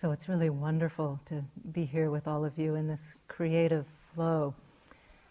So 0.00 0.12
it's 0.12 0.28
really 0.28 0.48
wonderful 0.48 1.18
to 1.28 1.42
be 1.72 1.84
here 1.84 2.08
with 2.08 2.28
all 2.28 2.44
of 2.44 2.56
you 2.56 2.76
in 2.76 2.86
this 2.86 3.02
creative 3.26 3.84
flow, 4.14 4.54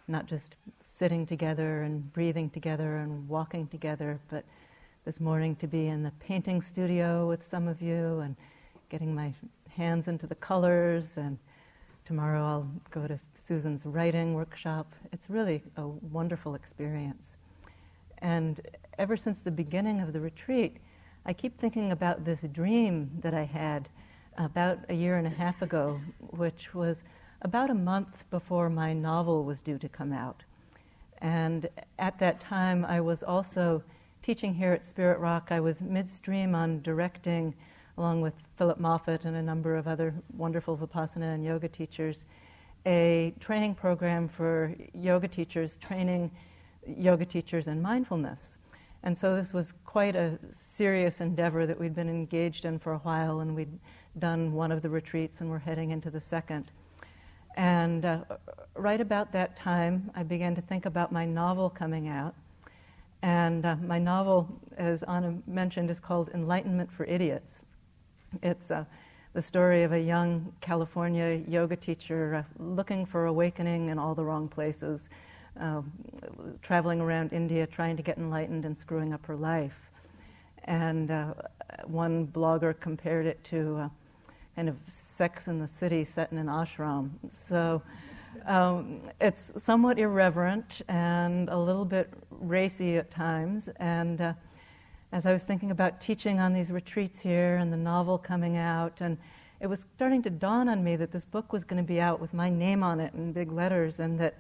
not 0.10 0.26
just 0.26 0.56
sitting 0.84 1.26
together 1.26 1.84
and 1.84 2.12
breathing 2.12 2.50
together 2.50 2.98
and 2.98 3.30
walking 3.30 3.68
together, 3.68 4.20
but 4.30 4.44
this 5.06 5.22
morning 5.22 5.56
to 5.56 5.68
be 5.68 5.88
in 5.88 6.04
the 6.04 6.12
painting 6.20 6.62
studio 6.62 7.30
with 7.30 7.46
some 7.46 7.70
of 7.70 7.82
you 7.82 8.20
and 8.20 8.36
getting 8.90 9.16
my 9.16 9.34
hands 9.70 10.10
into 10.10 10.28
the 10.28 10.36
colors 10.36 11.12
and 11.16 11.38
tomorrow 12.04 12.44
I'll 12.44 12.68
go 12.92 13.08
to 13.08 13.18
Susan's 13.36 13.86
writing 13.86 14.34
workshop. 14.34 14.92
It's 15.14 15.30
really 15.30 15.64
a 15.78 15.88
wonderful 15.88 16.56
experience. 16.56 17.38
And 18.18 18.60
ever 19.00 19.16
since 19.16 19.40
the 19.40 19.50
beginning 19.50 20.02
of 20.02 20.12
the 20.12 20.20
retreat, 20.20 20.76
I 21.26 21.32
keep 21.32 21.58
thinking 21.58 21.94
about 21.94 22.26
this 22.26 22.42
dream 22.52 23.10
that 23.22 23.34
I 23.34 23.46
had 23.46 23.88
about 24.38 24.80
a 24.90 24.94
year 24.94 25.18
and 25.18 25.28
a 25.28 25.32
half 25.32 25.62
ago, 25.62 26.00
which 26.20 26.74
was 26.74 27.02
about 27.42 27.70
a 27.70 27.74
month 27.74 28.24
before 28.30 28.70
my 28.70 28.94
novel 28.94 29.44
was 29.44 29.62
due 29.62 29.78
to 29.78 29.90
come 29.90 30.14
out. 30.14 30.44
And 31.20 31.70
at 32.00 32.20
that 32.20 32.40
time, 32.40 32.86
I 32.86 33.02
was 33.02 33.24
also 33.24 33.84
teaching 34.22 34.54
here 34.54 34.74
at 34.74 34.86
Spirit 34.86 35.20
Rock. 35.20 35.48
I 35.52 35.60
was 35.60 35.82
midstream 35.82 36.54
on 36.54 36.82
directing, 36.82 37.54
along 37.98 38.22
with 38.22 38.34
Philip 38.58 38.80
Moffitt 38.80 39.26
and 39.26 39.36
a 39.38 39.42
number 39.42 39.76
of 39.76 39.88
other 39.88 40.14
wonderful 40.36 40.78
Vipassana 40.78 41.34
and 41.34 41.44
yoga 41.44 41.68
teachers, 41.68 42.26
a 42.86 43.34
training 43.40 43.76
program 43.76 44.28
for 44.28 44.76
yoga 44.94 45.28
teachers, 45.28 45.78
training 45.78 46.30
yoga 46.86 47.26
teachers 47.26 47.68
in 47.68 47.82
mindfulness. 47.82 48.58
And 49.04 49.18
so 49.18 49.36
this 49.36 49.54
was 49.54 49.74
quite 49.86 50.16
a 50.16 50.38
serious 50.52 51.22
endeavor 51.22 51.66
that 51.66 51.80
we'd 51.80 51.96
been 51.96 52.10
engaged 52.10 52.66
in 52.66 52.80
for 52.80 52.94
a 52.94 52.98
while, 53.00 53.40
and 53.40 53.56
we'd 53.56 53.80
done 54.20 54.54
one 54.54 54.72
of 54.72 54.82
the 54.82 54.90
retreats 54.90 55.42
and 55.42 55.50
we're 55.50 55.60
heading 55.60 55.92
into 55.92 56.10
the 56.10 56.22
second. 56.22 56.72
And 57.56 58.06
uh, 58.06 58.20
right 58.76 59.02
about 59.02 59.32
that 59.32 59.56
time, 59.56 60.12
I 60.16 60.24
began 60.24 60.54
to 60.56 60.62
think 60.62 60.86
about 60.86 61.12
my 61.12 61.26
novel 61.26 61.70
coming 61.70 62.08
out. 62.08 62.36
And 63.24 63.66
uh, 63.66 63.76
my 63.78 63.98
novel, 63.98 64.48
as 64.78 65.02
Anna 65.04 65.36
mentioned, 65.48 65.90
is 65.90 66.00
called 66.00 66.30
Enlightenment 66.36 66.92
for 66.92 67.04
Idiots. 67.06 67.60
It's 68.44 68.70
uh, 68.70 68.86
the 69.34 69.42
story 69.42 69.84
of 69.84 69.94
a 69.94 70.00
young 70.00 70.54
California 70.62 71.42
yoga 71.48 71.76
teacher 71.76 72.36
uh, 72.36 72.64
looking 72.64 73.06
for 73.06 73.26
awakening 73.26 73.90
in 73.90 73.98
all 73.98 74.14
the 74.14 74.24
wrong 74.24 74.48
places, 74.48 75.10
uh, 75.60 75.82
traveling 76.62 77.02
around 77.02 77.34
India 77.34 77.66
trying 77.66 77.98
to 77.98 78.04
get 78.04 78.18
enlightened 78.18 78.66
and 78.66 78.78
screwing 78.78 79.14
up 79.14 79.26
her 79.26 79.36
life. 79.36 79.90
And 80.66 81.10
uh, 81.10 81.34
one 81.86 82.28
blogger 82.28 82.80
compared 82.80 83.26
it 83.26 83.44
to 83.46 83.90
kind 84.58 84.70
of 84.70 84.76
sex 84.88 85.48
in 85.48 85.60
the 85.60 85.68
city 85.68 86.04
set 86.04 86.32
in 86.32 86.40
an 86.40 86.48
ashram. 86.48 87.12
So 87.30 87.80
um, 88.48 89.02
it's 89.22 89.52
somewhat 89.56 90.00
irreverent 90.00 90.82
and 90.88 91.48
a 91.50 91.58
little 91.58 91.86
bit 91.86 92.12
racy 92.32 92.98
at 92.98 93.12
times. 93.12 93.70
And 93.80 94.20
uh, 94.20 94.34
as 95.12 95.28
I 95.28 95.32
was 95.32 95.44
thinking 95.44 95.70
about 95.70 96.02
teaching 96.02 96.40
on 96.40 96.54
these 96.54 96.72
retreats 96.72 97.20
here 97.20 97.58
and 97.58 97.72
the 97.72 97.78
novel 97.78 98.18
coming 98.18 98.58
out, 98.58 99.00
and 99.00 99.16
it 99.60 99.68
was 99.68 99.86
starting 99.96 100.24
to 100.24 100.32
dawn 100.32 100.68
on 100.70 100.84
me 100.84 100.96
that 100.96 101.12
this 101.12 101.24
book 101.24 101.54
was 101.54 101.64
going 101.64 101.82
to 101.82 101.88
be 101.88 102.02
out 102.02 102.20
with 102.20 102.34
my 102.34 102.50
name 102.50 102.82
on 102.82 103.00
it 103.00 103.14
in 103.14 103.32
big 103.32 103.52
letters, 103.52 104.00
and 104.00 104.20
that 104.20 104.40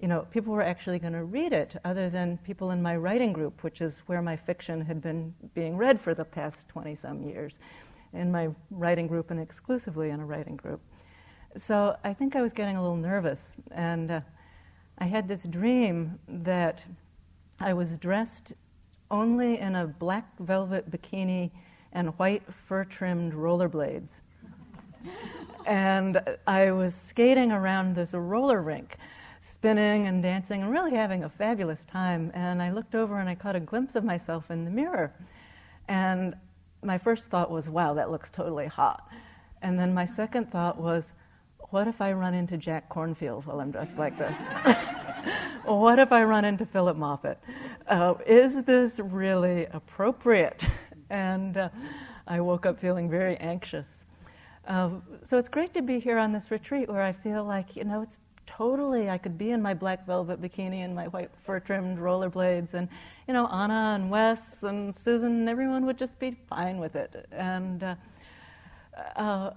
you 0.00 0.08
know 0.08 0.26
people 0.30 0.54
were 0.54 0.62
actually 0.62 0.98
going 0.98 1.12
to 1.12 1.24
read 1.24 1.52
it, 1.52 1.76
other 1.84 2.08
than 2.08 2.38
people 2.38 2.70
in 2.70 2.82
my 2.82 2.96
writing 2.96 3.34
group, 3.34 3.62
which 3.62 3.82
is 3.82 4.02
where 4.06 4.22
my 4.22 4.36
fiction 4.36 4.80
had 4.80 5.02
been 5.02 5.34
being 5.54 5.76
read 5.76 6.00
for 6.00 6.14
the 6.14 6.24
past 6.24 6.68
twenty 6.68 6.94
some 6.94 7.22
years 7.22 7.58
in 8.12 8.30
my 8.30 8.48
writing 8.70 9.06
group 9.06 9.30
and 9.30 9.40
exclusively 9.40 10.10
in 10.10 10.20
a 10.20 10.26
writing 10.26 10.56
group. 10.56 10.80
So 11.56 11.96
I 12.04 12.12
think 12.12 12.36
I 12.36 12.42
was 12.42 12.52
getting 12.52 12.76
a 12.76 12.82
little 12.82 12.96
nervous, 12.96 13.54
and 13.70 14.10
uh, 14.10 14.20
I 14.98 15.06
had 15.06 15.26
this 15.26 15.42
dream 15.44 16.18
that 16.28 16.82
I 17.60 17.72
was 17.72 17.98
dressed 17.98 18.52
only 19.10 19.58
in 19.58 19.74
a 19.76 19.86
black 19.86 20.26
velvet 20.38 20.90
bikini 20.90 21.50
and 21.92 22.10
white 22.18 22.42
fur 22.66 22.84
trimmed 22.84 23.32
rollerblades. 23.32 24.10
and 25.66 26.20
I 26.46 26.70
was 26.70 26.94
skating 26.94 27.52
around 27.52 27.94
this 27.94 28.12
roller 28.14 28.62
rink, 28.62 28.96
spinning 29.40 30.06
and 30.06 30.22
dancing 30.22 30.62
and 30.62 30.70
really 30.70 30.94
having 30.94 31.24
a 31.24 31.28
fabulous 31.28 31.84
time. 31.84 32.30
And 32.34 32.62
I 32.62 32.70
looked 32.70 32.94
over 32.94 33.18
and 33.18 33.28
I 33.28 33.34
caught 33.34 33.56
a 33.56 33.60
glimpse 33.60 33.96
of 33.96 34.04
myself 34.04 34.50
in 34.50 34.64
the 34.64 34.70
mirror. 34.70 35.12
And 35.88 36.34
my 36.82 36.98
first 36.98 37.26
thought 37.26 37.50
was, 37.50 37.68
wow, 37.68 37.94
that 37.94 38.10
looks 38.10 38.30
totally 38.30 38.66
hot. 38.66 39.08
And 39.62 39.78
then 39.78 39.92
my 39.92 40.06
second 40.06 40.50
thought 40.50 40.80
was, 40.80 41.12
what 41.70 41.86
if 41.86 42.00
I 42.00 42.12
run 42.12 42.34
into 42.34 42.56
Jack 42.56 42.88
Kornfield 42.88 43.44
while 43.44 43.60
I'm 43.60 43.70
dressed 43.70 43.98
like 43.98 44.16
this? 44.16 44.34
what 45.64 45.98
if 45.98 46.12
I 46.12 46.22
run 46.24 46.44
into 46.44 46.64
Philip 46.64 46.96
Moffitt? 46.96 47.38
Uh, 47.86 48.14
is 48.26 48.62
this 48.62 48.98
really 48.98 49.66
appropriate? 49.72 50.64
And 51.10 51.56
uh, 51.56 51.70
I 52.26 52.38
woke 52.42 52.66
up 52.66 52.78
feeling 52.78 53.08
very 53.08 53.38
anxious. 53.38 54.04
Uh, 54.66 54.90
so 55.22 55.38
it's 55.38 55.48
great 55.48 55.72
to 55.72 55.80
be 55.80 55.98
here 55.98 56.18
on 56.18 56.32
this 56.32 56.50
retreat 56.50 56.86
where 56.90 57.00
I 57.00 57.14
feel 57.14 57.44
like, 57.44 57.74
you 57.74 57.84
know, 57.84 58.02
it's 58.02 58.20
totally, 58.48 59.10
I 59.10 59.18
could 59.18 59.36
be 59.36 59.50
in 59.50 59.60
my 59.60 59.74
black 59.74 60.06
velvet 60.06 60.40
bikini 60.40 60.84
and 60.84 60.94
my 60.94 61.08
white 61.08 61.30
fur 61.44 61.60
trimmed 61.60 61.98
rollerblades, 61.98 62.72
and, 62.72 62.88
you 63.26 63.34
know, 63.34 63.46
Anna 63.48 63.92
and 63.94 64.10
Wes 64.10 64.62
and 64.62 64.96
Susan, 64.96 65.40
and 65.40 65.48
everyone 65.48 65.84
would 65.84 65.98
just 65.98 66.18
be 66.18 66.36
fine 66.48 66.78
with 66.78 66.96
it. 66.96 67.26
And 67.30 67.82
uh, 67.82 67.94
uh, 69.16 69.50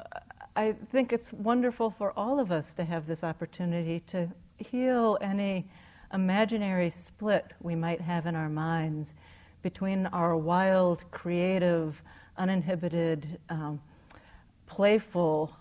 I 0.57 0.73
think 0.91 1.13
it's 1.13 1.31
wonderful 1.31 1.89
for 1.89 2.11
all 2.17 2.39
of 2.39 2.51
us 2.51 2.73
to 2.73 2.83
have 2.83 3.07
this 3.07 3.23
opportunity 3.23 4.01
to 4.07 4.27
heal 4.57 5.17
any 5.21 5.65
imaginary 6.13 6.89
split 6.89 7.45
we 7.61 7.75
might 7.75 8.01
have 8.01 8.25
in 8.25 8.35
our 8.35 8.49
minds 8.49 9.13
between 9.61 10.07
our 10.07 10.35
wild, 10.35 11.05
creative, 11.11 12.01
uninhibited, 12.37 13.39
um, 13.49 13.79
playful, 14.67 15.55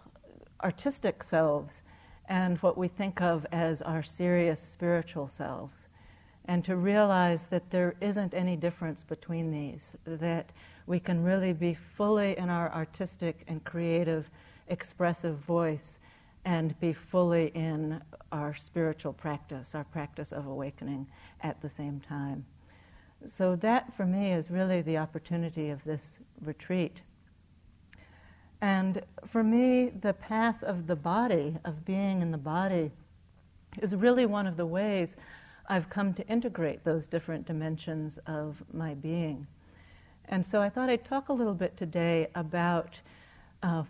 artistic 0.64 1.22
selves 1.22 1.82
and 2.30 2.58
what 2.58 2.78
we 2.78 2.86
think 2.86 3.20
of 3.20 3.44
as 3.50 3.82
our 3.82 4.04
serious 4.04 4.60
spiritual 4.62 5.28
selves. 5.28 5.88
And 6.46 6.64
to 6.64 6.76
realize 6.76 7.48
that 7.48 7.70
there 7.70 7.96
isn't 8.00 8.34
any 8.34 8.56
difference 8.56 9.02
between 9.02 9.50
these, 9.50 9.96
that 10.06 10.50
we 10.86 11.00
can 11.00 11.24
really 11.24 11.52
be 11.52 11.74
fully 11.74 12.38
in 12.38 12.48
our 12.48 12.72
artistic 12.72 13.42
and 13.48 13.62
creative, 13.64 14.30
expressive 14.68 15.38
voice 15.38 15.98
and 16.44 16.78
be 16.80 16.92
fully 16.92 17.48
in 17.48 18.00
our 18.32 18.54
spiritual 18.54 19.12
practice, 19.12 19.74
our 19.74 19.84
practice 19.84 20.32
of 20.32 20.47
awakening 20.47 21.06
at 21.42 21.60
the 21.60 21.68
same 21.68 22.00
time. 22.00 22.47
So, 23.26 23.54
that 23.56 23.94
for 23.97 24.06
me 24.06 24.32
is 24.32 24.50
really 24.50 24.80
the 24.80 24.97
opportunity 24.97 25.68
of 25.68 25.84
this 25.84 26.20
retreat. 26.41 27.02
And 28.60 29.03
for 29.26 29.43
me, 29.43 29.91
the 30.00 30.12
path 30.12 30.62
of 30.62 30.87
the 30.87 30.97
body, 30.97 31.56
of 31.65 31.84
being 31.84 32.21
in 32.21 32.31
the 32.31 32.38
body, 32.38 32.91
is 33.81 33.94
really 33.94 34.26
one 34.26 34.47
of 34.47 34.56
the 34.56 34.66
ways 34.66 35.16
I've 35.69 35.88
come 35.88 36.12
to 36.15 36.26
integrate 36.26 36.84
those 36.84 37.06
different 37.06 37.47
dimensions 37.47 38.19
of 38.26 38.62
my 38.72 38.94
being. 38.94 39.47
And 40.28 40.44
so 40.44 40.60
I 40.60 40.69
thought 40.69 40.91
I'd 40.91 41.04
talk 41.04 41.28
a 41.28 41.32
little 41.32 41.54
bit 41.54 41.76
today 41.76 42.28
about 42.34 42.94
uh, 43.62 43.84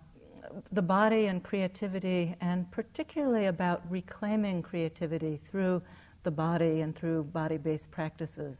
the 0.72 0.82
body 0.82 1.26
and 1.26 1.42
creativity, 1.42 2.34
and 2.40 2.70
particularly 2.70 3.46
about 3.46 3.82
reclaiming 3.90 4.62
creativity 4.62 5.40
through 5.50 5.82
the 6.22 6.30
body 6.30 6.80
and 6.80 6.94
through 6.94 7.24
body 7.24 7.56
based 7.56 7.90
practices. 7.90 8.58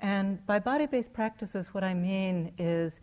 And 0.00 0.44
by 0.46 0.58
body 0.58 0.86
based 0.86 1.12
practices, 1.12 1.68
what 1.72 1.84
I 1.84 1.94
mean 1.94 2.52
is 2.58 2.98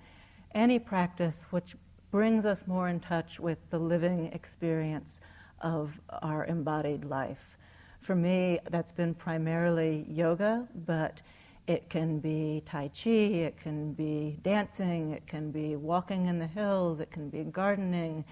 any 0.54 0.80
practice 0.80 1.44
which 1.52 1.76
brings 2.12 2.46
us 2.46 2.64
more 2.66 2.90
in 2.90 3.00
touch 3.00 3.40
with 3.40 3.58
the 3.70 3.80
living 3.80 4.32
experience 4.34 5.20
of 5.62 6.00
our 6.22 6.46
embodied 6.46 7.06
life. 7.06 7.58
For 8.02 8.16
me, 8.16 8.60
that's 8.70 8.92
been 8.92 9.14
primarily 9.14 10.06
yoga, 10.10 10.68
but 10.86 11.22
it 11.68 11.90
can 11.90 12.20
be 12.20 12.64
Tai 12.66 12.88
Chi, 12.88 13.10
it 13.10 13.60
can 13.62 13.94
be 13.94 14.40
dancing, 14.42 15.12
it 15.12 15.28
can 15.28 15.52
be 15.52 15.76
walking 15.76 16.26
in 16.26 16.40
the 16.40 16.48
hills, 16.48 17.00
it 17.00 17.12
can 17.12 17.30
be 17.30 17.44
gardening, 17.44 18.26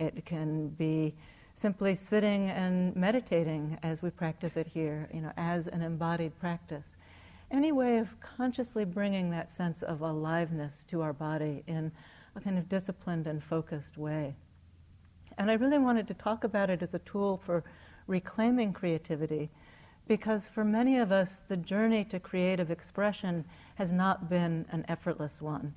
it 0.00 0.24
can 0.24 0.68
be 0.68 1.14
simply 1.54 1.94
sitting 1.94 2.48
and 2.50 2.94
meditating 2.96 3.78
as 3.82 4.00
we 4.00 4.08
practice 4.08 4.56
it 4.56 4.66
here, 4.66 5.08
you 5.12 5.20
know, 5.20 5.32
as 5.36 5.66
an 5.66 5.82
embodied 5.82 6.38
practice. 6.38 6.86
Any 7.50 7.72
way 7.72 7.98
of 7.98 8.08
consciously 8.20 8.84
bringing 8.84 9.30
that 9.30 9.52
sense 9.52 9.82
of 9.82 10.00
aliveness 10.00 10.84
to 10.88 11.02
our 11.02 11.12
body 11.12 11.64
in 11.66 11.92
a 12.38 12.40
kind 12.40 12.58
of 12.58 12.68
disciplined 12.68 13.26
and 13.26 13.42
focused 13.42 13.98
way. 13.98 14.34
And 15.36 15.50
I 15.50 15.54
really 15.54 15.78
wanted 15.78 16.06
to 16.08 16.14
talk 16.14 16.44
about 16.44 16.70
it 16.70 16.82
as 16.82 16.94
a 16.94 17.00
tool 17.00 17.40
for 17.44 17.64
reclaiming 18.06 18.72
creativity 18.72 19.50
because 20.06 20.46
for 20.46 20.64
many 20.64 20.98
of 20.98 21.12
us, 21.12 21.42
the 21.48 21.56
journey 21.56 22.04
to 22.04 22.18
creative 22.18 22.70
expression 22.70 23.44
has 23.74 23.92
not 23.92 24.30
been 24.30 24.64
an 24.70 24.84
effortless 24.88 25.42
one. 25.42 25.74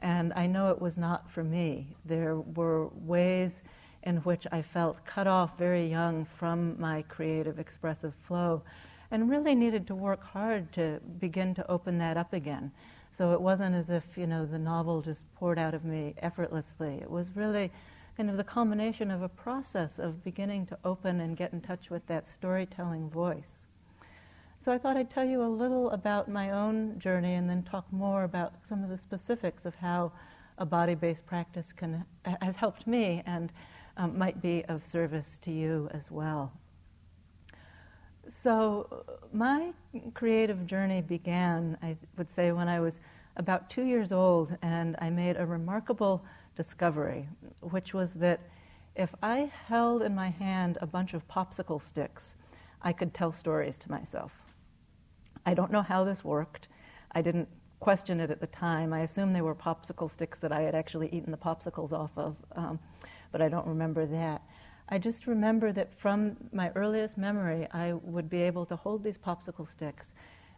And 0.00 0.32
I 0.34 0.46
know 0.46 0.70
it 0.70 0.80
was 0.80 0.98
not 0.98 1.30
for 1.30 1.44
me. 1.44 1.94
There 2.04 2.36
were 2.36 2.88
ways 2.88 3.62
in 4.02 4.16
which 4.18 4.46
I 4.50 4.62
felt 4.62 5.04
cut 5.04 5.26
off 5.26 5.58
very 5.58 5.88
young 5.88 6.26
from 6.38 6.80
my 6.80 7.02
creative, 7.02 7.58
expressive 7.58 8.14
flow 8.26 8.62
and 9.10 9.28
really 9.28 9.54
needed 9.54 9.86
to 9.88 9.94
work 9.94 10.22
hard 10.22 10.72
to 10.72 11.00
begin 11.18 11.54
to 11.54 11.70
open 11.70 11.98
that 11.98 12.16
up 12.16 12.32
again. 12.32 12.72
So 13.12 13.32
it 13.32 13.40
wasn't 13.40 13.74
as 13.74 13.90
if, 13.90 14.04
you 14.16 14.26
know, 14.26 14.46
the 14.46 14.58
novel 14.58 15.02
just 15.02 15.22
poured 15.34 15.58
out 15.58 15.74
of 15.74 15.84
me 15.84 16.14
effortlessly. 16.18 16.98
It 17.02 17.10
was 17.10 17.36
really 17.36 17.70
kind 18.16 18.30
of 18.30 18.36
the 18.36 18.44
culmination 18.44 19.10
of 19.10 19.22
a 19.22 19.28
process 19.28 19.98
of 19.98 20.22
beginning 20.24 20.66
to 20.66 20.78
open 20.84 21.20
and 21.20 21.36
get 21.36 21.52
in 21.52 21.60
touch 21.60 21.90
with 21.90 22.06
that 22.06 22.26
storytelling 22.26 23.10
voice. 23.10 23.66
So 24.62 24.70
I 24.70 24.78
thought 24.78 24.96
I'd 24.96 25.10
tell 25.10 25.24
you 25.24 25.42
a 25.42 25.48
little 25.48 25.90
about 25.90 26.28
my 26.28 26.50
own 26.50 26.98
journey 26.98 27.34
and 27.34 27.48
then 27.48 27.62
talk 27.62 27.90
more 27.90 28.24
about 28.24 28.52
some 28.68 28.84
of 28.84 28.90
the 28.90 28.98
specifics 28.98 29.64
of 29.64 29.74
how 29.74 30.12
a 30.58 30.66
body-based 30.66 31.24
practice 31.24 31.72
can, 31.72 32.04
has 32.42 32.56
helped 32.56 32.86
me 32.86 33.22
and 33.24 33.50
um, 33.96 34.18
might 34.18 34.42
be 34.42 34.64
of 34.66 34.84
service 34.84 35.38
to 35.38 35.50
you 35.50 35.88
as 35.92 36.10
well. 36.10 36.52
So, 38.30 39.04
my 39.32 39.72
creative 40.14 40.64
journey 40.64 41.02
began, 41.02 41.76
I 41.82 41.96
would 42.16 42.30
say, 42.30 42.52
when 42.52 42.68
I 42.68 42.78
was 42.78 43.00
about 43.36 43.68
two 43.68 43.82
years 43.82 44.12
old, 44.12 44.56
and 44.62 44.94
I 45.00 45.10
made 45.10 45.36
a 45.36 45.44
remarkable 45.44 46.24
discovery, 46.54 47.26
which 47.60 47.92
was 47.92 48.12
that 48.14 48.40
if 48.94 49.12
I 49.20 49.50
held 49.66 50.02
in 50.02 50.14
my 50.14 50.30
hand 50.30 50.78
a 50.80 50.86
bunch 50.86 51.12
of 51.12 51.26
popsicle 51.26 51.82
sticks, 51.82 52.36
I 52.82 52.92
could 52.92 53.12
tell 53.12 53.32
stories 53.32 53.76
to 53.78 53.90
myself. 53.90 54.32
I 55.44 55.54
don't 55.54 55.72
know 55.72 55.82
how 55.82 56.04
this 56.04 56.24
worked. 56.24 56.68
I 57.12 57.22
didn't 57.22 57.48
question 57.80 58.20
it 58.20 58.30
at 58.30 58.40
the 58.40 58.46
time. 58.46 58.92
I 58.92 59.00
assumed 59.00 59.34
they 59.34 59.40
were 59.40 59.56
popsicle 59.56 60.10
sticks 60.10 60.38
that 60.38 60.52
I 60.52 60.60
had 60.60 60.76
actually 60.76 61.08
eaten 61.08 61.32
the 61.32 61.36
popsicles 61.36 61.92
off 61.92 62.12
of, 62.16 62.36
um, 62.54 62.78
but 63.32 63.42
I 63.42 63.48
don't 63.48 63.66
remember 63.66 64.06
that. 64.06 64.42
I 64.92 64.98
just 64.98 65.28
remember 65.28 65.70
that 65.72 65.94
from 65.94 66.36
my 66.52 66.70
earliest 66.74 67.16
memory, 67.16 67.68
I 67.72 67.92
would 67.92 68.28
be 68.28 68.42
able 68.42 68.66
to 68.66 68.76
hold 68.76 69.04
these 69.04 69.16
popsicle 69.16 69.70
sticks 69.70 70.08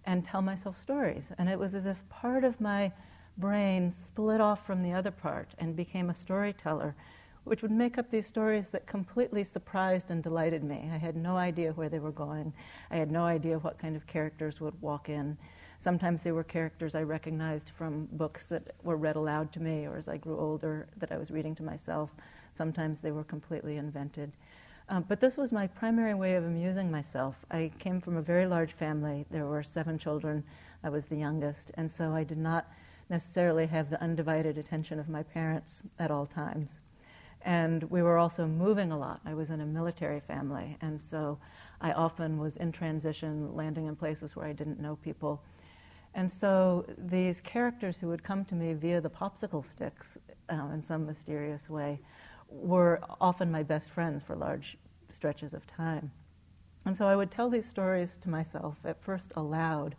and 0.07 0.25
tell 0.25 0.41
myself 0.41 0.81
stories. 0.81 1.25
And 1.37 1.51
it 1.51 1.59
was 1.59 1.75
as 1.75 1.85
if 1.85 1.99
part 2.09 2.43
of 2.43 2.59
my 2.59 2.93
brain 3.37 3.91
split 3.91 4.41
off 4.41 4.67
from 4.67 4.83
the 4.83 4.93
other 4.93 5.11
part 5.11 5.51
and 5.59 5.77
became 5.77 6.09
a 6.09 6.15
storyteller, 6.15 6.95
which 7.45 7.61
would 7.61 7.71
make 7.71 7.99
up 7.99 8.11
these 8.11 8.27
stories 8.27 8.71
that 8.71 8.87
completely 8.87 9.45
surprised 9.45 10.11
and 10.11 10.23
delighted 10.23 10.65
me. 10.65 10.89
I 10.91 10.97
had 10.97 11.17
no 11.17 11.37
idea 11.37 11.73
where 11.73 11.91
they 11.91 11.99
were 11.99 12.11
going, 12.11 12.55
I 12.91 12.97
had 12.97 13.11
no 13.11 13.25
idea 13.25 13.59
what 13.59 13.79
kind 13.79 13.97
of 13.97 14.07
characters 14.07 14.61
would 14.63 14.81
walk 14.81 15.11
in. 15.11 15.37
Sometimes 15.79 16.23
they 16.23 16.33
were 16.33 16.45
characters 16.45 16.95
I 16.95 17.03
recognized 17.03 17.71
from 17.77 18.09
books 18.13 18.47
that 18.47 18.75
were 18.83 18.97
read 18.97 19.17
aloud 19.17 19.53
to 19.53 19.61
me, 19.61 19.87
or 19.87 19.97
as 19.97 20.09
I 20.09 20.17
grew 20.17 20.39
older, 20.39 20.87
that 20.97 21.13
I 21.13 21.19
was 21.19 21.31
reading 21.31 21.55
to 21.57 21.63
myself. 21.63 22.11
Sometimes 22.55 23.01
they 23.01 23.13
were 23.13 23.25
completely 23.25 23.77
invented. 23.77 24.33
Um, 24.89 25.05
but 25.09 25.21
this 25.21 25.37
was 25.37 25.53
my 25.53 25.67
primary 25.67 26.15
way 26.15 26.35
of 26.35 26.45
amusing 26.45 26.91
myself. 26.91 27.37
I 27.51 27.71
came 27.79 28.01
from 28.01 28.17
a 28.17 28.23
very 28.23 28.47
large 28.47 28.73
family. 28.73 29.25
There 29.31 29.47
were 29.47 29.63
seven 29.63 29.99
children. 29.99 30.45
I 30.85 30.89
was 30.91 31.05
the 31.07 31.17
youngest. 31.17 31.71
And 31.75 31.91
so 31.91 32.13
I 32.13 32.25
did 32.25 32.39
not 32.39 32.67
necessarily 33.09 33.67
have 33.67 33.91
the 33.91 34.03
undivided 34.03 34.59
attention 34.59 34.99
of 34.99 35.09
my 35.09 35.23
parents 35.23 35.83
at 35.99 36.11
all 36.11 36.27
times. 36.27 36.81
And 37.45 37.85
we 37.85 38.03
were 38.03 38.19
also 38.19 38.47
moving 38.47 38.93
a 38.93 38.99
lot. 38.99 39.21
I 39.25 39.35
was 39.35 39.51
in 39.51 39.61
a 39.61 39.67
military 39.67 40.21
family. 40.21 40.77
And 40.81 41.01
so 41.01 41.39
I 41.81 41.93
often 41.93 42.39
was 42.39 42.57
in 42.57 42.73
transition, 42.73 43.55
landing 43.55 43.87
in 43.87 43.97
places 43.97 44.37
where 44.37 44.47
I 44.47 44.53
didn't 44.53 44.81
know 44.81 44.97
people. 44.97 45.43
And 46.15 46.31
so 46.31 46.85
these 46.99 47.41
characters 47.41 47.97
who 47.97 48.09
would 48.09 48.23
come 48.23 48.45
to 48.47 48.55
me 48.55 48.75
via 48.75 49.01
the 49.01 49.11
popsicle 49.11 49.65
sticks 49.65 50.19
uh, 50.51 50.69
in 50.75 50.83
some 50.83 51.07
mysterious 51.07 51.71
way 51.71 51.99
were 52.53 53.01
often 53.21 53.51
my 53.51 53.63
best 53.63 53.91
friends 53.91 54.23
for 54.23 54.37
large 54.37 54.77
stretches 55.11 55.55
of 55.55 55.67
time. 55.67 56.11
And 56.85 56.97
so 56.97 57.07
I 57.07 57.17
would 57.17 57.31
tell 57.31 57.49
these 57.49 57.69
stories 57.69 58.17
to 58.23 58.29
myself, 58.29 58.77
at 58.85 59.03
first 59.03 59.33
aloud, 59.37 59.95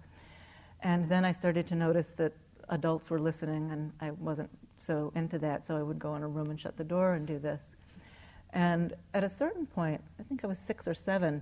and 0.82 1.08
then 1.08 1.24
I 1.24 1.32
started 1.32 1.66
to 1.68 1.76
notice 1.76 2.14
that 2.14 2.34
adults 2.70 3.10
were 3.10 3.20
listening, 3.20 3.72
and 3.72 3.92
I 4.02 4.12
wasn't 4.12 4.50
so 4.78 5.12
into 5.16 5.40
that, 5.40 5.66
so 5.66 5.78
I 5.78 5.82
would 5.82 6.00
go 6.00 6.16
in 6.16 6.24
a 6.24 6.28
room 6.28 6.50
and 6.50 6.60
shut 6.60 6.76
the 6.76 6.84
door 6.84 7.14
and 7.14 7.26
do 7.26 7.40
this. 7.40 7.62
And 8.52 8.94
at 9.14 9.24
a 9.24 9.30
certain 9.30 9.66
point, 9.66 10.02
I 10.20 10.24
think 10.24 10.44
I 10.44 10.48
was 10.48 10.60
six 10.60 10.88
or 10.88 10.94
seven, 10.94 11.42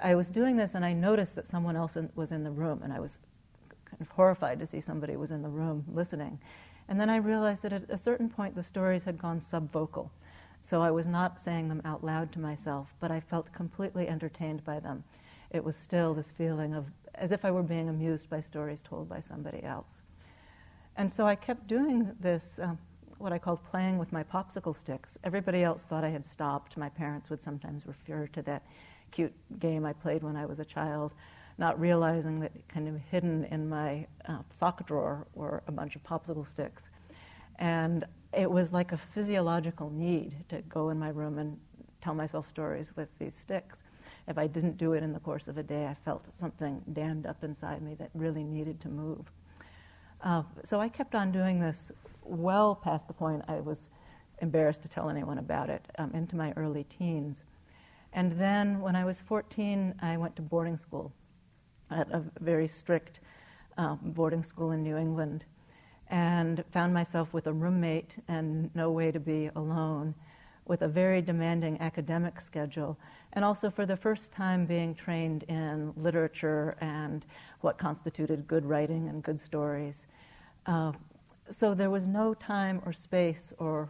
I 0.00 0.14
was 0.14 0.30
doing 0.30 0.56
this 0.56 0.74
and 0.74 0.84
I 0.84 0.92
noticed 0.92 1.34
that 1.34 1.46
someone 1.46 1.76
else 1.76 1.96
in, 1.96 2.08
was 2.14 2.30
in 2.30 2.44
the 2.44 2.50
room, 2.50 2.80
and 2.82 2.92
I 2.92 3.00
was 3.00 3.18
kind 3.84 4.00
of 4.00 4.08
horrified 4.08 4.58
to 4.60 4.66
see 4.66 4.80
somebody 4.80 5.16
was 5.16 5.30
in 5.30 5.42
the 5.42 5.48
room 5.48 5.84
listening. 5.92 6.38
And 6.88 7.00
then 7.00 7.10
I 7.10 7.16
realized 7.16 7.62
that 7.62 7.72
at 7.72 7.90
a 7.90 7.98
certain 7.98 8.28
point 8.28 8.54
the 8.54 8.62
stories 8.62 9.04
had 9.04 9.18
gone 9.18 9.40
subvocal. 9.40 10.10
So 10.68 10.82
I 10.82 10.90
was 10.90 11.06
not 11.06 11.40
saying 11.40 11.68
them 11.68 11.80
out 11.86 12.04
loud 12.04 12.30
to 12.32 12.40
myself, 12.40 12.92
but 13.00 13.10
I 13.10 13.20
felt 13.20 13.50
completely 13.54 14.06
entertained 14.06 14.62
by 14.66 14.80
them. 14.80 15.02
It 15.50 15.64
was 15.64 15.74
still 15.76 16.12
this 16.12 16.30
feeling 16.30 16.74
of 16.74 16.84
as 17.14 17.32
if 17.32 17.46
I 17.46 17.50
were 17.50 17.62
being 17.62 17.88
amused 17.88 18.28
by 18.28 18.42
stories 18.42 18.82
told 18.82 19.08
by 19.08 19.18
somebody 19.18 19.62
else. 19.64 20.02
And 20.96 21.10
so 21.10 21.26
I 21.26 21.36
kept 21.36 21.68
doing 21.68 22.14
this, 22.20 22.60
um, 22.62 22.78
what 23.16 23.32
I 23.32 23.38
called 23.38 23.64
playing 23.70 23.96
with 23.96 24.12
my 24.12 24.22
popsicle 24.22 24.76
sticks. 24.76 25.16
Everybody 25.24 25.64
else 25.64 25.84
thought 25.84 26.04
I 26.04 26.10
had 26.10 26.26
stopped. 26.26 26.76
My 26.76 26.90
parents 26.90 27.30
would 27.30 27.40
sometimes 27.40 27.86
refer 27.86 28.26
to 28.26 28.42
that 28.42 28.62
cute 29.10 29.32
game 29.58 29.86
I 29.86 29.94
played 29.94 30.22
when 30.22 30.36
I 30.36 30.44
was 30.44 30.58
a 30.58 30.66
child, 30.66 31.14
not 31.56 31.80
realizing 31.80 32.40
that 32.40 32.52
kind 32.68 32.88
of 32.88 33.00
hidden 33.10 33.44
in 33.46 33.70
my 33.70 34.06
uh, 34.28 34.40
sock 34.50 34.86
drawer 34.86 35.26
were 35.34 35.62
a 35.66 35.72
bunch 35.72 35.96
of 35.96 36.04
popsicle 36.04 36.46
sticks. 36.46 36.90
And 37.58 38.04
it 38.32 38.50
was 38.50 38.72
like 38.72 38.92
a 38.92 38.96
physiological 38.96 39.90
need 39.90 40.34
to 40.48 40.60
go 40.62 40.90
in 40.90 40.98
my 40.98 41.08
room 41.08 41.38
and 41.38 41.58
tell 42.00 42.14
myself 42.14 42.48
stories 42.48 42.92
with 42.96 43.08
these 43.18 43.34
sticks. 43.34 43.78
If 44.26 44.36
I 44.36 44.46
didn't 44.46 44.76
do 44.76 44.92
it 44.92 45.02
in 45.02 45.12
the 45.12 45.20
course 45.20 45.48
of 45.48 45.56
a 45.56 45.62
day, 45.62 45.86
I 45.86 45.94
felt 46.04 46.24
something 46.38 46.82
dammed 46.92 47.26
up 47.26 47.42
inside 47.42 47.80
me 47.80 47.94
that 47.94 48.10
really 48.14 48.44
needed 48.44 48.80
to 48.82 48.88
move. 48.88 49.24
Uh, 50.22 50.42
so 50.64 50.80
I 50.80 50.88
kept 50.88 51.14
on 51.14 51.32
doing 51.32 51.60
this 51.60 51.90
well 52.24 52.74
past 52.74 53.06
the 53.06 53.14
point 53.14 53.42
I 53.48 53.60
was 53.60 53.88
embarrassed 54.42 54.82
to 54.82 54.88
tell 54.88 55.08
anyone 55.08 55.38
about 55.38 55.70
it, 55.70 55.84
um, 55.98 56.10
into 56.12 56.36
my 56.36 56.52
early 56.56 56.84
teens. 56.84 57.44
And 58.12 58.32
then 58.32 58.80
when 58.80 58.94
I 58.94 59.04
was 59.04 59.20
14, 59.20 59.94
I 60.02 60.16
went 60.16 60.36
to 60.36 60.42
boarding 60.42 60.76
school 60.76 61.12
at 61.90 62.10
a 62.10 62.22
very 62.40 62.68
strict 62.68 63.20
uh, 63.78 63.94
boarding 64.02 64.44
school 64.44 64.72
in 64.72 64.82
New 64.82 64.96
England 64.96 65.44
and 66.10 66.64
found 66.72 66.92
myself 66.92 67.32
with 67.32 67.46
a 67.46 67.52
roommate 67.52 68.16
and 68.28 68.74
no 68.74 68.90
way 68.90 69.10
to 69.10 69.20
be 69.20 69.50
alone, 69.56 70.14
with 70.66 70.82
a 70.82 70.88
very 70.88 71.22
demanding 71.22 71.80
academic 71.80 72.40
schedule, 72.40 72.98
and 73.32 73.44
also 73.44 73.70
for 73.70 73.86
the 73.86 73.96
first 73.96 74.32
time 74.32 74.66
being 74.66 74.94
trained 74.94 75.42
in 75.44 75.92
literature 75.96 76.76
and 76.80 77.24
what 77.60 77.78
constituted 77.78 78.46
good 78.46 78.64
writing 78.64 79.08
and 79.08 79.22
good 79.22 79.40
stories. 79.40 80.06
Uh, 80.66 80.92
so 81.50 81.74
there 81.74 81.90
was 81.90 82.06
no 82.06 82.34
time 82.34 82.82
or 82.84 82.92
space 82.92 83.52
or 83.58 83.88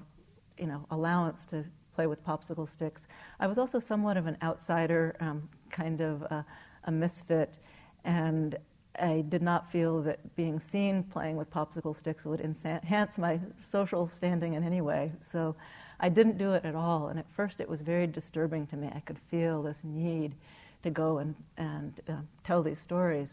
you 0.58 0.66
know 0.66 0.84
allowance 0.90 1.44
to 1.44 1.64
play 1.94 2.06
with 2.06 2.24
popsicle 2.24 2.68
sticks. 2.68 3.08
I 3.40 3.48
was 3.48 3.58
also 3.58 3.80
somewhat 3.80 4.16
of 4.16 4.26
an 4.26 4.36
outsider, 4.42 5.16
um, 5.18 5.48
kind 5.70 6.00
of 6.00 6.22
a, 6.22 6.46
a 6.84 6.92
misfit, 6.92 7.58
and 8.04 8.56
I 9.00 9.24
did 9.28 9.42
not 9.42 9.70
feel 9.70 10.02
that 10.02 10.36
being 10.36 10.58
seen 10.58 11.04
playing 11.04 11.36
with 11.36 11.50
popsicle 11.50 11.96
sticks 11.96 12.24
would 12.24 12.40
enhance 12.40 13.18
my 13.18 13.38
social 13.58 14.08
standing 14.08 14.54
in 14.54 14.64
any 14.64 14.80
way. 14.80 15.12
So 15.32 15.54
I 16.00 16.08
didn't 16.08 16.38
do 16.38 16.52
it 16.52 16.64
at 16.64 16.74
all. 16.74 17.08
And 17.08 17.18
at 17.18 17.26
first 17.30 17.60
it 17.60 17.68
was 17.68 17.80
very 17.80 18.06
disturbing 18.06 18.66
to 18.68 18.76
me. 18.76 18.90
I 18.94 19.00
could 19.00 19.18
feel 19.30 19.62
this 19.62 19.78
need 19.84 20.34
to 20.82 20.90
go 20.90 21.18
and, 21.18 21.34
and 21.56 21.92
uh, 22.08 22.12
tell 22.44 22.62
these 22.62 22.80
stories. 22.80 23.28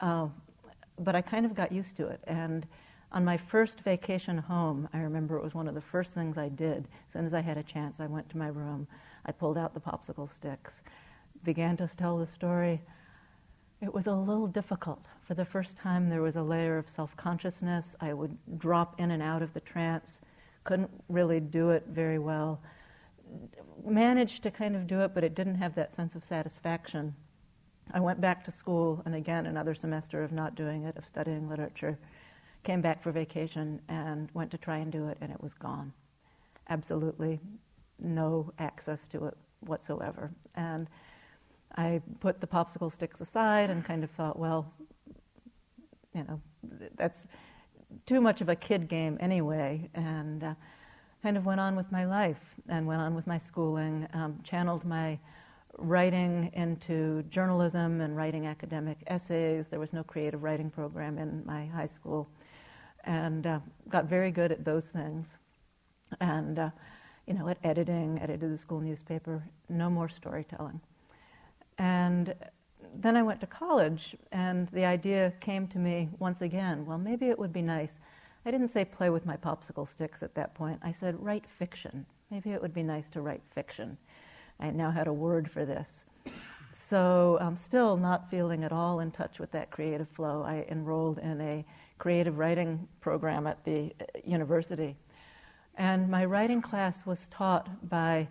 Uh, 0.00 0.28
but 0.98 1.14
I 1.14 1.22
kind 1.22 1.46
of 1.46 1.54
got 1.54 1.70
used 1.70 1.96
to 1.96 2.08
it. 2.08 2.20
And 2.26 2.66
on 3.12 3.24
my 3.24 3.36
first 3.36 3.80
vacation 3.80 4.36
home, 4.38 4.88
I 4.92 4.98
remember 4.98 5.36
it 5.36 5.44
was 5.44 5.54
one 5.54 5.68
of 5.68 5.74
the 5.74 5.80
first 5.80 6.14
things 6.14 6.36
I 6.36 6.48
did. 6.48 6.88
As 7.06 7.12
soon 7.12 7.24
as 7.24 7.34
I 7.34 7.40
had 7.40 7.56
a 7.56 7.62
chance, 7.62 8.00
I 8.00 8.06
went 8.06 8.28
to 8.30 8.38
my 8.38 8.48
room. 8.48 8.86
I 9.26 9.32
pulled 9.32 9.58
out 9.58 9.74
the 9.74 9.80
popsicle 9.80 10.30
sticks, 10.30 10.82
began 11.44 11.76
to 11.78 11.88
tell 11.88 12.18
the 12.18 12.26
story 12.26 12.80
it 13.80 13.92
was 13.92 14.06
a 14.06 14.12
little 14.12 14.46
difficult. 14.46 15.04
For 15.22 15.34
the 15.34 15.44
first 15.44 15.76
time, 15.76 16.08
there 16.08 16.22
was 16.22 16.36
a 16.36 16.42
layer 16.42 16.78
of 16.78 16.88
self 16.88 17.16
consciousness. 17.16 17.94
I 18.00 18.12
would 18.12 18.36
drop 18.58 19.00
in 19.00 19.12
and 19.12 19.22
out 19.22 19.42
of 19.42 19.52
the 19.54 19.60
trance, 19.60 20.20
couldn't 20.64 20.90
really 21.08 21.40
do 21.40 21.70
it 21.70 21.84
very 21.88 22.18
well. 22.18 22.60
Managed 23.84 24.42
to 24.42 24.50
kind 24.50 24.74
of 24.74 24.86
do 24.86 25.00
it, 25.02 25.14
but 25.14 25.24
it 25.24 25.34
didn't 25.34 25.54
have 25.56 25.74
that 25.76 25.94
sense 25.94 26.14
of 26.14 26.24
satisfaction. 26.24 27.14
I 27.92 28.00
went 28.00 28.20
back 28.20 28.44
to 28.44 28.50
school, 28.50 29.00
and 29.06 29.14
again, 29.14 29.46
another 29.46 29.74
semester 29.74 30.22
of 30.22 30.32
not 30.32 30.54
doing 30.54 30.84
it, 30.84 30.96
of 30.96 31.06
studying 31.06 31.48
literature. 31.48 31.98
Came 32.64 32.82
back 32.82 33.02
for 33.02 33.12
vacation 33.12 33.80
and 33.88 34.28
went 34.34 34.50
to 34.50 34.58
try 34.58 34.78
and 34.78 34.92
do 34.92 35.08
it, 35.08 35.16
and 35.20 35.30
it 35.30 35.42
was 35.42 35.54
gone. 35.54 35.92
Absolutely 36.68 37.40
no 38.00 38.52
access 38.58 39.08
to 39.08 39.26
it 39.26 39.36
whatsoever. 39.60 40.30
And 40.54 40.88
I 41.76 42.00
put 42.20 42.40
the 42.40 42.46
popsicle 42.46 42.92
sticks 42.92 43.20
aside 43.20 43.70
and 43.70 43.84
kind 43.84 44.02
of 44.02 44.10
thought, 44.10 44.38
well, 44.38 44.72
you 46.14 46.24
know, 46.24 46.40
that's 46.96 47.26
too 48.06 48.20
much 48.20 48.40
of 48.40 48.48
a 48.48 48.56
kid 48.56 48.88
game 48.88 49.16
anyway, 49.20 49.88
and 49.94 50.44
uh, 50.44 50.54
kind 51.22 51.36
of 51.36 51.46
went 51.46 51.60
on 51.60 51.76
with 51.76 51.90
my 51.92 52.04
life 52.04 52.40
and 52.68 52.86
went 52.86 53.00
on 53.00 53.14
with 53.14 53.26
my 53.26 53.38
schooling, 53.38 54.06
um, 54.12 54.38
channeled 54.42 54.84
my 54.84 55.18
writing 55.78 56.50
into 56.54 57.22
journalism 57.30 58.00
and 58.00 58.16
writing 58.16 58.46
academic 58.46 58.98
essays. 59.06 59.68
There 59.68 59.78
was 59.78 59.92
no 59.92 60.02
creative 60.02 60.42
writing 60.42 60.70
program 60.70 61.18
in 61.18 61.42
my 61.46 61.66
high 61.66 61.86
school, 61.86 62.28
and 63.04 63.46
uh, 63.46 63.60
got 63.88 64.06
very 64.06 64.30
good 64.30 64.52
at 64.52 64.64
those 64.64 64.88
things. 64.88 65.38
And 66.20 66.58
uh, 66.58 66.70
you 67.26 67.34
know, 67.34 67.48
at 67.48 67.58
editing, 67.62 68.18
edited 68.22 68.52
the 68.52 68.58
school 68.58 68.80
newspaper. 68.80 69.42
No 69.68 69.90
more 69.90 70.08
storytelling. 70.08 70.80
And 71.78 72.34
then 72.94 73.16
I 73.16 73.22
went 73.22 73.40
to 73.40 73.46
college, 73.46 74.16
and 74.32 74.68
the 74.68 74.84
idea 74.84 75.32
came 75.40 75.66
to 75.68 75.78
me 75.78 76.08
once 76.18 76.40
again. 76.40 76.84
Well, 76.84 76.98
maybe 76.98 77.26
it 77.26 77.38
would 77.38 77.52
be 77.52 77.62
nice. 77.62 77.98
I 78.44 78.50
didn't 78.50 78.68
say 78.68 78.84
play 78.84 79.10
with 79.10 79.26
my 79.26 79.36
popsicle 79.36 79.86
sticks 79.86 80.22
at 80.22 80.34
that 80.34 80.54
point. 80.54 80.80
I 80.82 80.92
said 80.92 81.22
write 81.22 81.44
fiction. 81.46 82.06
Maybe 82.30 82.50
it 82.50 82.60
would 82.60 82.74
be 82.74 82.82
nice 82.82 83.08
to 83.10 83.20
write 83.20 83.42
fiction. 83.54 83.96
I 84.60 84.70
now 84.70 84.90
had 84.90 85.06
a 85.06 85.12
word 85.12 85.50
for 85.50 85.64
this. 85.64 86.04
So 86.72 87.38
I'm 87.40 87.56
still 87.56 87.96
not 87.96 88.30
feeling 88.30 88.64
at 88.64 88.72
all 88.72 89.00
in 89.00 89.10
touch 89.10 89.38
with 89.38 89.50
that 89.52 89.70
creative 89.70 90.08
flow. 90.08 90.42
I 90.42 90.66
enrolled 90.70 91.18
in 91.18 91.40
a 91.40 91.64
creative 91.98 92.38
writing 92.38 92.86
program 93.00 93.46
at 93.46 93.64
the 93.64 93.92
uh, 94.00 94.04
university. 94.24 94.96
And 95.76 96.08
my 96.08 96.24
writing 96.24 96.60
class 96.62 97.06
was 97.06 97.28
taught 97.28 97.88
by 97.88 98.28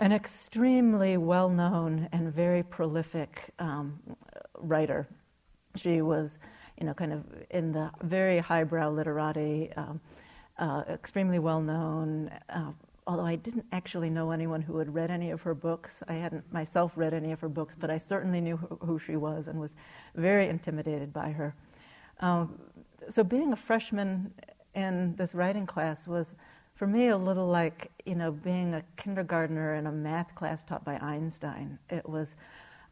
an 0.00 0.12
extremely 0.12 1.18
well 1.18 1.50
known 1.50 2.08
and 2.12 2.34
very 2.34 2.62
prolific 2.62 3.50
um, 3.58 3.98
writer. 4.58 5.06
She 5.76 6.00
was, 6.00 6.38
you 6.80 6.86
know, 6.86 6.94
kind 6.94 7.12
of 7.12 7.24
in 7.50 7.70
the 7.70 7.90
very 8.02 8.38
highbrow 8.38 8.88
literati, 8.90 9.70
um, 9.76 10.00
uh, 10.58 10.84
extremely 10.88 11.38
well 11.38 11.60
known. 11.60 12.30
Uh, 12.48 12.72
although 13.06 13.26
I 13.26 13.36
didn't 13.36 13.66
actually 13.72 14.08
know 14.08 14.30
anyone 14.30 14.62
who 14.62 14.78
had 14.78 14.92
read 14.92 15.10
any 15.10 15.32
of 15.32 15.42
her 15.42 15.54
books. 15.54 16.02
I 16.08 16.14
hadn't 16.14 16.50
myself 16.50 16.92
read 16.96 17.12
any 17.12 17.30
of 17.32 17.40
her 17.40 17.48
books, 17.50 17.76
but 17.78 17.90
I 17.90 17.98
certainly 17.98 18.40
knew 18.40 18.56
who 18.56 18.98
she 18.98 19.16
was 19.16 19.48
and 19.48 19.60
was 19.60 19.74
very 20.14 20.48
intimidated 20.48 21.12
by 21.12 21.30
her. 21.30 21.54
Um, 22.20 22.58
so 23.10 23.22
being 23.22 23.52
a 23.52 23.56
freshman 23.56 24.32
in 24.74 25.14
this 25.16 25.34
writing 25.34 25.66
class 25.66 26.06
was 26.06 26.34
for 26.80 26.86
me 26.86 27.08
a 27.08 27.16
little 27.16 27.46
like 27.46 27.90
you 28.06 28.14
know 28.14 28.32
being 28.32 28.72
a 28.72 28.82
kindergartner 28.96 29.74
in 29.74 29.86
a 29.86 29.92
math 29.92 30.34
class 30.34 30.64
taught 30.64 30.82
by 30.82 30.96
Einstein. 30.96 31.78
It 31.90 32.08
was 32.08 32.36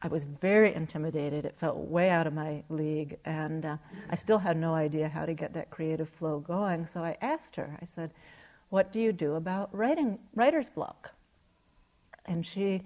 I 0.03 0.09
was 0.09 0.25
very 0.25 0.75
intimidated. 0.75 1.47
It 1.47 1.57
felt 1.59 1.79
way 1.79 2.11
out 2.11 2.27
of 2.27 2.35
my 2.35 2.63
league, 2.69 3.17
and 3.25 3.65
uh, 3.65 3.79
I 4.11 4.15
still 4.15 4.37
had 4.37 4.59
no 4.59 4.75
idea 4.75 5.09
how 5.09 5.25
to 5.25 5.33
get 5.33 5.55
that 5.55 5.71
creative 5.71 6.11
flow 6.11 6.39
going. 6.39 6.87
So 6.87 7.03
I 7.03 7.17
asked 7.23 7.57
her. 7.57 7.79
I 7.81 7.87
said, 7.87 8.11
"What 8.69 8.93
do 8.93 9.01
you 9.01 9.11
do 9.11 9.37
about 9.37 9.75
writing 9.75 10.19
writer's 10.35 10.69
block?" 10.69 11.11
And 12.27 12.45
she 12.45 12.83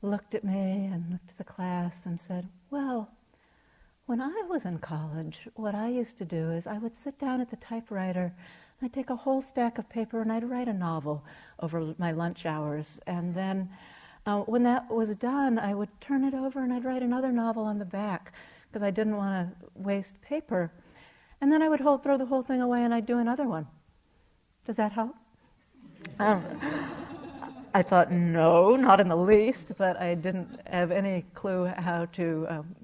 looked 0.00 0.34
at 0.34 0.42
me 0.42 0.88
and 0.90 1.04
looked 1.10 1.32
at 1.32 1.36
the 1.36 1.44
class 1.44 2.06
and 2.06 2.18
said, 2.18 2.48
"Well." 2.70 3.10
When 4.06 4.20
I 4.20 4.42
was 4.50 4.66
in 4.66 4.80
college, 4.80 5.48
what 5.54 5.74
I 5.74 5.88
used 5.88 6.18
to 6.18 6.26
do 6.26 6.50
is 6.50 6.66
I 6.66 6.76
would 6.76 6.94
sit 6.94 7.18
down 7.18 7.40
at 7.40 7.48
the 7.48 7.56
typewriter 7.56 8.34
I'd 8.82 8.92
take 8.92 9.10
a 9.10 9.16
whole 9.16 9.40
stack 9.40 9.78
of 9.78 9.88
paper 9.88 10.20
and 10.20 10.32
I'd 10.32 10.48
write 10.48 10.68
a 10.68 10.72
novel 10.72 11.24
over 11.60 11.94
my 11.98 12.12
lunch 12.12 12.44
hours. 12.46 12.98
And 13.06 13.34
then 13.34 13.70
uh, 14.26 14.40
when 14.40 14.62
that 14.64 14.90
was 14.90 15.14
done, 15.16 15.58
I 15.58 15.74
would 15.74 15.88
turn 16.00 16.24
it 16.24 16.34
over 16.34 16.62
and 16.62 16.72
I'd 16.72 16.84
write 16.84 17.02
another 17.02 17.32
novel 17.32 17.64
on 17.64 17.78
the 17.78 17.84
back 17.84 18.32
because 18.68 18.82
I 18.82 18.90
didn't 18.90 19.16
want 19.16 19.48
to 19.48 19.66
waste 19.74 20.20
paper. 20.20 20.70
And 21.40 21.50
then 21.52 21.62
I 21.62 21.68
would 21.68 21.80
hold, 21.80 22.02
throw 22.02 22.18
the 22.18 22.26
whole 22.26 22.42
thing 22.42 22.60
away 22.60 22.84
and 22.84 22.92
I'd 22.92 23.06
do 23.06 23.18
another 23.18 23.46
one. 23.46 23.66
Does 24.66 24.76
that 24.76 24.92
help? 24.92 25.14
Um, 26.18 26.42
I 27.74 27.82
thought, 27.82 28.12
no, 28.12 28.76
not 28.76 29.00
in 29.00 29.08
the 29.08 29.16
least, 29.16 29.72
but 29.76 29.96
I 30.00 30.14
didn't 30.14 30.60
have 30.66 30.90
any 30.90 31.24
clue 31.34 31.66
how 31.66 32.06
to 32.12 32.46
um, 32.48 32.76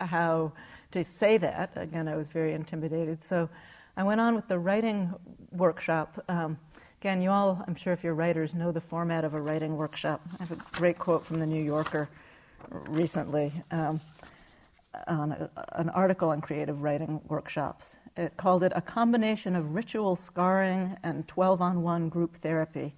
how 0.00 0.52
to 0.92 1.04
say 1.04 1.38
that. 1.38 1.70
Again, 1.76 2.08
I 2.08 2.16
was 2.16 2.28
very 2.28 2.54
intimidated. 2.54 3.22
So 3.22 3.48
I 3.96 4.02
went 4.02 4.20
on 4.20 4.34
with 4.34 4.46
the 4.46 4.58
writing 4.58 5.12
workshop. 5.52 6.22
Um, 6.28 6.58
again, 7.00 7.20
you 7.20 7.30
all, 7.30 7.62
I'm 7.66 7.74
sure 7.74 7.92
if 7.92 8.04
you're 8.04 8.14
writers, 8.14 8.54
know 8.54 8.70
the 8.72 8.80
format 8.80 9.24
of 9.24 9.34
a 9.34 9.40
writing 9.40 9.76
workshop. 9.76 10.20
I 10.38 10.44
have 10.44 10.52
a 10.52 10.62
great 10.72 10.98
quote 10.98 11.26
from 11.26 11.40
the 11.40 11.46
New 11.46 11.62
Yorker 11.62 12.08
recently 12.88 13.52
um, 13.70 14.00
on 15.08 15.32
a, 15.32 15.50
an 15.72 15.88
article 15.90 16.30
on 16.30 16.40
creative 16.40 16.82
writing 16.82 17.20
workshops. 17.28 17.96
It 18.16 18.36
called 18.36 18.62
it 18.62 18.72
a 18.74 18.80
combination 18.80 19.56
of 19.56 19.74
ritual 19.74 20.14
scarring 20.14 20.96
and 21.02 21.26
12 21.26 21.60
on 21.60 21.82
1 21.82 22.08
group 22.08 22.40
therapy. 22.42 22.94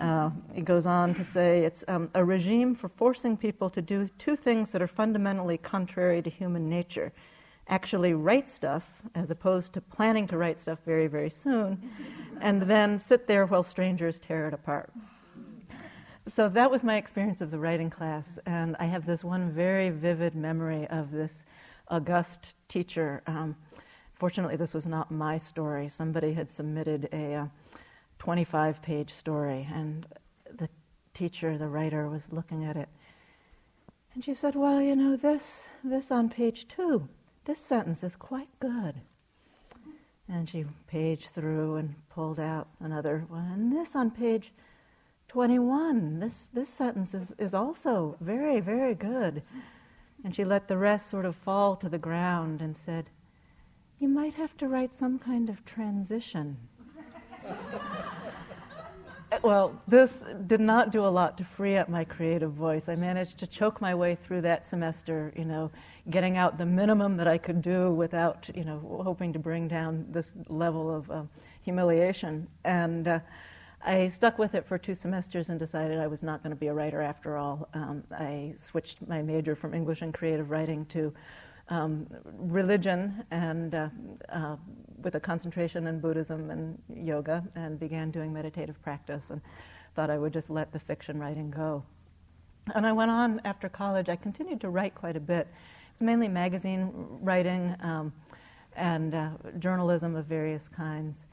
Uh, 0.00 0.30
it 0.54 0.64
goes 0.64 0.86
on 0.86 1.14
to 1.14 1.24
say 1.24 1.64
it's 1.64 1.84
um, 1.88 2.10
a 2.14 2.24
regime 2.24 2.74
for 2.74 2.88
forcing 2.88 3.36
people 3.36 3.68
to 3.70 3.82
do 3.82 4.08
two 4.18 4.36
things 4.36 4.72
that 4.72 4.80
are 4.80 4.88
fundamentally 4.88 5.58
contrary 5.58 6.22
to 6.22 6.30
human 6.30 6.68
nature 6.68 7.12
actually 7.68 8.14
write 8.14 8.48
stuff 8.48 8.84
as 9.14 9.30
opposed 9.30 9.72
to 9.72 9.80
planning 9.80 10.26
to 10.28 10.38
write 10.38 10.58
stuff 10.58 10.78
very, 10.86 11.06
very 11.06 11.30
soon, 11.30 11.90
and 12.40 12.62
then 12.62 12.98
sit 12.98 13.26
there 13.26 13.46
while 13.46 13.62
strangers 13.62 14.18
tear 14.18 14.46
it 14.46 14.54
apart. 14.54 14.92
So 16.28 16.48
that 16.48 16.70
was 16.70 16.82
my 16.82 16.96
experience 16.96 17.40
of 17.40 17.50
the 17.50 17.58
writing 17.58 17.90
class, 17.90 18.38
and 18.46 18.76
I 18.78 18.84
have 18.84 19.06
this 19.06 19.22
one 19.22 19.50
very 19.50 19.90
vivid 19.90 20.34
memory 20.34 20.86
of 20.88 21.10
this 21.10 21.44
august 21.88 22.54
teacher. 22.68 23.22
Um, 23.26 23.56
fortunately, 24.14 24.56
this 24.56 24.74
was 24.74 24.86
not 24.86 25.10
my 25.10 25.36
story. 25.36 25.88
Somebody 25.88 26.32
had 26.32 26.50
submitted 26.50 27.08
a 27.12 27.48
25 28.18 28.76
uh, 28.76 28.80
page 28.80 29.12
story, 29.12 29.68
and 29.72 30.06
the 30.56 30.68
teacher, 31.14 31.58
the 31.58 31.68
writer, 31.68 32.08
was 32.08 32.32
looking 32.32 32.64
at 32.64 32.76
it. 32.76 32.88
And 34.14 34.24
she 34.24 34.34
said, 34.34 34.56
Well, 34.56 34.80
you 34.80 34.96
know, 34.96 35.16
this, 35.16 35.62
this 35.84 36.10
on 36.10 36.28
page 36.28 36.66
two 36.68 37.08
this 37.46 37.60
sentence 37.60 38.04
is 38.04 38.16
quite 38.16 38.48
good. 38.60 38.94
And 40.28 40.48
she 40.48 40.64
paged 40.88 41.30
through 41.30 41.76
and 41.76 41.94
pulled 42.10 42.40
out 42.40 42.66
another 42.80 43.24
one. 43.28 43.46
And 43.52 43.72
this 43.72 43.94
on 43.94 44.10
page 44.10 44.52
21, 45.28 46.18
this, 46.18 46.50
this 46.52 46.68
sentence 46.68 47.14
is, 47.14 47.32
is 47.38 47.54
also 47.54 48.16
very, 48.20 48.60
very 48.60 48.94
good. 48.94 49.42
And 50.24 50.34
she 50.34 50.44
let 50.44 50.66
the 50.66 50.76
rest 50.76 51.08
sort 51.08 51.24
of 51.24 51.36
fall 51.36 51.76
to 51.76 51.88
the 51.88 51.98
ground 51.98 52.60
and 52.60 52.76
said, 52.76 53.10
You 54.00 54.08
might 54.08 54.34
have 54.34 54.56
to 54.58 54.68
write 54.68 54.94
some 54.94 55.18
kind 55.18 55.48
of 55.48 55.64
transition. 55.64 56.56
well, 59.42 59.80
this 59.88 60.24
did 60.46 60.60
not 60.60 60.90
do 60.90 61.04
a 61.04 61.08
lot 61.08 61.36
to 61.38 61.44
free 61.44 61.76
up 61.76 61.88
my 61.88 62.04
creative 62.04 62.52
voice. 62.52 62.88
I 62.88 62.96
managed 62.96 63.38
to 63.38 63.46
choke 63.46 63.80
my 63.80 63.94
way 63.94 64.14
through 64.14 64.42
that 64.42 64.66
semester, 64.66 65.32
you 65.36 65.44
know, 65.44 65.70
getting 66.10 66.36
out 66.36 66.58
the 66.58 66.66
minimum 66.66 67.16
that 67.16 67.26
I 67.26 67.38
could 67.38 67.62
do 67.62 67.92
without, 67.92 68.48
you 68.54 68.64
know, 68.64 69.00
hoping 69.02 69.32
to 69.32 69.38
bring 69.38 69.68
down 69.68 70.06
this 70.10 70.32
level 70.48 70.94
of 70.94 71.10
uh, 71.10 71.22
humiliation. 71.62 72.46
And 72.64 73.08
uh, 73.08 73.20
I 73.84 74.08
stuck 74.08 74.38
with 74.38 74.54
it 74.54 74.66
for 74.66 74.78
two 74.78 74.94
semesters 74.94 75.50
and 75.50 75.58
decided 75.58 75.98
I 75.98 76.06
was 76.06 76.22
not 76.22 76.42
going 76.42 76.50
to 76.50 76.58
be 76.58 76.68
a 76.68 76.74
writer 76.74 77.00
after 77.00 77.36
all. 77.36 77.68
Um, 77.74 78.04
I 78.12 78.54
switched 78.56 79.06
my 79.06 79.22
major 79.22 79.54
from 79.54 79.74
English 79.74 80.02
and 80.02 80.12
creative 80.12 80.50
writing 80.50 80.86
to 80.86 81.12
um, 81.68 82.06
religion 82.38 83.24
and 83.30 83.74
uh, 83.74 83.88
uh, 84.28 84.56
with 85.02 85.14
a 85.14 85.20
concentration 85.20 85.86
in 85.86 86.00
Buddhism 86.00 86.50
and 86.50 86.78
yoga, 86.94 87.44
and 87.54 87.78
began 87.78 88.10
doing 88.10 88.32
meditative 88.32 88.80
practice, 88.82 89.30
and 89.30 89.40
thought 89.94 90.10
I 90.10 90.18
would 90.18 90.32
just 90.32 90.50
let 90.50 90.72
the 90.72 90.78
fiction 90.78 91.18
writing 91.18 91.50
go. 91.50 91.82
And 92.74 92.86
I 92.86 92.92
went 92.92 93.10
on 93.10 93.40
after 93.44 93.68
college. 93.68 94.08
I 94.08 94.16
continued 94.16 94.60
to 94.62 94.70
write 94.70 94.94
quite 94.94 95.16
a 95.16 95.20
bit. 95.20 95.46
It's 95.92 96.02
mainly 96.02 96.28
magazine 96.28 96.92
writing 97.20 97.74
um, 97.80 98.12
and 98.74 99.14
uh, 99.14 99.30
journalism 99.58 100.16
of 100.16 100.26
various 100.26 100.68
kinds. 100.68 101.26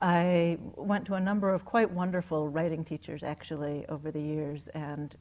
I 0.00 0.58
went 0.76 1.04
to 1.06 1.14
a 1.14 1.20
number 1.20 1.52
of 1.52 1.64
quite 1.64 1.90
wonderful 1.90 2.48
writing 2.48 2.84
teachers 2.84 3.24
actually 3.24 3.84
over 3.88 4.10
the 4.10 4.20
years 4.20 4.68
and 4.68 5.14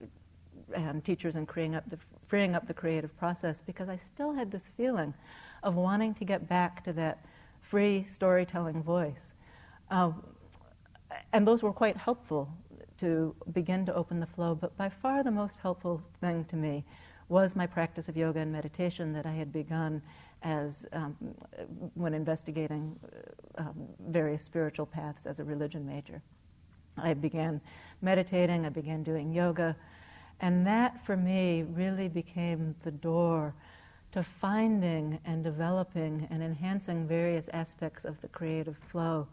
and 0.76 1.04
teachers 1.04 1.36
and 1.36 1.50
freeing 1.50 1.76
up 1.76 1.90
the 1.90 1.98
freeing 2.28 2.56
up 2.56 2.68
the 2.68 2.74
creative 2.74 3.18
process 3.18 3.62
because 3.66 3.90
I 3.90 3.98
still 3.98 4.34
had 4.34 4.52
this 4.52 4.70
feeling 4.76 5.14
of 5.64 5.76
wanting 5.76 6.14
to 6.16 6.26
get 6.26 6.48
back 6.48 6.84
to 6.84 6.94
that 6.94 7.26
free 7.62 8.06
storytelling 8.10 8.84
voice. 8.84 9.34
Um, 9.90 10.24
and 11.34 11.48
those 11.48 11.64
were 11.64 11.72
quite 11.72 11.96
helpful 11.96 12.50
to 13.00 13.34
begin 13.54 13.86
to 13.86 13.94
open 13.94 14.20
the 14.20 14.26
flow, 14.26 14.56
but 14.56 14.76
by 14.78 14.90
far 14.90 15.24
the 15.24 15.32
most 15.32 15.58
helpful 15.62 16.02
thing 16.20 16.46
to 16.46 16.56
me 16.56 16.84
was 17.30 17.56
my 17.56 17.68
practice 17.68 18.10
of 18.10 18.18
yoga 18.18 18.40
and 18.40 18.52
meditation 18.52 19.14
that 19.14 19.26
I 19.26 19.34
had 19.34 19.52
begun 19.52 20.02
as 20.44 20.86
um, 20.94 21.16
when 21.96 22.14
investigating 22.14 22.98
uh, 23.58 23.62
um, 23.64 23.74
various 24.08 24.44
spiritual 24.44 24.86
paths 24.86 25.26
as 25.26 25.40
a 25.40 25.44
religion 25.44 25.86
major. 25.86 26.22
I 26.98 27.14
began 27.14 27.62
meditating, 28.02 28.66
I 28.66 28.70
began 28.70 29.04
doing 29.04 29.32
yoga, 29.32 29.76
and 30.40 30.66
that 30.66 31.06
for 31.06 31.18
me 31.18 31.64
really 31.64 32.08
became 32.08 32.76
the 32.84 32.92
door 32.92 33.54
to 34.12 34.24
finding 34.24 35.20
and 35.26 35.44
developing 35.44 36.28
and 36.32 36.42
enhancing 36.42 37.08
various 37.08 37.50
aspects 37.54 38.06
of 38.06 38.20
the 38.22 38.28
creative 38.30 38.78
flow 38.92 39.28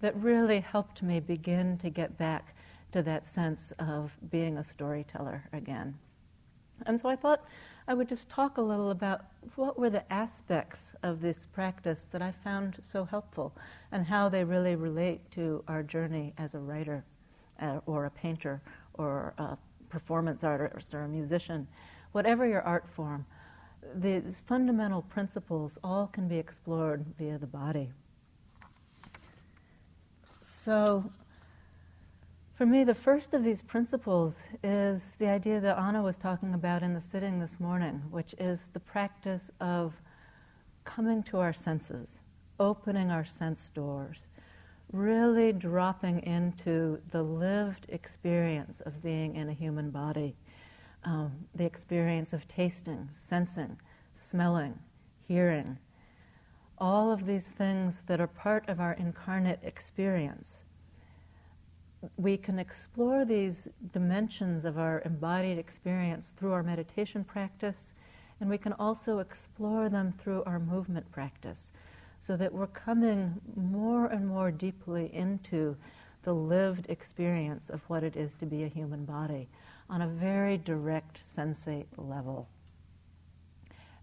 that 0.00 0.16
really 0.16 0.60
helped 0.60 1.02
me 1.02 1.20
begin 1.20 1.78
to 1.78 1.90
get 1.90 2.16
back 2.18 2.54
to 2.92 3.02
that 3.02 3.26
sense 3.26 3.72
of 3.78 4.12
being 4.30 4.58
a 4.58 4.64
storyteller 4.64 5.44
again. 5.52 5.98
And 6.86 6.98
so 6.98 7.08
I 7.08 7.16
thought 7.16 7.44
I 7.88 7.94
would 7.94 8.08
just 8.08 8.28
talk 8.28 8.58
a 8.58 8.62
little 8.62 8.90
about 8.90 9.24
what 9.54 9.78
were 9.78 9.90
the 9.90 10.10
aspects 10.12 10.92
of 11.02 11.20
this 11.20 11.46
practice 11.52 12.06
that 12.10 12.20
I 12.20 12.32
found 12.32 12.78
so 12.82 13.04
helpful 13.04 13.54
and 13.92 14.04
how 14.04 14.28
they 14.28 14.44
really 14.44 14.74
relate 14.74 15.30
to 15.32 15.62
our 15.68 15.82
journey 15.82 16.34
as 16.36 16.54
a 16.54 16.58
writer 16.58 17.04
uh, 17.60 17.80
or 17.86 18.06
a 18.06 18.10
painter 18.10 18.60
or 18.94 19.34
a 19.38 19.56
performance 19.96 20.44
artist 20.44 20.94
or 20.94 21.04
a 21.04 21.08
musician. 21.08 21.66
Whatever 22.12 22.46
your 22.46 22.60
art 22.60 22.84
form, 22.94 23.24
these 23.94 24.42
fundamental 24.46 25.00
principles 25.00 25.78
all 25.82 26.08
can 26.08 26.28
be 26.28 26.36
explored 26.36 27.02
via 27.18 27.38
the 27.38 27.46
body. 27.46 27.88
So, 30.42 31.10
for 32.56 32.66
me, 32.66 32.84
the 32.84 32.94
first 32.94 33.32
of 33.32 33.42
these 33.42 33.62
principles 33.62 34.34
is 34.62 35.02
the 35.18 35.28
idea 35.28 35.60
that 35.60 35.78
Anna 35.78 36.02
was 36.02 36.18
talking 36.18 36.52
about 36.52 36.82
in 36.82 36.92
the 36.92 37.00
sitting 37.00 37.40
this 37.40 37.58
morning, 37.58 38.02
which 38.10 38.34
is 38.38 38.68
the 38.74 38.80
practice 38.80 39.50
of 39.62 39.94
coming 40.84 41.22
to 41.22 41.38
our 41.38 41.54
senses, 41.54 42.20
opening 42.60 43.10
our 43.10 43.24
sense 43.24 43.70
doors, 43.74 44.26
really 44.92 45.52
dropping 45.52 46.22
into 46.22 47.00
the 47.10 47.22
lived 47.22 47.86
experience 47.88 48.80
of 48.80 49.02
being 49.02 49.36
in 49.36 49.48
a 49.48 49.52
human 49.52 49.90
body, 49.90 50.36
um, 51.04 51.32
the 51.54 51.64
experience 51.64 52.32
of 52.32 52.46
tasting, 52.48 53.08
sensing, 53.16 53.78
smelling, 54.14 54.78
hearing, 55.26 55.78
all 56.78 57.10
of 57.10 57.26
these 57.26 57.48
things 57.48 58.02
that 58.06 58.20
are 58.20 58.26
part 58.26 58.68
of 58.68 58.80
our 58.80 58.92
incarnate 58.92 59.60
experience. 59.62 60.62
We 62.16 62.36
can 62.36 62.58
explore 62.58 63.24
these 63.24 63.68
dimensions 63.92 64.64
of 64.64 64.78
our 64.78 65.02
embodied 65.04 65.58
experience 65.58 66.32
through 66.36 66.52
our 66.52 66.62
meditation 66.62 67.24
practice, 67.24 67.92
and 68.40 68.50
we 68.50 68.58
can 68.58 68.74
also 68.74 69.18
explore 69.18 69.88
them 69.88 70.12
through 70.12 70.44
our 70.44 70.60
movement 70.60 71.10
practice, 71.10 71.72
so 72.20 72.36
that 72.36 72.52
we're 72.52 72.66
coming 72.66 73.40
more 73.54 74.06
and 74.06 74.26
more 74.26 74.50
deeply 74.50 75.10
into 75.14 75.76
the 76.22 76.32
lived 76.32 76.86
experience 76.88 77.70
of 77.70 77.80
what 77.88 78.02
it 78.02 78.16
is 78.16 78.34
to 78.36 78.46
be 78.46 78.64
a 78.64 78.68
human 78.68 79.04
body 79.04 79.48
on 79.88 80.02
a 80.02 80.08
very 80.08 80.58
direct 80.58 81.20
sensate 81.36 81.86
level. 81.96 82.48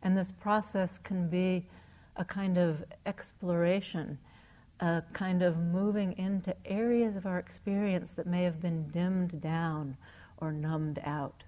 And 0.02 0.18
this 0.18 0.32
process 0.32 0.98
can 0.98 1.28
be 1.28 1.66
a 2.16 2.24
kind 2.24 2.58
of 2.58 2.84
exploration 3.06 4.18
a 4.84 5.04
kind 5.14 5.42
of 5.42 5.58
moving 5.58 6.18
into 6.18 6.54
areas 6.66 7.16
of 7.16 7.26
our 7.26 7.40
experience 7.40 8.12
that 8.12 8.28
may 8.28 8.44
have 8.44 8.62
been 8.62 8.88
dimmed 8.90 9.40
down 9.40 9.96
or 10.38 10.52
numbed 10.52 11.00
out. 11.06 11.44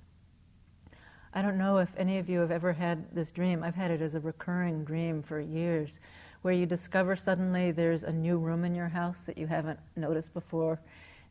I 1.34 1.42
don't 1.42 1.58
know 1.58 1.80
if 1.80 1.90
any 1.98 2.18
of 2.18 2.30
you 2.30 2.40
have 2.40 2.52
ever 2.52 2.72
had 2.72 3.14
this 3.14 3.32
dream. 3.32 3.62
I've 3.62 3.76
had 3.76 3.92
it 3.92 4.02
as 4.02 4.16
a 4.16 4.22
recurring 4.22 4.86
dream 4.86 5.22
for 5.22 5.42
years, 5.42 6.00
where 6.46 6.54
you 6.54 6.68
discover 6.68 7.16
suddenly 7.16 7.72
there's 7.72 8.04
a 8.04 8.12
new 8.12 8.38
room 8.38 8.66
in 8.66 8.76
your 8.76 8.88
house 8.88 9.24
that 9.24 9.36
you 9.36 9.48
haven't 9.48 9.80
noticed 9.96 10.32
before, 10.32 10.80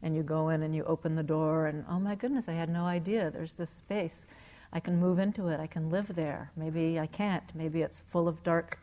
and 0.02 0.16
you 0.16 0.25
go 0.25 0.49
in 0.49 0.64
and 0.64 0.75
you 0.75 0.83
open 0.87 1.14
the 1.14 1.23
door, 1.23 1.66
and 1.66 1.85
oh 1.88 2.00
my 2.00 2.16
goodness, 2.16 2.47
I 2.49 2.54
had 2.54 2.68
no 2.68 2.85
idea 2.85 3.30
there's 3.30 3.52
this 3.52 3.71
space. 3.71 4.26
I 4.73 4.80
can 4.80 4.99
move 4.99 5.21
into 5.21 5.47
it, 5.50 5.61
I 5.61 5.68
can 5.68 5.88
live 5.88 6.16
there. 6.16 6.50
Maybe 6.56 6.99
I 6.99 7.06
can't. 7.06 7.44
Maybe 7.54 7.83
it's 7.83 8.02
full 8.11 8.26
of 8.26 8.42
dark, 8.42 8.80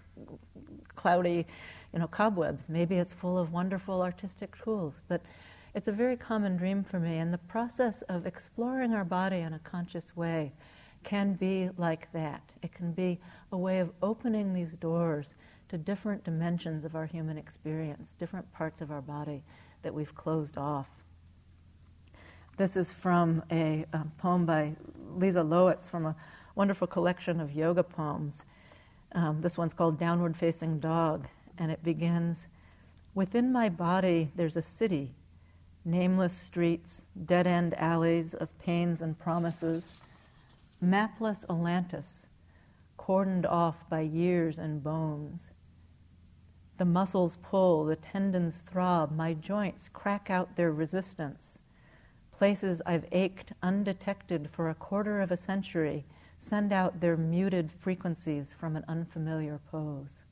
cloudy 0.95 1.45
you 1.91 1.99
know, 1.99 2.07
cobwebs. 2.07 2.63
Maybe 2.69 2.95
it's 2.95 3.13
full 3.13 3.37
of 3.37 3.51
wonderful 3.51 4.01
artistic 4.01 4.55
tools, 4.63 5.01
but 5.09 5.19
it's 5.75 5.89
a 5.89 5.91
very 5.91 6.15
common 6.15 6.55
dream 6.55 6.81
for 6.81 6.97
me. 6.97 7.17
And 7.17 7.33
the 7.33 7.39
process 7.39 8.03
of 8.03 8.25
exploring 8.25 8.93
our 8.93 9.03
body 9.03 9.39
in 9.39 9.51
a 9.51 9.59
conscious 9.59 10.15
way 10.15 10.53
can 11.03 11.33
be 11.33 11.69
like 11.75 12.09
that. 12.13 12.41
It 12.61 12.73
can 12.73 12.93
be 12.93 13.19
a 13.51 13.57
way 13.57 13.79
of 13.79 13.91
opening 14.01 14.53
these 14.53 14.71
doors 14.79 15.35
to 15.71 15.77
different 15.77 16.21
dimensions 16.25 16.83
of 16.83 16.95
our 16.95 17.05
human 17.05 17.37
experience, 17.37 18.11
different 18.19 18.51
parts 18.51 18.81
of 18.81 18.91
our 18.91 19.01
body 19.01 19.41
that 19.83 19.93
we've 19.93 20.13
closed 20.13 20.57
off. 20.57 20.87
This 22.57 22.75
is 22.75 22.91
from 22.91 23.41
a, 23.49 23.85
a 23.93 24.05
poem 24.17 24.45
by 24.45 24.75
Leza 25.17 25.47
Lowitz 25.47 25.89
from 25.89 26.05
a 26.05 26.15
wonderful 26.55 26.87
collection 26.87 27.39
of 27.39 27.53
yoga 27.53 27.83
poems. 27.83 28.43
Um, 29.13 29.39
this 29.39 29.57
one's 29.57 29.73
called 29.73 29.97
Downward 29.97 30.35
Facing 30.35 30.77
Dog 30.79 31.25
and 31.57 31.71
it 31.71 31.81
begins 31.83 32.47
Within 33.15 33.49
my 33.53 33.69
body, 33.69 34.29
there's 34.35 34.57
a 34.57 34.61
city, 34.61 35.13
nameless 35.85 36.33
streets, 36.33 37.01
dead 37.25 37.47
end 37.47 37.75
alleys 37.75 38.33
of 38.33 38.59
pains 38.59 39.01
and 39.01 39.17
promises, 39.17 39.85
mapless 40.81 41.45
Atlantis, 41.49 42.27
cordoned 42.99 43.45
off 43.45 43.89
by 43.89 44.01
years 44.01 44.59
and 44.59 44.83
bones. 44.83 45.47
The 46.81 46.85
muscles 46.85 47.37
pull, 47.43 47.85
the 47.85 47.95
tendons 47.95 48.61
throb, 48.61 49.11
my 49.11 49.35
joints 49.35 49.87
crack 49.87 50.31
out 50.31 50.55
their 50.55 50.71
resistance. 50.71 51.59
Places 52.31 52.81
I've 52.87 53.05
ached 53.11 53.53
undetected 53.61 54.49
for 54.51 54.67
a 54.67 54.73
quarter 54.73 55.21
of 55.21 55.31
a 55.31 55.37
century 55.37 56.03
send 56.39 56.73
out 56.73 56.99
their 56.99 57.15
muted 57.15 57.71
frequencies 57.71 58.55
from 58.59 58.75
an 58.75 58.83
unfamiliar 58.87 59.59
pose. 59.69 60.23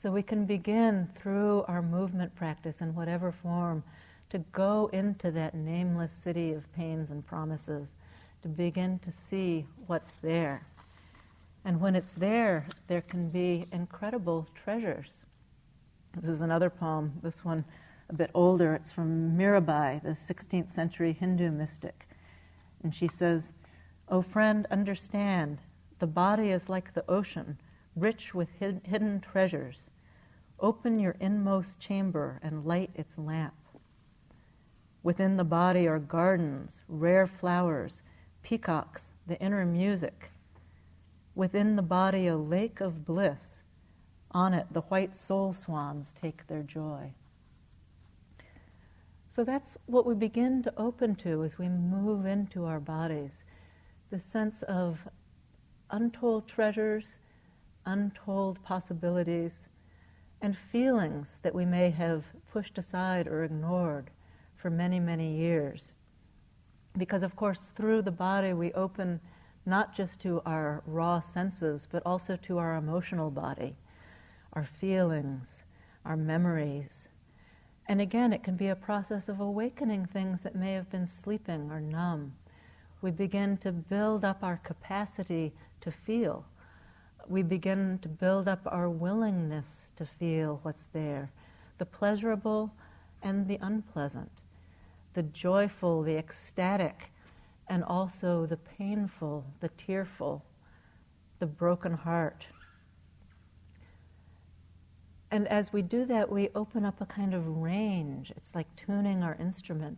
So 0.00 0.12
we 0.12 0.22
can 0.22 0.46
begin 0.46 1.08
through 1.16 1.64
our 1.66 1.82
movement 1.82 2.36
practice 2.36 2.80
in 2.80 2.94
whatever 2.94 3.32
form 3.32 3.82
to 4.28 4.38
go 4.52 4.88
into 4.92 5.32
that 5.32 5.52
nameless 5.52 6.12
city 6.12 6.52
of 6.52 6.72
pains 6.74 7.10
and 7.10 7.26
promises, 7.26 7.88
to 8.42 8.48
begin 8.48 9.00
to 9.00 9.10
see 9.10 9.66
what's 9.88 10.12
there. 10.22 10.64
And 11.64 11.80
when 11.80 11.94
it's 11.94 12.12
there, 12.12 12.66
there 12.86 13.02
can 13.02 13.28
be 13.28 13.66
incredible 13.72 14.48
treasures. 14.54 15.24
This 16.16 16.28
is 16.28 16.40
another 16.40 16.70
poem, 16.70 17.12
this 17.22 17.44
one 17.44 17.64
a 18.08 18.14
bit 18.14 18.30
older. 18.34 18.74
It's 18.74 18.92
from 18.92 19.36
Mirabai, 19.36 20.02
the 20.02 20.10
16th 20.10 20.70
century 20.70 21.12
Hindu 21.12 21.50
mystic. 21.50 22.08
And 22.82 22.94
she 22.94 23.08
says, 23.08 23.52
O 24.08 24.22
friend, 24.22 24.66
understand, 24.70 25.58
the 25.98 26.06
body 26.06 26.50
is 26.50 26.68
like 26.68 26.92
the 26.92 27.08
ocean 27.08 27.58
rich 27.96 28.34
with 28.34 28.48
hid- 28.58 28.80
hidden 28.84 29.20
treasures. 29.20 29.90
Open 30.58 30.98
your 30.98 31.16
inmost 31.20 31.78
chamber 31.80 32.40
and 32.42 32.64
light 32.64 32.90
its 32.94 33.18
lamp. 33.18 33.54
Within 35.02 35.36
the 35.36 35.44
body 35.44 35.88
are 35.88 35.98
gardens, 35.98 36.80
rare 36.88 37.26
flowers, 37.26 38.02
peacocks, 38.42 39.08
the 39.26 39.40
inner 39.40 39.64
music. 39.64 40.30
Within 41.40 41.74
the 41.76 41.82
body, 41.82 42.26
a 42.26 42.36
lake 42.36 42.82
of 42.82 43.06
bliss. 43.06 43.62
On 44.32 44.52
it, 44.52 44.66
the 44.70 44.82
white 44.82 45.16
soul 45.16 45.54
swans 45.54 46.12
take 46.20 46.46
their 46.46 46.62
joy. 46.62 47.12
So 49.30 49.42
that's 49.42 49.78
what 49.86 50.04
we 50.04 50.14
begin 50.14 50.62
to 50.64 50.74
open 50.76 51.14
to 51.16 51.42
as 51.44 51.56
we 51.56 51.66
move 51.70 52.26
into 52.26 52.66
our 52.66 52.78
bodies 52.78 53.44
the 54.10 54.20
sense 54.20 54.60
of 54.64 54.98
untold 55.90 56.46
treasures 56.46 57.06
untold 57.86 58.62
possibilities, 58.62 59.68
and 60.42 60.56
feelings 60.70 61.38
that 61.40 61.54
we 61.54 61.64
may 61.64 61.88
have 61.88 62.22
pushed 62.52 62.76
aside 62.76 63.26
or 63.26 63.44
ignored 63.44 64.10
for 64.56 64.68
many, 64.68 65.00
many 65.00 65.36
years. 65.36 65.94
Because, 66.98 67.22
of 67.22 67.34
course, 67.34 67.70
through 67.74 68.02
the 68.02 68.10
body 68.10 68.52
we 68.52 68.74
open 68.74 69.20
not 69.66 69.94
just 69.94 70.20
to 70.20 70.42
our 70.46 70.82
raw 70.86 71.20
senses, 71.20 71.86
but 71.90 72.02
also 72.04 72.36
to 72.36 72.58
our 72.58 72.76
emotional 72.76 73.30
body, 73.30 73.76
our 74.52 74.64
feelings, 74.64 75.64
our 76.04 76.16
memories. 76.16 77.08
And 77.86 78.00
again, 78.00 78.32
it 78.32 78.42
can 78.42 78.56
be 78.56 78.68
a 78.68 78.76
process 78.76 79.28
of 79.28 79.40
awakening 79.40 80.06
things 80.06 80.42
that 80.42 80.54
may 80.54 80.72
have 80.72 80.90
been 80.90 81.06
sleeping 81.06 81.70
or 81.70 81.80
numb. 81.80 82.34
We 83.02 83.10
begin 83.10 83.56
to 83.58 83.72
build 83.72 84.24
up 84.24 84.42
our 84.42 84.58
capacity 84.58 85.52
to 85.80 85.90
feel 85.90 86.44
we 87.30 87.42
begin 87.42 87.98
to 88.02 88.08
build 88.08 88.48
up 88.48 88.60
our 88.66 88.90
willingness 88.90 89.86
to 89.96 90.04
feel 90.04 90.58
what's 90.62 90.86
there 90.92 91.30
the 91.78 91.86
pleasurable 91.86 92.70
and 93.22 93.48
the 93.48 93.58
unpleasant, 93.62 94.30
the 95.14 95.22
joyful, 95.22 96.02
the 96.02 96.14
ecstatic, 96.18 97.10
and 97.70 97.84
also 97.84 98.46
the 98.46 98.56
painful, 98.56 99.46
the 99.60 99.70
tearful, 99.78 100.44
the 101.38 101.46
broken 101.46 101.94
heart. 101.94 102.44
And 105.30 105.46
as 105.46 105.72
we 105.72 105.80
do 105.80 106.04
that, 106.06 106.30
we 106.30 106.50
open 106.56 106.84
up 106.84 107.00
a 107.00 107.06
kind 107.06 107.32
of 107.32 107.46
range. 107.46 108.32
It's 108.36 108.56
like 108.56 108.66
tuning 108.74 109.22
our 109.22 109.36
instrument 109.36 109.96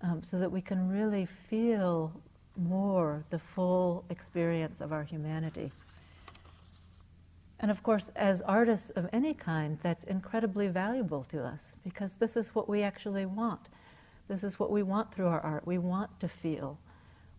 um, 0.00 0.22
so 0.22 0.38
that 0.38 0.50
we 0.50 0.60
can 0.60 0.88
really 0.88 1.26
feel 1.50 2.12
more 2.56 3.24
the 3.30 3.40
full 3.40 4.04
experience 4.10 4.80
of 4.80 4.92
our 4.92 5.02
humanity. 5.02 5.72
And 7.58 7.72
of 7.72 7.82
course, 7.82 8.12
as 8.14 8.40
artists 8.42 8.90
of 8.90 9.08
any 9.12 9.34
kind, 9.34 9.76
that's 9.82 10.04
incredibly 10.04 10.68
valuable 10.68 11.26
to 11.30 11.42
us 11.44 11.72
because 11.82 12.12
this 12.20 12.36
is 12.36 12.54
what 12.54 12.68
we 12.68 12.84
actually 12.84 13.26
want. 13.26 13.68
This 14.28 14.44
is 14.44 14.60
what 14.60 14.70
we 14.70 14.84
want 14.84 15.12
through 15.12 15.26
our 15.26 15.40
art. 15.40 15.66
We 15.66 15.78
want 15.78 16.20
to 16.20 16.28
feel. 16.28 16.78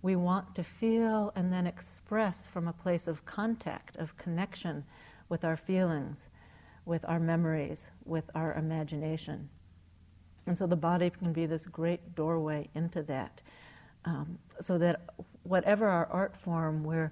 We 0.01 0.15
want 0.15 0.55
to 0.55 0.63
feel 0.63 1.33
and 1.35 1.51
then 1.51 1.67
express 1.67 2.47
from 2.47 2.67
a 2.67 2.73
place 2.73 3.07
of 3.07 3.25
contact, 3.25 3.97
of 3.97 4.17
connection 4.17 4.85
with 5.27 5.43
our 5.43 5.57
feelings, 5.57 6.29
with 6.85 7.03
our 7.05 7.19
memories, 7.19 7.85
with 8.05 8.29
our 8.33 8.53
imagination. 8.53 9.49
And 10.47 10.57
so 10.57 10.65
the 10.65 10.75
body 10.75 11.09
can 11.09 11.33
be 11.33 11.45
this 11.45 11.65
great 11.65 12.15
doorway 12.15 12.69
into 12.75 13.03
that. 13.03 13.41
Um, 14.05 14.39
so 14.61 14.77
that 14.77 15.01
whatever 15.43 15.87
our 15.87 16.07
art 16.07 16.35
form, 16.37 16.83
we're, 16.83 17.11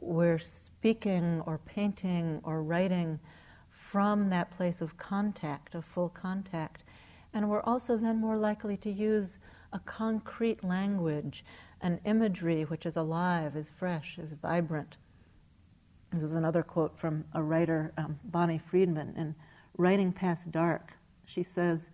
we're 0.00 0.38
speaking 0.38 1.42
or 1.46 1.58
painting 1.64 2.40
or 2.42 2.62
writing 2.62 3.18
from 3.90 4.28
that 4.30 4.50
place 4.56 4.80
of 4.80 4.96
contact, 4.98 5.74
of 5.74 5.84
full 5.84 6.10
contact. 6.10 6.82
And 7.32 7.48
we're 7.48 7.62
also 7.62 7.96
then 7.96 8.18
more 8.20 8.36
likely 8.36 8.76
to 8.78 8.90
use 8.90 9.38
a 9.72 9.78
concrete 9.80 10.62
language, 10.64 11.44
an 11.80 12.00
imagery 12.04 12.64
which 12.64 12.86
is 12.86 12.96
alive, 12.96 13.56
is 13.56 13.70
fresh, 13.78 14.18
is 14.18 14.32
vibrant. 14.32 14.96
This 16.12 16.22
is 16.22 16.34
another 16.34 16.62
quote 16.62 16.98
from 16.98 17.24
a 17.34 17.42
writer, 17.42 17.92
um, 17.98 18.18
Bonnie 18.24 18.62
Friedman, 18.70 19.14
in 19.16 19.34
Writing 19.76 20.12
Past 20.12 20.50
Dark. 20.50 20.92
She 21.26 21.42
says, 21.42 21.90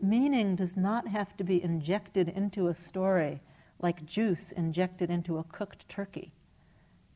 Meaning 0.00 0.56
does 0.56 0.76
not 0.76 1.06
have 1.08 1.36
to 1.36 1.44
be 1.44 1.62
injected 1.62 2.28
into 2.28 2.68
a 2.68 2.74
story 2.74 3.40
like 3.82 4.04
juice 4.04 4.52
injected 4.52 5.10
into 5.10 5.38
a 5.38 5.44
cooked 5.44 5.88
turkey. 5.88 6.32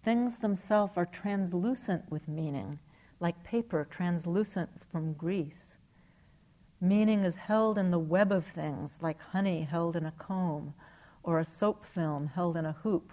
Things 0.02 0.38
themselves 0.38 0.94
are 0.96 1.06
translucent 1.06 2.10
with 2.10 2.28
meaning, 2.28 2.78
like 3.20 3.42
paper 3.44 3.86
translucent 3.90 4.70
from 4.90 5.14
grease. 5.14 5.76
Meaning 6.80 7.24
is 7.24 7.36
held 7.36 7.78
in 7.78 7.90
the 7.90 7.98
web 7.98 8.32
of 8.32 8.46
things, 8.46 8.98
like 9.00 9.20
honey 9.20 9.62
held 9.62 9.96
in 9.96 10.06
a 10.06 10.12
comb, 10.12 10.74
or 11.24 11.40
a 11.40 11.44
soap 11.44 11.84
film 11.84 12.28
held 12.28 12.56
in 12.56 12.66
a 12.66 12.76
hoop, 12.84 13.12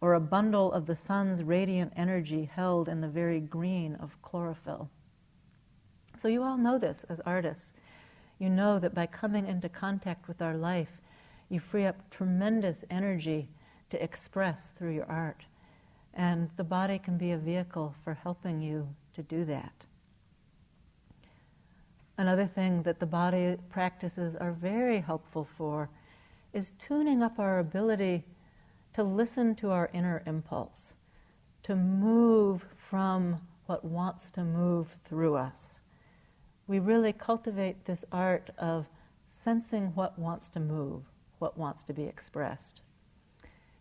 or 0.00 0.14
a 0.14 0.20
bundle 0.20 0.72
of 0.72 0.86
the 0.86 0.94
sun's 0.94 1.42
radiant 1.42 1.92
energy 1.96 2.44
held 2.44 2.88
in 2.88 3.00
the 3.00 3.08
very 3.08 3.40
green 3.40 3.96
of 3.96 4.20
chlorophyll. 4.22 4.88
So, 6.18 6.28
you 6.28 6.42
all 6.42 6.56
know 6.56 6.78
this 6.78 7.04
as 7.08 7.20
artists. 7.20 7.72
You 8.38 8.50
know 8.50 8.78
that 8.78 8.94
by 8.94 9.06
coming 9.06 9.46
into 9.46 9.68
contact 9.68 10.28
with 10.28 10.40
our 10.40 10.56
life, 10.56 11.00
you 11.48 11.58
free 11.58 11.86
up 11.86 12.10
tremendous 12.10 12.84
energy 12.90 13.48
to 13.90 14.02
express 14.02 14.70
through 14.78 14.94
your 14.94 15.06
art. 15.06 15.44
And 16.14 16.50
the 16.56 16.64
body 16.64 16.98
can 16.98 17.18
be 17.18 17.32
a 17.32 17.38
vehicle 17.38 17.94
for 18.04 18.14
helping 18.14 18.60
you 18.60 18.88
to 19.14 19.22
do 19.22 19.44
that. 19.46 19.72
Another 22.18 22.46
thing 22.46 22.82
that 22.82 22.98
the 22.98 23.06
body 23.06 23.56
practices 23.68 24.34
are 24.36 24.52
very 24.52 25.00
helpful 25.00 25.46
for 25.56 25.90
is 26.56 26.72
tuning 26.78 27.22
up 27.22 27.38
our 27.38 27.58
ability 27.58 28.24
to 28.94 29.02
listen 29.02 29.54
to 29.54 29.70
our 29.70 29.90
inner 29.92 30.22
impulse, 30.26 30.94
to 31.62 31.76
move 31.76 32.64
from 32.88 33.38
what 33.66 33.84
wants 33.84 34.30
to 34.30 34.42
move 34.42 34.96
through 35.04 35.34
us. 35.34 35.80
We 36.66 36.78
really 36.78 37.12
cultivate 37.12 37.84
this 37.84 38.06
art 38.10 38.48
of 38.56 38.86
sensing 39.28 39.94
what 39.94 40.18
wants 40.18 40.48
to 40.48 40.60
move, 40.60 41.02
what 41.40 41.58
wants 41.58 41.82
to 41.84 41.92
be 41.92 42.04
expressed. 42.04 42.80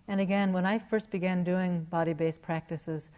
And 0.10 0.20
again, 0.20 0.52
when 0.52 0.66
I 0.66 0.78
first 0.78 1.10
began 1.10 1.46
doing 1.46 1.86
body 1.86 2.12
based 2.12 2.42
practices, 2.42 3.10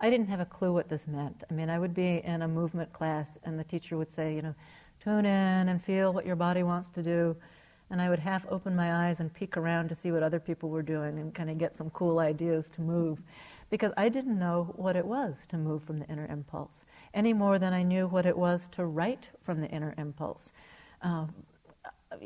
I 0.00 0.10
didn't 0.10 0.26
have 0.26 0.40
a 0.40 0.44
clue 0.44 0.72
what 0.72 0.88
this 0.88 1.06
meant. 1.06 1.44
I 1.48 1.54
mean, 1.54 1.70
I 1.70 1.78
would 1.78 1.94
be 1.94 2.20
in 2.24 2.42
a 2.42 2.48
movement 2.48 2.92
class, 2.92 3.38
and 3.44 3.60
the 3.60 3.64
teacher 3.64 3.96
would 3.96 4.12
say, 4.12 4.34
you 4.34 4.42
know, 4.42 4.56
tune 5.04 5.24
in 5.24 5.68
and 5.68 5.82
feel 5.84 6.12
what 6.12 6.26
your 6.26 6.36
body 6.36 6.64
wants 6.64 6.88
to 6.88 7.02
do. 7.02 7.36
And 7.90 8.00
I 8.00 8.08
would 8.08 8.18
half 8.18 8.46
open 8.48 8.74
my 8.74 9.08
eyes 9.08 9.20
and 9.20 9.32
peek 9.32 9.56
around 9.56 9.88
to 9.88 9.94
see 9.94 10.10
what 10.10 10.22
other 10.22 10.40
people 10.40 10.70
were 10.70 10.82
doing 10.82 11.18
and 11.18 11.34
kind 11.34 11.50
of 11.50 11.58
get 11.58 11.76
some 11.76 11.90
cool 11.90 12.18
ideas 12.18 12.70
to 12.70 12.80
move. 12.80 13.20
Because 13.70 13.92
I 13.96 14.08
didn't 14.08 14.38
know 14.38 14.72
what 14.76 14.96
it 14.96 15.04
was 15.04 15.46
to 15.48 15.56
move 15.56 15.82
from 15.82 15.98
the 15.98 16.06
inner 16.06 16.26
impulse, 16.26 16.84
any 17.12 17.32
more 17.32 17.58
than 17.58 17.72
I 17.72 17.82
knew 17.82 18.06
what 18.06 18.26
it 18.26 18.36
was 18.36 18.68
to 18.70 18.86
write 18.86 19.28
from 19.44 19.60
the 19.60 19.68
inner 19.68 19.94
impulse. 19.98 20.52
Um, 21.02 21.34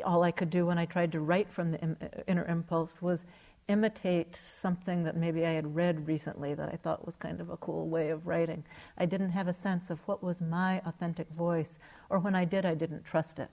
all 0.04 0.22
I 0.22 0.30
could 0.30 0.50
do 0.50 0.66
when 0.66 0.78
I 0.78 0.84
tried 0.84 1.12
to 1.12 1.20
write 1.20 1.50
from 1.50 1.72
the 1.72 1.96
inner 2.26 2.44
impulse 2.46 3.00
was 3.00 3.24
imitate 3.68 4.34
something 4.34 5.04
that 5.04 5.16
maybe 5.16 5.44
I 5.44 5.50
had 5.50 5.74
read 5.74 6.06
recently 6.06 6.54
that 6.54 6.70
I 6.72 6.76
thought 6.76 7.04
was 7.04 7.16
kind 7.16 7.40
of 7.40 7.50
a 7.50 7.56
cool 7.58 7.88
way 7.88 8.08
of 8.08 8.26
writing. 8.26 8.64
I 8.96 9.04
didn't 9.04 9.30
have 9.30 9.48
a 9.48 9.52
sense 9.52 9.90
of 9.90 9.98
what 10.06 10.22
was 10.22 10.40
my 10.40 10.80
authentic 10.86 11.28
voice, 11.30 11.78
or 12.08 12.18
when 12.18 12.34
I 12.34 12.44
did, 12.44 12.64
I 12.64 12.74
didn't 12.74 13.04
trust 13.04 13.38
it. 13.38 13.50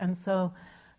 And 0.00 0.16
so 0.16 0.52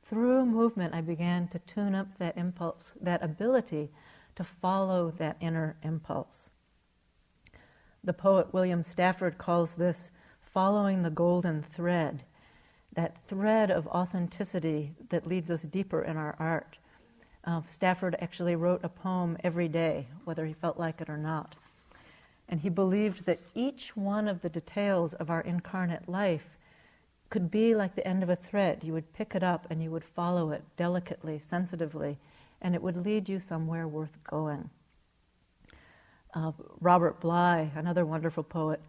through 0.10 0.46
movement, 0.46 0.94
I 0.94 1.02
began 1.02 1.48
to 1.50 1.60
tune 1.60 1.96
up 1.96 2.08
that 2.18 2.38
impulse, 2.38 2.94
that 3.02 3.24
ability 3.24 3.90
to 4.36 4.44
follow 4.44 5.12
that 5.18 5.38
inner 5.40 5.78
impulse. 5.84 6.50
The 8.04 8.14
poet 8.14 8.54
William 8.54 8.84
Stafford 8.84 9.38
calls 9.38 9.74
this 9.74 10.12
following 10.42 11.04
the 11.04 11.10
golden 11.10 11.62
thread, 11.62 12.24
that 12.94 13.18
thread 13.28 13.70
of 13.70 13.88
authenticity 13.88 14.94
that 15.10 15.28
leads 15.28 15.52
us 15.52 15.62
deeper 15.62 16.02
in 16.02 16.18
our 16.18 16.36
art 16.40 16.78
uh, 17.46 17.62
Stafford 17.68 18.16
actually 18.20 18.56
wrote 18.56 18.82
a 18.84 18.90
poem 18.90 19.38
every 19.44 19.68
day, 19.68 20.08
whether 20.26 20.46
he 20.46 20.54
felt 20.54 20.78
like 20.78 21.02
it 21.02 21.10
or 21.10 21.18
not. 21.18 21.56
And 22.48 22.60
he 22.60 22.70
believed 22.70 23.26
that 23.26 23.40
each 23.56 23.96
one 23.96 24.28
of 24.28 24.42
the 24.42 24.50
details 24.50 25.14
of 25.14 25.30
our 25.30 25.42
incarnate 25.42 26.10
life 26.10 26.58
could 27.30 27.52
be 27.52 27.76
like 27.76 27.96
the 27.96 28.08
end 28.08 28.24
of 28.24 28.30
a 28.30 28.36
thread. 28.36 28.84
You 28.84 28.94
would 28.94 29.14
pick 29.14 29.36
it 29.36 29.44
up 29.44 29.68
and 29.70 29.82
you 29.82 29.92
would 29.92 30.04
follow 30.04 30.52
it 30.52 30.64
delicately, 30.78 31.40
sensitively, 31.40 32.18
and 32.62 32.74
it 32.76 32.82
would 32.82 33.06
lead 33.06 33.30
you 33.30 33.40
somewhere 33.40 33.88
worth 33.88 34.18
going. 34.24 34.70
Uh, 36.34 36.52
Robert 36.80 37.20
Bly, 37.20 37.72
another 37.76 38.06
wonderful 38.06 38.44
poet, 38.44 38.82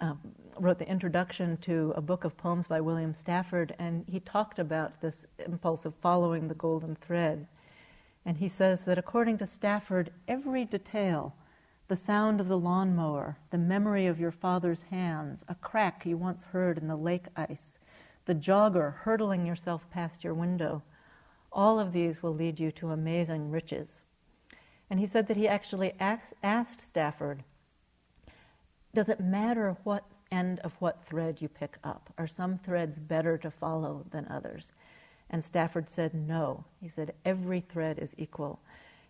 um, 0.00 0.20
wrote 0.58 0.78
the 0.78 0.88
introduction 0.88 1.56
to 1.58 1.92
a 1.96 2.00
book 2.00 2.24
of 2.24 2.36
poems 2.36 2.66
by 2.66 2.80
William 2.80 3.14
Stafford, 3.14 3.74
and 3.78 4.04
he 4.10 4.20
talked 4.20 4.58
about 4.58 5.00
this 5.00 5.24
impulse 5.44 5.84
of 5.84 5.94
following 5.96 6.48
the 6.48 6.54
golden 6.54 6.96
thread. 6.96 7.46
And 8.24 8.36
he 8.36 8.48
says 8.48 8.84
that 8.84 8.98
according 8.98 9.38
to 9.38 9.46
Stafford, 9.46 10.10
every 10.26 10.64
detail 10.64 11.34
the 11.88 11.96
sound 11.96 12.40
of 12.40 12.48
the 12.48 12.58
lawnmower, 12.58 13.38
the 13.50 13.58
memory 13.58 14.06
of 14.06 14.18
your 14.18 14.32
father's 14.32 14.82
hands, 14.82 15.44
a 15.48 15.54
crack 15.54 16.04
you 16.04 16.16
once 16.16 16.42
heard 16.42 16.78
in 16.78 16.88
the 16.88 16.96
lake 16.96 17.26
ice, 17.36 17.75
the 18.26 18.34
jogger 18.34 18.94
hurtling 18.98 19.46
yourself 19.46 19.88
past 19.90 20.22
your 20.22 20.34
window 20.34 20.82
all 21.56 21.80
of 21.80 21.94
these 21.94 22.22
will 22.22 22.34
lead 22.34 22.60
you 22.60 22.70
to 22.72 22.90
amazing 22.90 23.50
riches. 23.50 24.02
And 24.90 25.00
he 25.00 25.06
said 25.06 25.26
that 25.26 25.38
he 25.38 25.48
actually 25.48 25.94
asked, 25.98 26.86
Stafford, 26.86 27.42
Does 28.92 29.08
it 29.08 29.20
matter 29.20 29.74
what 29.82 30.04
end 30.30 30.60
of 30.60 30.74
what 30.80 31.04
thread 31.06 31.40
you 31.40 31.48
pick 31.48 31.78
up? 31.82 32.12
Are 32.18 32.26
some 32.26 32.58
threads 32.58 32.98
better 32.98 33.38
to 33.38 33.50
follow 33.50 34.04
than 34.10 34.28
others? 34.28 34.72
And 35.30 35.42
Stafford 35.42 35.88
said, 35.88 36.14
No. 36.14 36.64
He 36.80 36.88
said, 36.88 37.14
Every 37.24 37.62
thread 37.62 37.98
is 37.98 38.14
equal. 38.18 38.60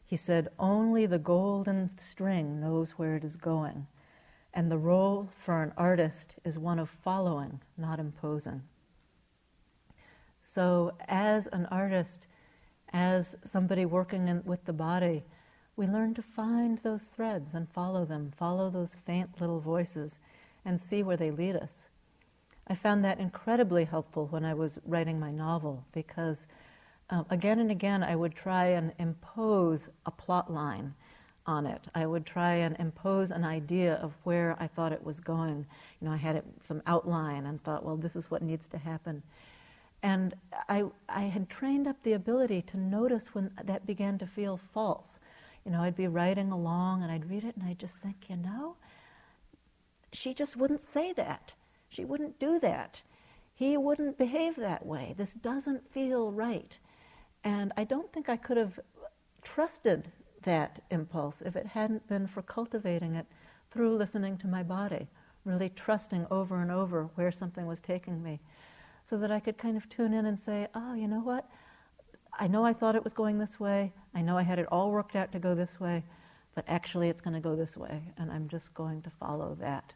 He 0.05 0.17
said, 0.17 0.49
Only 0.57 1.05
the 1.07 1.19
golden 1.19 1.91
string 1.99 2.61
knows 2.61 2.93
where 2.93 3.17
it 3.17 3.25
is 3.25 3.35
going. 3.35 3.89
And 4.55 4.71
the 4.71 4.79
role 4.79 5.29
for 5.45 5.65
an 5.65 5.73
artist 5.77 6.37
is 6.45 6.59
one 6.59 6.79
of 6.79 6.89
following, 6.89 7.61
not 7.77 7.99
imposing. 7.99 8.63
So, 10.57 10.95
as 11.07 11.49
an 11.49 11.67
artist, 11.67 12.29
as 12.91 13.37
somebody 13.45 13.85
working 13.85 14.27
in, 14.27 14.43
with 14.47 14.65
the 14.65 14.73
body, 14.73 15.23
we 15.77 15.87
learn 15.87 16.15
to 16.15 16.23
find 16.23 16.79
those 16.79 17.03
threads 17.15 17.53
and 17.53 17.69
follow 17.69 18.07
them, 18.07 18.33
follow 18.39 18.71
those 18.71 18.97
faint 19.05 19.39
little 19.39 19.61
voices, 19.61 20.19
and 20.65 20.81
see 20.81 21.03
where 21.03 21.19
they 21.19 21.31
lead 21.31 21.57
us. 21.57 21.91
I 22.67 22.75
found 22.75 23.05
that 23.05 23.21
incredibly 23.21 23.85
helpful 23.85 24.29
when 24.29 24.47
I 24.47 24.55
was 24.55 24.79
writing 24.87 25.21
my 25.21 25.31
novel 25.31 25.85
because 25.93 26.47
um, 27.11 27.27
again 27.29 27.59
and 27.59 27.71
again 27.71 28.03
I 28.03 28.17
would 28.17 28.35
try 28.35 28.69
and 28.69 28.95
impose 28.99 29.91
a 30.07 30.11
plot 30.11 30.51
line 30.51 30.95
on 31.45 31.67
it. 31.67 31.87
I 31.95 32.07
would 32.07 32.25
try 32.25 32.55
and 32.55 32.75
impose 32.79 33.31
an 33.31 33.45
idea 33.45 33.97
of 33.97 34.15
where 34.25 34.57
I 34.59 34.69
thought 34.69 34.93
it 34.93 35.05
was 35.05 35.21
going. 35.21 35.67
You 36.01 36.09
know, 36.09 36.15
I 36.15 36.17
had 36.17 36.37
it, 36.37 36.47
some 36.65 36.81
outline 36.87 37.45
and 37.45 37.63
thought, 37.63 37.85
well, 37.85 37.99
this 37.99 38.17
is 38.17 38.31
what 38.31 38.41
needs 38.41 38.71
to 38.71 38.79
happen. 38.79 39.23
And 40.07 40.37
I, 40.69 40.85
I 41.09 41.23
had 41.23 41.51
trained 41.51 41.89
up 41.89 41.97
the 42.05 42.13
ability 42.13 42.63
to 42.69 42.77
notice 42.79 43.35
when 43.35 43.51
that 43.65 43.87
began 43.87 44.19
to 44.19 44.27
feel 44.27 44.61
false. 44.73 45.19
You 45.65 45.73
know, 45.73 45.83
I'd 45.83 45.97
be 45.97 46.07
writing 46.07 46.53
along 46.53 47.03
and 47.03 47.11
I'd 47.11 47.29
read 47.29 47.43
it 47.43 47.57
and 47.57 47.69
I'd 47.69 47.81
just 47.81 47.97
think, 47.97 48.15
you 48.29 48.37
know, 48.37 48.77
she 50.13 50.33
just 50.33 50.57
wouldn't 50.57 50.81
say 50.81 51.13
that. 51.15 51.55
She 51.89 52.05
wouldn't 52.05 52.39
do 52.39 52.61
that. 52.61 53.03
He 53.53 53.77
wouldn't 53.77 54.17
behave 54.17 54.55
that 54.55 54.87
way. 54.87 55.13
This 55.19 55.35
doesn't 55.35 55.93
feel 55.93 56.31
right. 56.31 56.79
And 57.43 57.73
I 57.77 57.83
don't 57.83 58.13
think 58.13 58.29
I 58.29 58.37
could 58.37 58.59
have 58.59 58.79
trusted 59.43 60.13
that 60.45 60.85
impulse 60.93 61.43
if 61.45 61.57
it 61.57 61.67
hadn't 61.67 62.07
been 62.07 62.29
for 62.29 62.43
cultivating 62.43 63.17
it 63.17 63.27
through 63.73 63.97
listening 63.97 64.39
to 64.39 64.47
my 64.47 64.63
body, 64.63 65.09
really 65.45 65.71
trusting 65.71 66.29
over 66.31 66.63
and 66.63 66.71
over 66.71 67.09
where 67.17 67.33
something 67.33 67.67
was 67.67 67.81
taking 67.81 68.23
me, 68.23 68.39
so 69.09 69.17
that 69.19 69.31
I 69.31 69.41
could 69.41 69.57
kind 69.57 69.77
of 69.77 69.89
tune 69.89 70.13
in 70.13 70.27
and 70.27 70.39
say, 70.39 70.67
oh, 70.75 70.95
you 70.95 71.07
know 71.07 71.21
what? 71.21 71.49
I 72.39 72.49
know 72.49 72.65
I 72.65 72.73
thought 72.73 72.97
it 72.97 73.05
was 73.05 73.13
going 73.13 73.39
this 73.39 73.59
way. 73.59 73.93
I 74.15 74.21
know 74.21 74.37
I 74.37 74.43
had 74.43 74.59
it 74.59 74.67
all 74.71 74.91
worked 74.91 75.17
out 75.17 75.33
to 75.33 75.39
go 75.39 75.55
this 75.55 75.79
way, 75.81 76.03
but 76.55 76.65
actually 76.69 77.09
it's 77.09 77.21
going 77.21 77.35
to 77.35 77.41
go 77.41 77.55
this 77.55 77.77
way, 77.77 78.03
and 78.19 78.31
I'm 78.31 78.49
just 78.49 78.75
going 78.75 79.03
to 79.03 79.11
follow 79.21 79.57
that. 79.61 79.93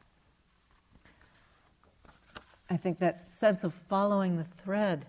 I 2.71 2.77
think 2.77 3.01
that 3.01 3.27
sense 3.37 3.65
of 3.65 3.75
following 3.89 4.37
the 4.37 4.47
thread 4.63 5.07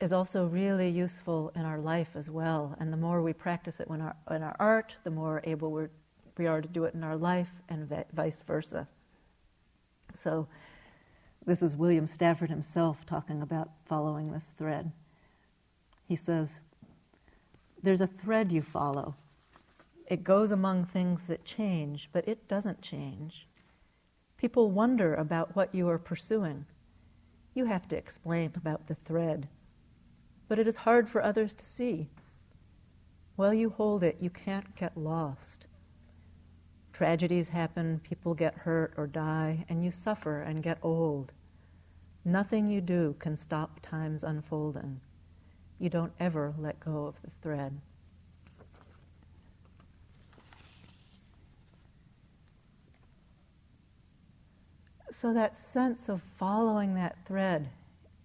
is 0.00 0.12
also 0.12 0.46
really 0.46 0.90
useful 0.90 1.52
in 1.54 1.62
our 1.62 1.78
life 1.78 2.08
as 2.14 2.28
well. 2.28 2.76
And 2.80 2.92
the 2.92 2.96
more 2.96 3.22
we 3.22 3.32
practice 3.32 3.80
it 3.80 3.88
in 3.88 4.00
our, 4.00 4.16
in 4.30 4.42
our 4.42 4.56
art, 4.60 4.94
the 5.04 5.10
more 5.10 5.40
able 5.44 5.70
we're, 5.70 5.90
we 6.36 6.46
are 6.46 6.60
to 6.60 6.68
do 6.68 6.84
it 6.84 6.94
in 6.94 7.02
our 7.02 7.16
life, 7.16 7.48
and 7.68 7.88
vice 8.12 8.42
versa. 8.46 8.86
So, 10.14 10.46
this 11.46 11.62
is 11.62 11.76
William 11.76 12.06
Stafford 12.06 12.50
himself 12.50 13.04
talking 13.04 13.42
about 13.42 13.70
following 13.86 14.32
this 14.32 14.52
thread. 14.56 14.92
He 16.06 16.16
says, 16.16 16.50
There's 17.82 18.00
a 18.00 18.06
thread 18.06 18.52
you 18.52 18.62
follow. 18.62 19.16
It 20.06 20.24
goes 20.24 20.52
among 20.52 20.84
things 20.84 21.24
that 21.26 21.44
change, 21.44 22.08
but 22.12 22.28
it 22.28 22.46
doesn't 22.48 22.82
change. 22.82 23.46
People 24.36 24.70
wonder 24.70 25.14
about 25.14 25.56
what 25.56 25.74
you 25.74 25.88
are 25.88 25.98
pursuing. 25.98 26.66
You 27.54 27.64
have 27.66 27.88
to 27.88 27.96
explain 27.96 28.52
about 28.56 28.86
the 28.86 28.94
thread. 28.94 29.48
But 30.48 30.58
it 30.58 30.66
is 30.66 30.78
hard 30.78 31.08
for 31.08 31.22
others 31.22 31.54
to 31.54 31.64
see. 31.64 32.08
While 33.36 33.54
you 33.54 33.70
hold 33.70 34.02
it, 34.02 34.18
you 34.20 34.30
can't 34.30 34.76
get 34.76 34.96
lost. 34.96 35.66
Tragedies 36.92 37.48
happen, 37.48 38.00
people 38.04 38.34
get 38.34 38.54
hurt 38.54 38.92
or 38.96 39.06
die, 39.06 39.64
and 39.68 39.84
you 39.84 39.90
suffer 39.90 40.42
and 40.42 40.62
get 40.62 40.78
old. 40.82 41.32
Nothing 42.24 42.68
you 42.68 42.80
do 42.80 43.16
can 43.18 43.36
stop 43.36 43.80
time's 43.82 44.22
unfolding. 44.22 45.00
You 45.78 45.90
don't 45.90 46.12
ever 46.20 46.54
let 46.58 46.78
go 46.78 47.06
of 47.06 47.14
the 47.22 47.30
thread. 47.42 47.80
So, 55.10 55.32
that 55.32 55.56
sense 55.58 56.08
of 56.08 56.22
following 56.38 56.94
that 56.94 57.16
thread 57.26 57.68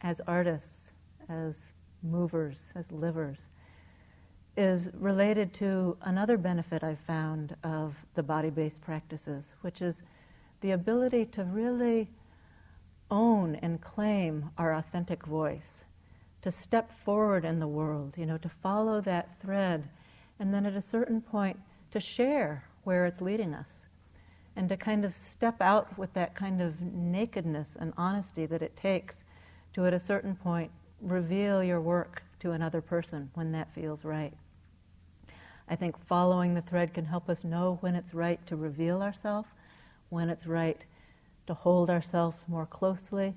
as 0.01 0.21
artists, 0.27 0.91
as 1.30 1.56
movers, 2.01 2.60
as 2.75 2.91
livers, 2.91 3.38
is 4.58 4.89
related 5.00 5.54
to 5.54 5.96
another 6.02 6.36
benefit 6.36 6.84
I've 6.84 7.00
found 7.00 7.56
of 7.63 7.96
the 8.15 8.24
body 8.24 8.50
based 8.50 8.82
practices, 8.82 9.54
which 9.62 9.82
is 9.84 10.02
the 10.62 10.72
ability 10.72 11.26
to 11.26 11.43
really 11.43 12.10
own 13.12 13.56
and 13.56 13.80
claim 13.80 14.50
our 14.58 14.74
authentic 14.74 15.26
voice, 15.26 15.84
to 16.41 16.52
step 16.52 16.91
forward 17.06 17.46
in 17.46 17.60
the 17.60 17.67
world, 17.67 18.15
you 18.17 18.26
know, 18.26 18.38
to 18.39 18.50
follow 18.50 19.00
that 19.02 19.39
thread, 19.39 19.88
and 20.39 20.54
then 20.54 20.65
at 20.65 20.76
a 20.76 20.82
certain 20.82 21.22
point 21.22 21.58
to 21.91 22.00
share 22.00 22.63
where 22.84 23.06
it's 23.06 23.22
leading 23.22 23.54
us, 23.54 23.86
and 24.56 24.67
to 24.70 24.76
kind 24.76 25.06
of 25.06 25.13
step 25.13 25.62
out 25.62 25.96
with 26.00 26.12
that 26.13 26.34
kind 26.34 26.62
of 26.62 26.82
nakedness 26.82 27.78
and 27.80 27.93
honesty 27.96 28.48
that 28.48 28.63
it 28.63 28.76
takes 28.76 29.24
to, 29.74 29.86
at 29.86 29.93
a 29.93 30.00
certain 30.00 30.36
point, 30.36 30.72
reveal 31.00 31.63
your 31.63 31.80
work 31.80 32.24
to 32.39 32.52
another 32.52 32.82
person 32.82 33.30
when 33.36 33.52
that 33.52 33.72
feels 33.74 34.04
right. 34.04 34.34
I 35.69 35.75
think 35.75 35.95
following 36.08 36.53
the 36.53 36.62
thread 36.62 36.93
can 36.93 37.06
help 37.06 37.30
us 37.30 37.43
know 37.43 37.77
when 37.82 37.95
it's 37.95 38.13
right 38.13 38.45
to 38.47 38.56
reveal 38.56 39.01
ourselves, 39.01 39.49
when 40.10 40.30
it's 40.30 40.47
right 40.47 40.82
to 41.47 41.53
hold 41.53 41.89
ourselves 41.89 42.45
more 42.47 42.65
closely. 42.65 43.36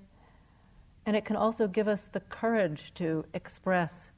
And 1.07 1.17
it 1.17 1.25
can 1.25 1.37
also 1.37 1.67
give 1.67 1.89
us 1.89 2.09
the 2.13 2.21
courage 2.21 2.93
to 2.97 3.25
express 3.35 4.11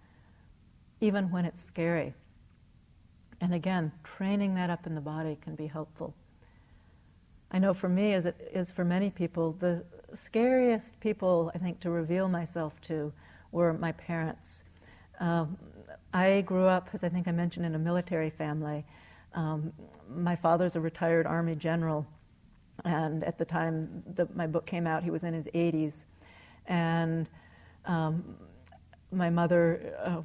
even 1.01 1.31
when 1.31 1.44
it's 1.44 1.62
scary. 1.62 2.14
And 3.40 3.55
again, 3.55 3.92
training 4.05 4.55
that 4.55 4.70
up 4.70 4.87
in 4.87 4.94
the 4.94 5.01
body 5.01 5.38
can 5.40 5.55
be 5.55 5.66
helpful. 5.66 6.14
I 7.51 7.59
know 7.59 7.75
for 7.75 7.88
me, 7.88 8.14
as 8.14 8.25
it 8.25 8.51
is 8.53 8.70
for 8.70 8.85
many 8.85 9.11
people, 9.11 9.53
the 9.59 9.85
scariest 10.14 10.98
people 11.01 11.51
I 11.55 11.59
think 11.59 11.81
to 11.81 11.90
reveal 11.90 12.29
myself 12.29 12.81
to 12.83 13.12
were 13.51 13.72
my 13.72 13.92
parents. 13.92 14.64
Um, 15.20 15.57
I 16.12 16.42
grew 16.42 16.66
up, 16.66 16.88
as 16.92 17.05
I 17.05 17.09
think 17.09 17.27
I 17.27 17.33
mentioned, 17.33 17.64
in 17.64 17.75
a 17.75 17.79
military 17.79 18.31
family. 18.31 18.85
Um, 19.35 19.72
my 20.14 20.37
father's 20.37 20.77
a 20.77 20.81
retired 20.81 21.27
Army 21.27 21.55
general, 21.55 22.07
and 22.85 23.25
at 23.25 23.38
the 23.38 23.44
time 23.44 24.03
the, 24.14 24.29
my 24.35 24.46
book 24.46 24.66
came 24.66 24.87
out, 24.87 25.03
he 25.03 25.11
was 25.11 25.25
in 25.25 25.33
his 25.33 25.46
80s. 25.55 26.05
And 26.66 27.29
um, 27.87 28.37
my 29.11 29.31
mother 29.31 29.94
uh, 30.05 30.22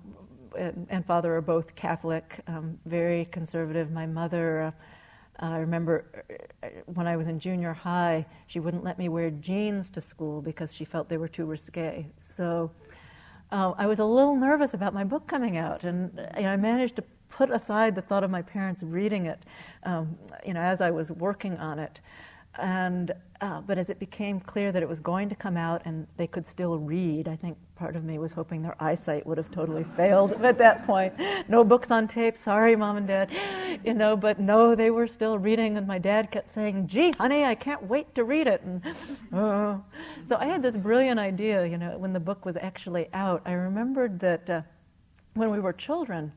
and, 0.57 0.87
and, 0.89 1.05
father 1.05 1.35
are 1.35 1.41
both 1.41 1.75
Catholic, 1.75 2.39
um, 2.47 2.79
very 2.85 3.25
conservative. 3.25 3.91
My 3.91 4.05
mother, 4.05 4.73
uh, 5.39 5.45
I 5.45 5.57
remember 5.59 6.05
uh, 6.63 6.67
when 6.85 7.05
I 7.05 7.15
was 7.15 7.27
in 7.27 7.39
junior 7.39 7.73
high, 7.73 8.25
she 8.47 8.59
wouldn't 8.59 8.83
let 8.83 8.97
me 8.97 9.09
wear 9.09 9.29
jeans 9.29 9.91
to 9.91 10.01
school 10.01 10.41
because 10.41 10.73
she 10.73 10.85
felt 10.85 11.09
they 11.09 11.17
were 11.17 11.27
too 11.27 11.45
risque. 11.45 12.05
So 12.17 12.71
uh, 13.51 13.73
I 13.77 13.85
was 13.85 13.99
a 13.99 14.05
little 14.05 14.35
nervous 14.35 14.73
about 14.73 14.93
my 14.93 15.03
book 15.03 15.27
coming 15.27 15.57
out, 15.57 15.83
and 15.83 16.11
you 16.35 16.43
know, 16.43 16.49
I 16.49 16.57
managed 16.57 16.95
to 16.97 17.03
put 17.29 17.51
aside 17.51 17.95
the 17.95 18.01
thought 18.01 18.23
of 18.23 18.31
my 18.31 18.41
parents 18.41 18.83
reading 18.83 19.27
it, 19.27 19.39
um, 19.83 20.17
you 20.45 20.53
know, 20.53 20.61
as 20.61 20.81
I 20.81 20.91
was 20.91 21.11
working 21.11 21.57
on 21.57 21.79
it. 21.79 21.99
And 22.57 23.13
uh, 23.39 23.61
but 23.61 23.77
as 23.77 23.91
it 23.91 23.99
became 23.99 24.39
clear 24.39 24.71
that 24.71 24.81
it 24.81 24.89
was 24.89 24.99
going 24.99 25.29
to 25.29 25.35
come 25.35 25.57
out 25.57 25.83
and 25.85 26.07
they 26.17 26.25
could 26.25 26.47
still 26.47 26.79
read, 26.79 27.27
I 27.27 27.35
think 27.35 27.55
part 27.75 27.95
of 27.95 28.03
me 28.03 28.17
was 28.17 28.31
hoping 28.31 28.63
their 28.63 28.75
eyesight 28.81 29.27
would 29.27 29.37
have 29.37 29.51
totally 29.51 29.85
failed 29.95 30.31
at 30.43 30.57
that 30.57 30.87
point. 30.87 31.13
No 31.47 31.63
books 31.63 31.91
on 31.91 32.07
tape. 32.07 32.39
Sorry, 32.39 32.75
mom 32.75 32.97
and 32.97 33.07
dad. 33.07 33.29
You 33.83 33.93
know, 33.93 34.17
but 34.17 34.39
no, 34.39 34.73
they 34.73 34.89
were 34.89 35.07
still 35.07 35.37
reading, 35.37 35.77
and 35.77 35.85
my 35.85 35.99
dad 35.99 36.31
kept 36.31 36.51
saying, 36.51 36.87
"Gee, 36.87 37.11
honey, 37.11 37.43
I 37.43 37.53
can't 37.53 37.83
wait 37.83 38.15
to 38.15 38.23
read 38.23 38.47
it." 38.47 38.63
And 38.63 38.81
uh, 39.31 39.77
so 40.27 40.35
I 40.37 40.45
had 40.45 40.63
this 40.63 40.75
brilliant 40.75 41.19
idea. 41.19 41.65
You 41.65 41.77
know, 41.77 41.97
when 41.97 42.13
the 42.13 42.19
book 42.19 42.43
was 42.43 42.57
actually 42.57 43.07
out, 43.13 43.43
I 43.45 43.51
remembered 43.51 44.19
that 44.21 44.49
uh, 44.49 44.61
when 45.35 45.51
we 45.51 45.59
were 45.59 45.73
children 45.73 46.31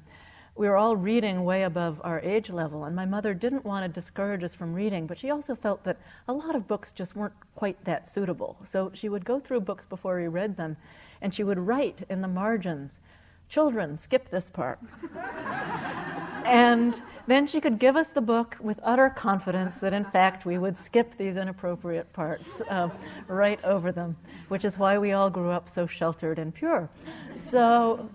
we 0.60 0.68
were 0.68 0.76
all 0.76 0.94
reading 0.94 1.42
way 1.42 1.62
above 1.62 1.98
our 2.04 2.20
age 2.20 2.50
level, 2.50 2.84
and 2.84 2.94
my 2.94 3.06
mother 3.06 3.32
didn't 3.32 3.64
want 3.64 3.82
to 3.82 4.00
discourage 4.00 4.44
us 4.44 4.54
from 4.54 4.74
reading, 4.74 5.06
but 5.06 5.18
she 5.18 5.30
also 5.30 5.54
felt 5.54 5.82
that 5.84 5.96
a 6.28 6.32
lot 6.34 6.54
of 6.54 6.68
books 6.68 6.92
just 6.92 7.16
weren't 7.16 7.32
quite 7.54 7.82
that 7.86 8.10
suitable. 8.10 8.58
So 8.66 8.90
she 8.92 9.08
would 9.08 9.24
go 9.24 9.40
through 9.40 9.62
books 9.62 9.86
before 9.86 10.20
we 10.20 10.28
read 10.28 10.58
them, 10.58 10.76
and 11.22 11.32
she 11.32 11.44
would 11.44 11.58
write 11.58 12.04
in 12.10 12.20
the 12.20 12.28
margins, 12.28 13.00
Children, 13.48 13.96
skip 13.96 14.28
this 14.28 14.50
part. 14.50 14.78
and 16.44 16.94
then 17.26 17.46
she 17.46 17.60
could 17.60 17.78
give 17.78 17.96
us 17.96 18.08
the 18.08 18.20
book 18.20 18.56
with 18.60 18.78
utter 18.82 19.10
confidence 19.10 19.78
that, 19.78 19.92
in 19.92 20.04
fact, 20.04 20.44
we 20.44 20.58
would 20.58 20.76
skip 20.76 21.16
these 21.16 21.36
inappropriate 21.36 22.12
parts 22.12 22.60
uh, 22.70 22.90
right 23.28 23.62
over 23.64 23.92
them, 23.92 24.16
which 24.48 24.64
is 24.64 24.78
why 24.78 24.98
we 24.98 25.12
all 25.12 25.30
grew 25.30 25.50
up 25.50 25.70
so 25.70 25.86
sheltered 25.86 26.38
and 26.38 26.54
pure. 26.54 26.88
So, 27.34 28.08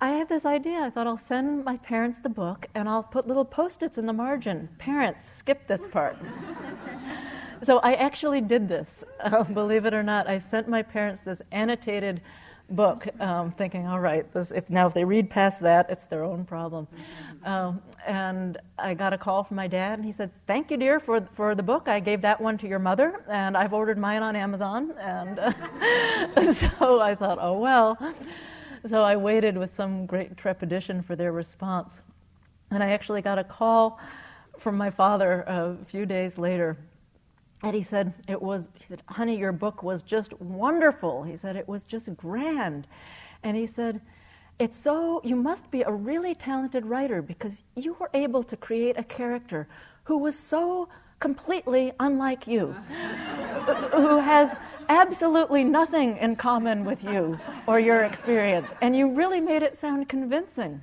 I 0.00 0.10
had 0.10 0.28
this 0.28 0.44
idea. 0.44 0.80
I 0.80 0.90
thought 0.90 1.06
I'll 1.06 1.16
send 1.16 1.64
my 1.64 1.78
parents 1.78 2.18
the 2.18 2.28
book 2.28 2.66
and 2.74 2.86
I'll 2.88 3.02
put 3.02 3.26
little 3.26 3.46
post 3.46 3.82
its 3.82 3.96
in 3.96 4.04
the 4.04 4.12
margin. 4.12 4.68
Parents, 4.78 5.30
skip 5.36 5.66
this 5.66 5.86
part. 5.86 6.18
so 7.62 7.78
I 7.78 7.94
actually 7.94 8.42
did 8.42 8.68
this, 8.68 9.04
uh, 9.20 9.42
believe 9.54 9.86
it 9.86 9.94
or 9.94 10.02
not. 10.02 10.28
I 10.28 10.38
sent 10.38 10.68
my 10.68 10.82
parents 10.82 11.22
this 11.22 11.40
annotated 11.50 12.20
book, 12.68 13.06
um, 13.20 13.52
thinking, 13.52 13.86
all 13.86 14.00
right, 14.00 14.30
this, 14.34 14.50
if, 14.50 14.68
now 14.68 14.88
if 14.88 14.92
they 14.92 15.04
read 15.04 15.30
past 15.30 15.60
that, 15.62 15.88
it's 15.88 16.04
their 16.04 16.24
own 16.24 16.44
problem. 16.44 16.86
Um, 17.44 17.80
and 18.06 18.58
I 18.78 18.92
got 18.92 19.14
a 19.14 19.18
call 19.18 19.44
from 19.44 19.56
my 19.56 19.68
dad, 19.68 19.98
and 19.98 20.04
he 20.04 20.12
said, 20.12 20.30
"Thank 20.46 20.70
you, 20.70 20.76
dear, 20.76 20.98
for 20.98 21.26
for 21.34 21.54
the 21.54 21.62
book. 21.62 21.88
I 21.88 22.00
gave 22.00 22.22
that 22.22 22.40
one 22.40 22.58
to 22.58 22.68
your 22.68 22.78
mother, 22.80 23.24
and 23.28 23.56
I've 23.56 23.72
ordered 23.72 23.98
mine 23.98 24.22
on 24.22 24.34
Amazon." 24.34 24.92
And 24.98 25.38
uh, 25.38 26.52
so 26.52 27.00
I 27.00 27.14
thought, 27.14 27.38
oh 27.40 27.58
well. 27.58 27.96
So 28.88 29.02
I 29.02 29.16
waited 29.16 29.56
with 29.58 29.74
some 29.74 30.06
great 30.06 30.36
trepidation 30.36 31.02
for 31.02 31.16
their 31.16 31.32
response. 31.32 32.02
And 32.70 32.82
I 32.82 32.90
actually 32.90 33.20
got 33.20 33.38
a 33.38 33.44
call 33.44 33.98
from 34.58 34.76
my 34.76 34.90
father 34.90 35.42
a 35.42 35.76
few 35.86 36.06
days 36.06 36.38
later. 36.38 36.76
And 37.62 37.74
he 37.74 37.82
said, 37.82 38.14
it 38.28 38.40
was, 38.40 38.66
he 38.74 38.84
said, 38.88 39.02
honey, 39.08 39.36
your 39.36 39.52
book 39.52 39.82
was 39.82 40.02
just 40.02 40.38
wonderful. 40.40 41.24
He 41.24 41.36
said, 41.36 41.56
it 41.56 41.66
was 41.66 41.84
just 41.84 42.14
grand. 42.16 42.86
And 43.42 43.56
he 43.56 43.66
said, 43.66 44.00
it's 44.58 44.78
so, 44.78 45.20
you 45.24 45.36
must 45.36 45.70
be 45.70 45.82
a 45.82 45.90
really 45.90 46.34
talented 46.34 46.86
writer 46.86 47.22
because 47.22 47.62
you 47.74 47.96
were 47.98 48.10
able 48.14 48.42
to 48.44 48.56
create 48.56 48.98
a 48.98 49.04
character 49.04 49.68
who 50.04 50.18
was 50.18 50.38
so 50.38 50.88
completely 51.18 51.92
unlike 51.98 52.46
you, 52.46 52.66
who 53.92 54.18
has 54.18 54.54
absolutely 54.88 55.64
nothing 55.64 56.16
in 56.18 56.36
common 56.36 56.84
with 56.84 57.02
you 57.04 57.38
or 57.66 57.80
your 57.80 58.04
experience. 58.04 58.70
And 58.80 58.96
you 58.96 59.10
really 59.10 59.40
made 59.40 59.62
it 59.62 59.76
sound 59.76 60.08
convincing. 60.08 60.80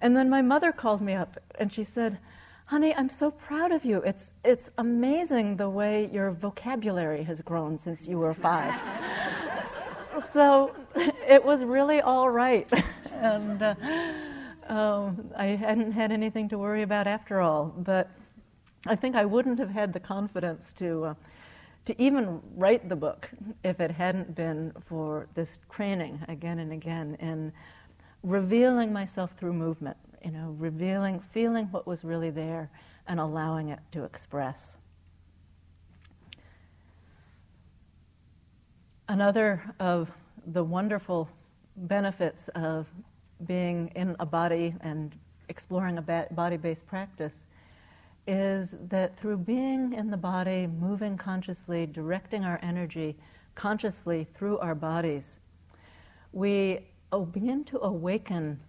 And 0.00 0.16
then 0.16 0.30
my 0.30 0.42
mother 0.42 0.72
called 0.72 1.00
me 1.00 1.14
up 1.14 1.38
and 1.58 1.72
she 1.72 1.84
said, 1.84 2.18
honey, 2.66 2.94
I'm 2.94 3.10
so 3.10 3.30
proud 3.30 3.72
of 3.72 3.84
you. 3.84 4.02
It's, 4.02 4.32
it's 4.44 4.70
amazing 4.78 5.56
the 5.56 5.68
way 5.68 6.10
your 6.12 6.30
vocabulary 6.30 7.22
has 7.24 7.40
grown 7.40 7.78
since 7.78 8.06
you 8.06 8.18
were 8.18 8.34
five. 8.34 8.78
so 10.32 10.74
it 11.26 11.42
was 11.42 11.64
really 11.64 12.00
all 12.00 12.30
right. 12.30 12.68
and 13.12 13.62
uh, 13.62 13.74
um, 14.68 15.30
I 15.36 15.46
hadn't 15.46 15.92
had 15.92 16.12
anything 16.12 16.48
to 16.50 16.58
worry 16.58 16.82
about 16.82 17.06
after 17.06 17.40
all. 17.40 17.72
But 17.78 18.10
I 18.86 18.94
think 18.94 19.16
I 19.16 19.24
wouldn't 19.24 19.58
have 19.58 19.70
had 19.70 19.92
the 19.92 20.00
confidence 20.00 20.72
to, 20.74 21.04
uh, 21.06 21.14
to 21.88 22.02
even 22.02 22.40
write 22.54 22.88
the 22.88 22.96
book 22.96 23.28
if 23.64 23.80
it 23.80 23.90
hadn't 23.90 24.34
been 24.34 24.72
for 24.86 25.26
this 25.34 25.58
training 25.72 26.20
again 26.28 26.58
and 26.58 26.72
again 26.72 27.16
in 27.20 27.52
revealing 28.22 28.92
myself 28.92 29.30
through 29.38 29.52
movement 29.52 29.96
you 30.24 30.30
know, 30.30 30.54
revealing, 30.58 31.22
feeling 31.32 31.66
what 31.66 31.86
was 31.86 32.04
really 32.04 32.30
there 32.30 32.70
and 33.06 33.20
allowing 33.20 33.70
it 33.70 33.78
to 33.92 34.04
express. 34.04 34.76
Another 39.08 39.62
of 39.80 40.10
the 40.48 40.62
wonderful 40.62 41.28
benefits 41.76 42.48
of 42.54 42.86
being 43.46 43.90
in 43.94 44.14
a 44.20 44.26
body 44.26 44.74
and 44.82 45.14
exploring 45.48 45.98
a 45.98 46.26
body 46.32 46.56
based 46.56 46.86
practice 46.86 47.32
is 48.28 48.74
that 48.88 49.18
through 49.18 49.38
being 49.38 49.94
in 49.94 50.10
the 50.10 50.16
body, 50.16 50.66
moving 50.66 51.16
consciously, 51.16 51.86
directing 51.86 52.44
our 52.44 52.60
energy 52.62 53.16
consciously 53.54 54.26
through 54.34 54.58
our 54.58 54.74
bodies, 54.74 55.38
we 56.32 56.80
begin 57.32 57.64
to 57.64 57.80
awaken 57.80 58.60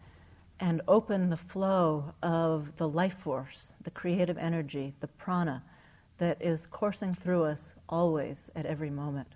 and 0.62 0.82
open 0.88 1.30
the 1.30 1.38
flow 1.38 2.06
of 2.24 2.70
the 2.78 2.88
life 2.88 3.16
force, 3.22 3.74
the 3.84 3.92
creative 3.92 4.38
energy, 4.38 4.94
the 5.02 5.08
prana 5.08 5.62
that 6.20 6.42
is 6.42 6.66
coursing 6.68 7.14
through 7.14 7.44
us 7.44 7.76
always 7.90 8.50
at 8.56 8.66
every 8.66 8.90
moment. 8.90 9.28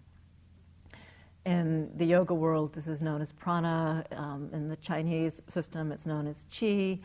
In 1.45 1.91
the 1.97 2.05
yoga 2.05 2.33
world, 2.33 2.73
this 2.73 2.88
is 2.88 3.01
known 3.01 3.21
as 3.21 3.33
prana. 3.33 4.05
Um, 4.12 4.49
in 4.53 4.69
the 4.69 4.77
Chinese 4.77 5.41
system, 5.47 5.91
it's 5.91 6.05
known 6.05 6.27
as 6.27 6.45
qi. 6.49 6.99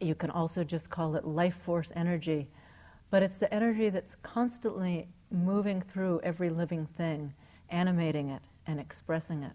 You 0.00 0.14
can 0.14 0.30
also 0.30 0.64
just 0.64 0.90
call 0.90 1.16
it 1.16 1.26
life 1.26 1.56
force 1.64 1.92
energy. 1.96 2.48
But 3.10 3.22
it's 3.22 3.36
the 3.36 3.52
energy 3.52 3.90
that's 3.90 4.16
constantly 4.22 5.08
moving 5.30 5.82
through 5.82 6.20
every 6.22 6.50
living 6.50 6.86
thing, 6.96 7.32
animating 7.70 8.30
it 8.30 8.42
and 8.66 8.78
expressing 8.78 9.42
it. 9.42 9.52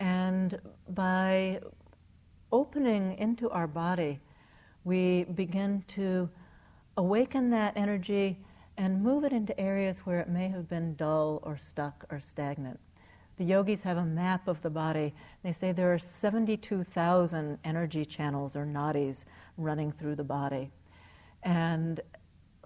And 0.00 0.60
by 0.90 1.60
opening 2.50 3.16
into 3.18 3.48
our 3.50 3.66
body, 3.66 4.20
we 4.84 5.24
begin 5.24 5.84
to 5.88 6.28
awaken 6.96 7.50
that 7.50 7.76
energy 7.76 8.38
and 8.76 9.02
move 9.02 9.24
it 9.24 9.32
into 9.32 9.58
areas 9.60 10.00
where 10.00 10.20
it 10.20 10.28
may 10.28 10.48
have 10.48 10.68
been 10.68 10.94
dull 10.96 11.40
or 11.44 11.56
stuck 11.56 12.04
or 12.10 12.20
stagnant. 12.20 12.80
The 13.38 13.44
yogis 13.44 13.82
have 13.82 13.96
a 13.96 14.04
map 14.04 14.46
of 14.46 14.60
the 14.62 14.70
body. 14.70 15.14
They 15.42 15.52
say 15.52 15.72
there 15.72 15.92
are 15.92 15.98
72,000 15.98 17.58
energy 17.64 18.04
channels 18.04 18.56
or 18.56 18.66
nadis 18.66 19.24
running 19.56 19.92
through 19.92 20.16
the 20.16 20.24
body. 20.24 20.70
And 21.42 22.00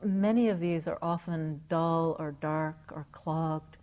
many 0.02 0.48
of 0.48 0.61
these 0.61 0.87
are 0.87 0.98
often 1.00 1.61
dull 1.68 2.16
or 2.18 2.33
dark 2.33 2.76
or 2.90 3.07
clogged. 3.12 3.76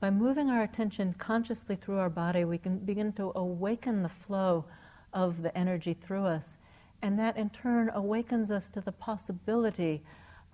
By 0.00 0.10
moving 0.10 0.50
our 0.50 0.62
attention 0.62 1.14
consciously 1.18 1.76
through 1.76 1.98
our 1.98 2.10
body, 2.10 2.44
we 2.44 2.58
can 2.58 2.78
begin 2.78 3.12
to 3.14 3.32
awaken 3.34 4.02
the 4.02 4.08
flow 4.08 4.64
of 5.12 5.42
the 5.42 5.56
energy 5.56 5.94
through 5.94 6.26
us. 6.26 6.58
And 7.02 7.18
that 7.18 7.36
in 7.36 7.50
turn 7.50 7.90
awakens 7.94 8.50
us 8.50 8.68
to 8.70 8.80
the 8.80 8.92
possibility 8.92 10.02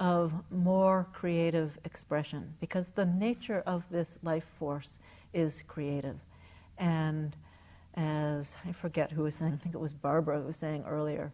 of 0.00 0.32
more 0.50 1.06
creative 1.12 1.78
expression 1.84 2.54
because 2.58 2.86
the 2.94 3.04
nature 3.04 3.62
of 3.66 3.84
this 3.90 4.18
life 4.22 4.46
force 4.58 4.98
is 5.32 5.62
creative. 5.66 6.18
And 6.78 7.36
as 7.94 8.56
I 8.66 8.72
forget 8.72 9.10
who 9.10 9.24
was 9.24 9.34
saying, 9.34 9.52
I 9.52 9.56
think 9.56 9.74
it 9.74 9.80
was 9.80 9.92
Barbara 9.92 10.40
who 10.40 10.46
was 10.46 10.56
saying 10.56 10.84
earlier, 10.88 11.32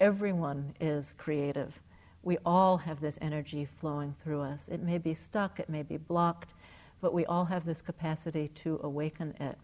everyone 0.00 0.74
is 0.80 1.14
creative. 1.18 1.78
We 2.22 2.38
all 2.46 2.76
have 2.76 3.00
this 3.00 3.18
energy 3.20 3.68
flowing 3.80 4.14
through 4.22 4.42
us. 4.42 4.68
It 4.68 4.82
may 4.82 4.98
be 4.98 5.14
stuck, 5.14 5.60
it 5.60 5.68
may 5.68 5.82
be 5.82 5.96
blocked, 5.96 6.54
but 7.00 7.12
we 7.12 7.26
all 7.26 7.44
have 7.44 7.64
this 7.64 7.82
capacity 7.82 8.48
to 8.62 8.80
awaken 8.82 9.34
it. 9.40 9.58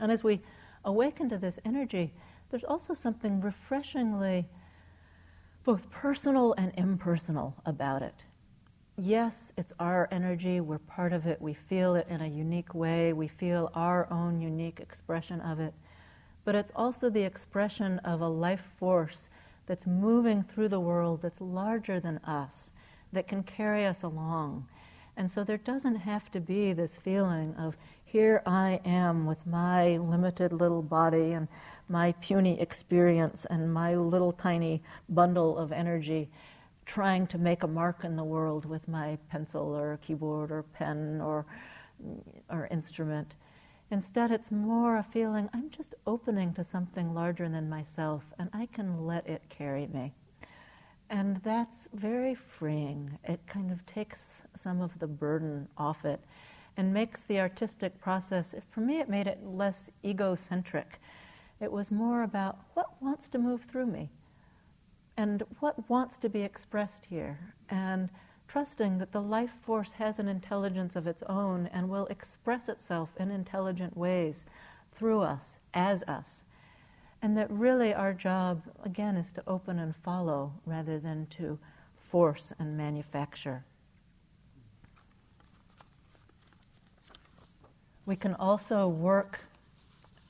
And 0.00 0.10
as 0.12 0.22
we 0.24 0.40
awaken 0.84 1.28
to 1.28 1.38
this 1.38 1.58
energy, 1.64 2.12
there's 2.50 2.64
also 2.64 2.94
something 2.94 3.40
refreshingly 3.40 4.48
both 5.64 5.88
personal 5.90 6.54
and 6.56 6.72
impersonal 6.76 7.54
about 7.66 8.02
it. 8.02 8.14
Yes, 9.00 9.52
it's 9.56 9.72
our 9.78 10.08
energy, 10.10 10.60
we're 10.60 10.78
part 10.78 11.12
of 11.12 11.24
it, 11.24 11.40
we 11.40 11.54
feel 11.54 11.94
it 11.94 12.08
in 12.10 12.20
a 12.20 12.26
unique 12.26 12.74
way, 12.74 13.12
we 13.12 13.28
feel 13.28 13.70
our 13.72 14.08
own 14.10 14.40
unique 14.40 14.80
expression 14.80 15.40
of 15.40 15.60
it, 15.60 15.72
but 16.44 16.56
it's 16.56 16.72
also 16.74 17.08
the 17.08 17.22
expression 17.22 18.00
of 18.00 18.20
a 18.20 18.28
life 18.28 18.64
force 18.76 19.28
that's 19.66 19.86
moving 19.86 20.42
through 20.42 20.70
the 20.70 20.80
world 20.80 21.22
that's 21.22 21.40
larger 21.40 22.00
than 22.00 22.18
us, 22.24 22.72
that 23.12 23.28
can 23.28 23.44
carry 23.44 23.86
us 23.86 24.02
along. 24.02 24.66
And 25.16 25.30
so 25.30 25.44
there 25.44 25.58
doesn't 25.58 25.96
have 25.96 26.28
to 26.32 26.40
be 26.40 26.72
this 26.72 26.98
feeling 26.98 27.54
of 27.54 27.76
here 28.04 28.42
I 28.46 28.80
am 28.84 29.26
with 29.26 29.46
my 29.46 29.98
limited 29.98 30.52
little 30.52 30.82
body 30.82 31.34
and 31.34 31.46
my 31.88 32.12
puny 32.20 32.60
experience 32.60 33.44
and 33.44 33.72
my 33.72 33.94
little 33.94 34.32
tiny 34.32 34.82
bundle 35.08 35.56
of 35.56 35.70
energy 35.70 36.30
trying 36.88 37.26
to 37.26 37.38
make 37.38 37.62
a 37.62 37.68
mark 37.68 38.02
in 38.02 38.16
the 38.16 38.24
world 38.24 38.64
with 38.64 38.88
my 38.88 39.18
pencil 39.30 39.76
or 39.76 39.98
keyboard 40.02 40.50
or 40.50 40.62
pen 40.62 41.20
or, 41.20 41.44
or 42.50 42.66
instrument. 42.70 43.34
Instead, 43.90 44.30
it's 44.30 44.50
more 44.50 44.96
a 44.96 45.02
feeling 45.02 45.48
I'm 45.52 45.70
just 45.70 45.94
opening 46.06 46.52
to 46.54 46.64
something 46.64 47.14
larger 47.14 47.48
than 47.48 47.68
myself 47.68 48.24
and 48.38 48.48
I 48.54 48.66
can 48.66 49.06
let 49.06 49.28
it 49.28 49.42
carry 49.50 49.86
me. 49.88 50.12
And 51.10 51.36
that's 51.42 51.88
very 51.92 52.34
freeing. 52.34 53.18
It 53.24 53.40
kind 53.46 53.70
of 53.70 53.84
takes 53.84 54.42
some 54.56 54.80
of 54.80 54.98
the 54.98 55.06
burden 55.06 55.68
off 55.76 56.04
it 56.06 56.20
and 56.78 56.92
makes 56.92 57.24
the 57.24 57.40
artistic 57.40 58.00
process, 58.00 58.54
for 58.70 58.80
me, 58.80 59.00
it 59.00 59.08
made 59.08 59.26
it 59.26 59.44
less 59.44 59.90
egocentric. 60.04 61.00
It 61.60 61.70
was 61.70 61.90
more 61.90 62.22
about 62.22 62.58
what 62.74 63.02
wants 63.02 63.28
to 63.30 63.38
move 63.38 63.66
through 63.70 63.86
me 63.86 64.10
and 65.18 65.42
what 65.58 65.90
wants 65.90 66.16
to 66.16 66.28
be 66.28 66.42
expressed 66.42 67.04
here, 67.06 67.36
and 67.68 68.08
trusting 68.46 68.98
that 68.98 69.10
the 69.10 69.20
life 69.20 69.50
force 69.66 69.90
has 69.90 70.20
an 70.20 70.28
intelligence 70.28 70.94
of 70.94 71.08
its 71.08 71.24
own 71.24 71.68
and 71.72 71.90
will 71.90 72.06
express 72.06 72.68
itself 72.68 73.08
in 73.18 73.28
intelligent 73.32 73.96
ways 73.96 74.44
through 74.96 75.20
us, 75.20 75.58
as 75.74 76.04
us. 76.04 76.44
And 77.20 77.36
that 77.36 77.50
really 77.50 77.92
our 77.92 78.14
job, 78.14 78.62
again, 78.84 79.16
is 79.16 79.32
to 79.32 79.42
open 79.48 79.80
and 79.80 79.94
follow 80.04 80.52
rather 80.64 81.00
than 81.00 81.26
to 81.38 81.58
force 82.10 82.52
and 82.60 82.76
manufacture. 82.76 83.64
We 88.06 88.14
can 88.14 88.34
also 88.34 88.86
work 88.86 89.40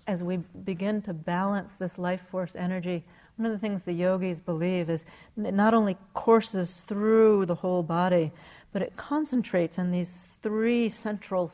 as 0.06 0.22
we 0.22 0.38
begin 0.64 1.02
to 1.02 1.12
balance 1.12 1.74
this 1.74 1.98
life 1.98 2.22
force 2.30 2.56
energy. 2.56 3.04
One 3.38 3.46
of 3.46 3.52
the 3.52 3.58
things 3.58 3.84
the 3.84 3.92
yogis 3.92 4.40
believe 4.40 4.90
is 4.90 5.04
it 5.36 5.54
not 5.54 5.72
only 5.72 5.96
courses 6.12 6.78
through 6.88 7.46
the 7.46 7.54
whole 7.54 7.84
body, 7.84 8.32
but 8.72 8.82
it 8.82 8.96
concentrates 8.96 9.78
in 9.78 9.92
these 9.92 10.36
three 10.42 10.88
central 10.88 11.52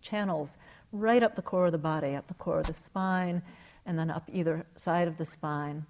channels 0.00 0.50
right 0.92 1.24
up 1.24 1.34
the 1.34 1.42
core 1.42 1.66
of 1.66 1.72
the 1.72 1.78
body, 1.78 2.14
up 2.14 2.28
the 2.28 2.34
core 2.34 2.60
of 2.60 2.68
the 2.68 2.72
spine, 2.72 3.42
and 3.84 3.98
then 3.98 4.10
up 4.10 4.30
either 4.32 4.64
side 4.76 5.08
of 5.08 5.18
the 5.18 5.24
spine. 5.24 5.84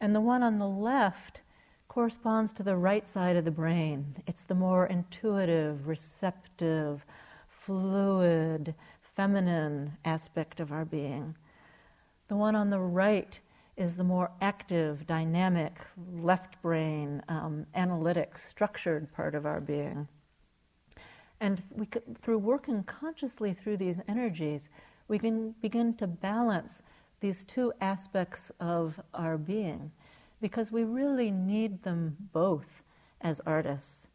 And 0.00 0.14
the 0.14 0.20
one 0.20 0.44
on 0.44 0.60
the 0.60 0.68
left 0.68 1.40
corresponds 1.88 2.52
to 2.52 2.62
the 2.62 2.76
right 2.76 3.08
side 3.08 3.34
of 3.34 3.44
the 3.44 3.50
brain. 3.50 4.22
It's 4.28 4.44
the 4.44 4.54
more 4.54 4.86
intuitive, 4.86 5.88
receptive, 5.88 7.04
fluid, 7.48 8.72
feminine 9.16 9.96
aspect 10.04 10.60
of 10.60 10.70
our 10.70 10.84
being. 10.84 11.34
The 12.28 12.36
one 12.36 12.54
on 12.54 12.70
the 12.70 12.78
right 12.80 13.40
is 13.76 13.96
the 13.96 14.04
more 14.04 14.30
active, 14.40 15.06
dynamic, 15.06 15.78
left 16.12 16.60
brain, 16.62 17.22
um, 17.28 17.66
analytic, 17.74 18.38
structured 18.38 19.12
part 19.12 19.34
of 19.34 19.46
our 19.46 19.60
being. 19.60 20.06
And 21.40 21.62
we 21.70 21.86
could, 21.86 22.16
through 22.22 22.38
working 22.38 22.84
consciously 22.84 23.52
through 23.52 23.78
these 23.78 23.98
energies, 24.06 24.68
we 25.08 25.18
can 25.18 25.54
begin 25.60 25.94
to 25.94 26.06
balance 26.06 26.80
these 27.20 27.44
two 27.44 27.72
aspects 27.80 28.52
of 28.60 29.00
our 29.12 29.36
being 29.36 29.90
because 30.40 30.70
we 30.70 30.84
really 30.84 31.30
need 31.30 31.82
them 31.82 32.16
both 32.32 32.82
as 33.20 33.40
artists. 33.46 34.08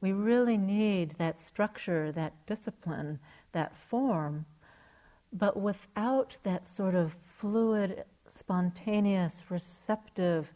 We 0.00 0.12
really 0.12 0.56
need 0.56 1.14
that 1.18 1.40
structure, 1.40 2.12
that 2.12 2.34
discipline, 2.46 3.18
that 3.52 3.76
form, 3.76 4.46
but 5.32 5.58
without 5.58 6.36
that 6.42 6.68
sort 6.68 6.94
of 6.94 7.16
fluid, 7.38 8.04
spontaneous, 8.42 9.40
receptive, 9.50 10.52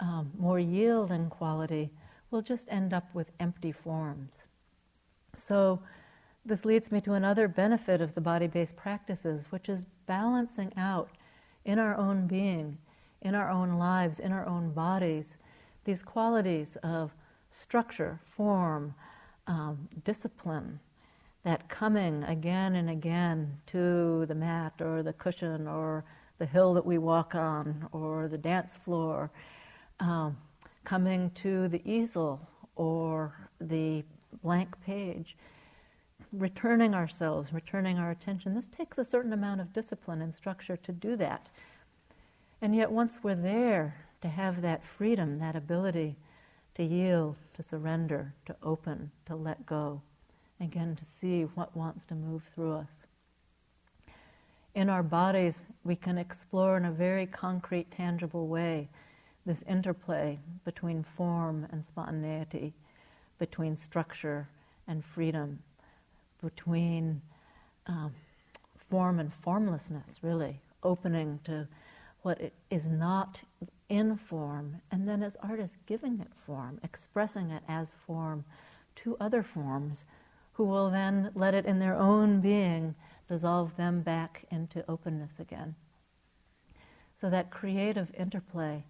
um, 0.00 0.32
more 0.36 0.58
yielding 0.58 1.30
quality, 1.30 1.88
we'll 2.30 2.42
just 2.42 2.66
end 2.68 2.92
up 2.92 3.08
with 3.14 3.30
empty 3.38 3.70
forms. 3.70 4.32
So, 5.36 5.80
this 6.44 6.64
leads 6.64 6.90
me 6.90 7.00
to 7.02 7.12
another 7.12 7.46
benefit 7.46 8.00
of 8.00 8.16
the 8.16 8.20
body 8.20 8.48
based 8.48 8.74
practices, 8.74 9.44
which 9.50 9.68
is 9.68 9.86
balancing 10.06 10.72
out 10.76 11.10
in 11.64 11.78
our 11.78 11.96
own 11.96 12.26
being, 12.26 12.76
in 13.20 13.36
our 13.36 13.48
own 13.48 13.78
lives, 13.78 14.18
in 14.18 14.32
our 14.32 14.44
own 14.44 14.72
bodies, 14.72 15.36
these 15.84 16.02
qualities 16.02 16.76
of 16.82 17.14
structure, 17.50 18.18
form, 18.24 18.92
um, 19.46 19.88
discipline, 20.02 20.80
that 21.44 21.68
coming 21.68 22.24
again 22.24 22.74
and 22.74 22.90
again 22.90 23.60
to 23.66 24.26
the 24.26 24.34
mat 24.34 24.72
or 24.80 25.04
the 25.04 25.12
cushion 25.12 25.68
or 25.68 26.04
the 26.42 26.46
hill 26.46 26.74
that 26.74 26.84
we 26.84 26.98
walk 26.98 27.36
on 27.36 27.86
or 27.92 28.26
the 28.26 28.36
dance 28.36 28.76
floor, 28.76 29.30
um, 30.00 30.36
coming 30.82 31.30
to 31.36 31.68
the 31.68 31.80
easel 31.88 32.40
or 32.74 33.32
the 33.60 34.02
blank 34.42 34.74
page, 34.84 35.36
returning 36.32 36.94
ourselves, 36.94 37.52
returning 37.52 37.96
our 37.96 38.10
attention. 38.10 38.56
This 38.56 38.66
takes 38.76 38.98
a 38.98 39.04
certain 39.04 39.32
amount 39.32 39.60
of 39.60 39.72
discipline 39.72 40.20
and 40.20 40.34
structure 40.34 40.76
to 40.78 40.90
do 40.90 41.14
that. 41.14 41.48
And 42.60 42.74
yet, 42.74 42.90
once 42.90 43.20
we're 43.22 43.36
there, 43.36 43.94
to 44.20 44.28
have 44.28 44.62
that 44.62 44.84
freedom, 44.84 45.38
that 45.38 45.54
ability 45.54 46.16
to 46.74 46.82
yield, 46.82 47.36
to 47.54 47.62
surrender, 47.62 48.34
to 48.46 48.56
open, 48.64 49.12
to 49.26 49.36
let 49.36 49.64
go, 49.64 50.02
again, 50.60 50.96
to 50.96 51.04
see 51.04 51.42
what 51.54 51.76
wants 51.76 52.04
to 52.06 52.16
move 52.16 52.42
through 52.52 52.72
us. 52.72 53.01
In 54.74 54.88
our 54.88 55.02
bodies, 55.02 55.62
we 55.84 55.96
can 55.96 56.16
explore 56.16 56.78
in 56.78 56.86
a 56.86 56.92
very 56.92 57.26
concrete, 57.26 57.90
tangible 57.90 58.46
way 58.46 58.88
this 59.44 59.62
interplay 59.68 60.38
between 60.64 61.04
form 61.16 61.66
and 61.72 61.84
spontaneity, 61.84 62.72
between 63.38 63.76
structure 63.76 64.48
and 64.88 65.04
freedom, 65.04 65.58
between 66.42 67.20
um, 67.86 68.14
form 68.88 69.18
and 69.18 69.32
formlessness, 69.42 70.20
really, 70.22 70.58
opening 70.82 71.38
to 71.44 71.66
what 72.22 72.40
is 72.70 72.88
not 72.88 73.40
in 73.90 74.16
form, 74.16 74.80
and 74.90 75.06
then 75.06 75.22
as 75.22 75.36
artists 75.42 75.76
giving 75.86 76.18
it 76.20 76.28
form, 76.46 76.80
expressing 76.82 77.50
it 77.50 77.62
as 77.68 77.96
form 78.06 78.42
to 78.96 79.16
other 79.20 79.42
forms, 79.42 80.04
who 80.54 80.64
will 80.64 80.90
then 80.90 81.30
let 81.34 81.54
it 81.54 81.66
in 81.66 81.78
their 81.78 81.96
own 81.96 82.40
being 82.40 82.94
dissolve 83.32 83.74
them 83.78 84.02
back 84.02 84.44
into 84.50 84.84
openness 84.90 85.30
again. 85.38 85.74
So 87.14 87.30
that 87.30 87.50
creative 87.50 88.12
interplay 88.14 88.84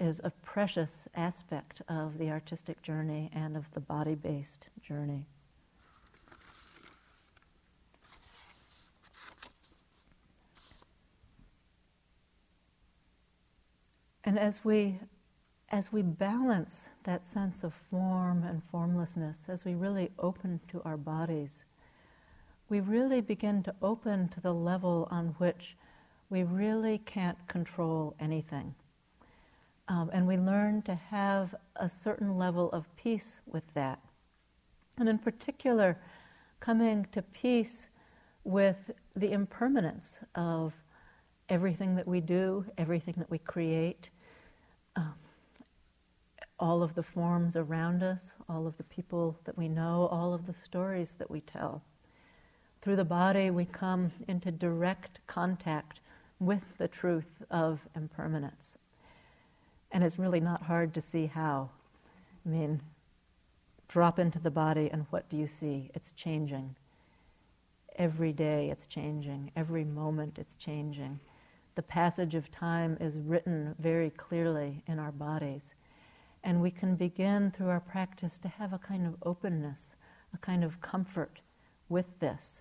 is 0.00 0.22
a 0.24 0.30
precious 0.42 1.06
aspect 1.14 1.82
of 1.86 2.16
the 2.16 2.30
artistic 2.30 2.80
journey 2.80 3.30
and 3.34 3.58
of 3.58 3.70
the 3.74 3.80
body 3.80 4.14
based 4.14 4.68
journey. 4.82 5.26
And 14.24 14.38
as 14.38 14.64
we 14.64 14.98
as 15.68 15.92
we 15.92 16.00
balance 16.00 16.88
that 17.02 17.26
sense 17.26 17.64
of 17.64 17.74
form 17.90 18.44
and 18.44 18.62
formlessness, 18.70 19.38
as 19.48 19.64
we 19.64 19.74
really 19.74 20.10
open 20.18 20.60
to 20.68 20.80
our 20.84 20.96
bodies, 20.96 21.64
we 22.68 22.80
really 22.80 23.20
begin 23.20 23.62
to 23.62 23.74
open 23.82 24.28
to 24.28 24.40
the 24.40 24.52
level 24.52 25.08
on 25.10 25.34
which 25.38 25.76
we 26.30 26.42
really 26.42 26.98
can't 26.98 27.38
control 27.48 28.14
anything. 28.18 28.74
Um, 29.88 30.10
and 30.12 30.26
we 30.26 30.38
learn 30.38 30.82
to 30.82 30.94
have 30.94 31.54
a 31.76 31.88
certain 31.88 32.38
level 32.38 32.70
of 32.72 32.84
peace 32.96 33.38
with 33.46 33.64
that. 33.74 34.00
And 34.96 35.08
in 35.08 35.18
particular, 35.18 35.98
coming 36.60 37.06
to 37.12 37.20
peace 37.20 37.88
with 38.44 38.90
the 39.16 39.32
impermanence 39.32 40.20
of 40.34 40.72
everything 41.48 41.94
that 41.96 42.08
we 42.08 42.20
do, 42.20 42.64
everything 42.78 43.14
that 43.18 43.30
we 43.30 43.38
create, 43.38 44.08
um, 44.96 45.14
all 46.58 46.82
of 46.82 46.94
the 46.94 47.02
forms 47.02 47.56
around 47.56 48.02
us, 48.02 48.32
all 48.48 48.66
of 48.66 48.76
the 48.78 48.84
people 48.84 49.38
that 49.44 49.56
we 49.58 49.68
know, 49.68 50.08
all 50.10 50.32
of 50.32 50.46
the 50.46 50.54
stories 50.54 51.14
that 51.18 51.30
we 51.30 51.40
tell. 51.40 51.82
Through 52.84 52.96
the 52.96 53.04
body, 53.06 53.48
we 53.48 53.64
come 53.64 54.12
into 54.28 54.52
direct 54.52 55.18
contact 55.26 56.00
with 56.38 56.60
the 56.76 56.86
truth 56.86 57.42
of 57.50 57.80
impermanence. 57.96 58.76
And 59.90 60.04
it's 60.04 60.18
really 60.18 60.38
not 60.38 60.60
hard 60.60 60.92
to 60.92 61.00
see 61.00 61.24
how. 61.24 61.70
I 62.44 62.48
mean, 62.50 62.82
drop 63.88 64.18
into 64.18 64.38
the 64.38 64.50
body, 64.50 64.90
and 64.92 65.06
what 65.08 65.26
do 65.30 65.38
you 65.38 65.48
see? 65.48 65.90
It's 65.94 66.12
changing. 66.12 66.76
Every 67.96 68.34
day 68.34 68.68
it's 68.68 68.86
changing. 68.86 69.50
Every 69.56 69.84
moment 69.84 70.38
it's 70.38 70.54
changing. 70.54 71.18
The 71.76 71.82
passage 71.82 72.34
of 72.34 72.50
time 72.50 72.98
is 73.00 73.16
written 73.16 73.74
very 73.78 74.10
clearly 74.10 74.82
in 74.86 74.98
our 74.98 75.12
bodies. 75.12 75.72
And 76.42 76.60
we 76.60 76.70
can 76.70 76.96
begin 76.96 77.50
through 77.50 77.70
our 77.70 77.80
practice 77.80 78.36
to 78.40 78.48
have 78.48 78.74
a 78.74 78.78
kind 78.78 79.06
of 79.06 79.16
openness, 79.22 79.96
a 80.34 80.36
kind 80.36 80.62
of 80.62 80.82
comfort 80.82 81.40
with 81.88 82.18
this, 82.20 82.60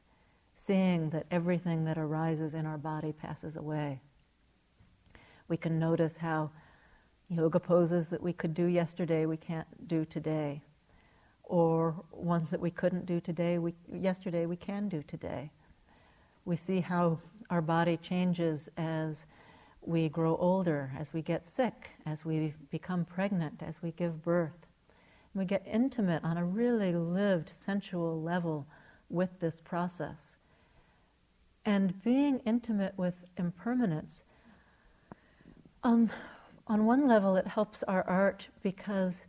seeing 0.66 1.10
that 1.10 1.26
everything 1.32 1.84
that 1.86 1.98
arises 1.98 2.54
in 2.54 2.66
our 2.66 2.78
body 2.78 3.12
passes 3.12 3.56
away. 3.56 4.00
We 5.48 5.58
can 5.58 5.78
notice 5.78 6.18
how 6.18 6.52
yoga 7.30 7.60
poses 7.60 8.08
that 8.08 8.22
we 8.22 8.34
could 8.34 8.54
do 8.54 8.66
yesterday 8.66 9.26
we 9.26 9.38
can't 9.38 9.88
do 9.88 10.06
today, 10.06 10.62
or 11.44 11.96
ones 12.12 12.50
that 12.50 12.60
we 12.60 12.72
couldn't 12.72 13.06
do 13.06 13.20
today 13.20 13.58
we, 13.58 13.74
yesterday 13.92 14.46
we 14.46 14.56
can 14.56 14.88
do 14.88 15.04
today. 15.04 15.52
We 16.46 16.56
see 16.56 16.80
how 16.80 17.20
our 17.50 17.62
body 17.62 17.98
changes 17.98 18.70
as 18.78 19.26
we 19.82 20.08
grow 20.08 20.38
older, 20.38 20.92
as 20.98 21.12
we 21.14 21.22
get 21.22 21.48
sick, 21.48 21.90
as 22.06 22.24
we 22.24 22.54
become 22.72 23.04
pregnant, 23.04 23.62
as 23.62 23.82
we 23.82 23.92
give 23.92 24.24
birth. 24.24 24.68
And 25.34 25.42
We 25.42 25.46
get 25.46 25.64
intimate 25.66 26.24
on 26.24 26.38
a 26.38 26.46
really 26.46 26.94
lived, 26.94 27.52
sensual 27.54 28.22
level 28.22 28.66
with 29.10 29.40
this 29.40 29.60
process. 29.64 30.33
And 31.66 32.02
being 32.04 32.40
intimate 32.46 32.94
with 32.98 33.16
impermanence, 33.38 34.24
on, 35.84 36.12
on 36.68 36.86
one 36.86 37.08
level, 37.08 37.36
it 37.36 37.48
helps 37.48 37.84
our 37.84 38.04
art 38.08 38.48
because 38.62 39.26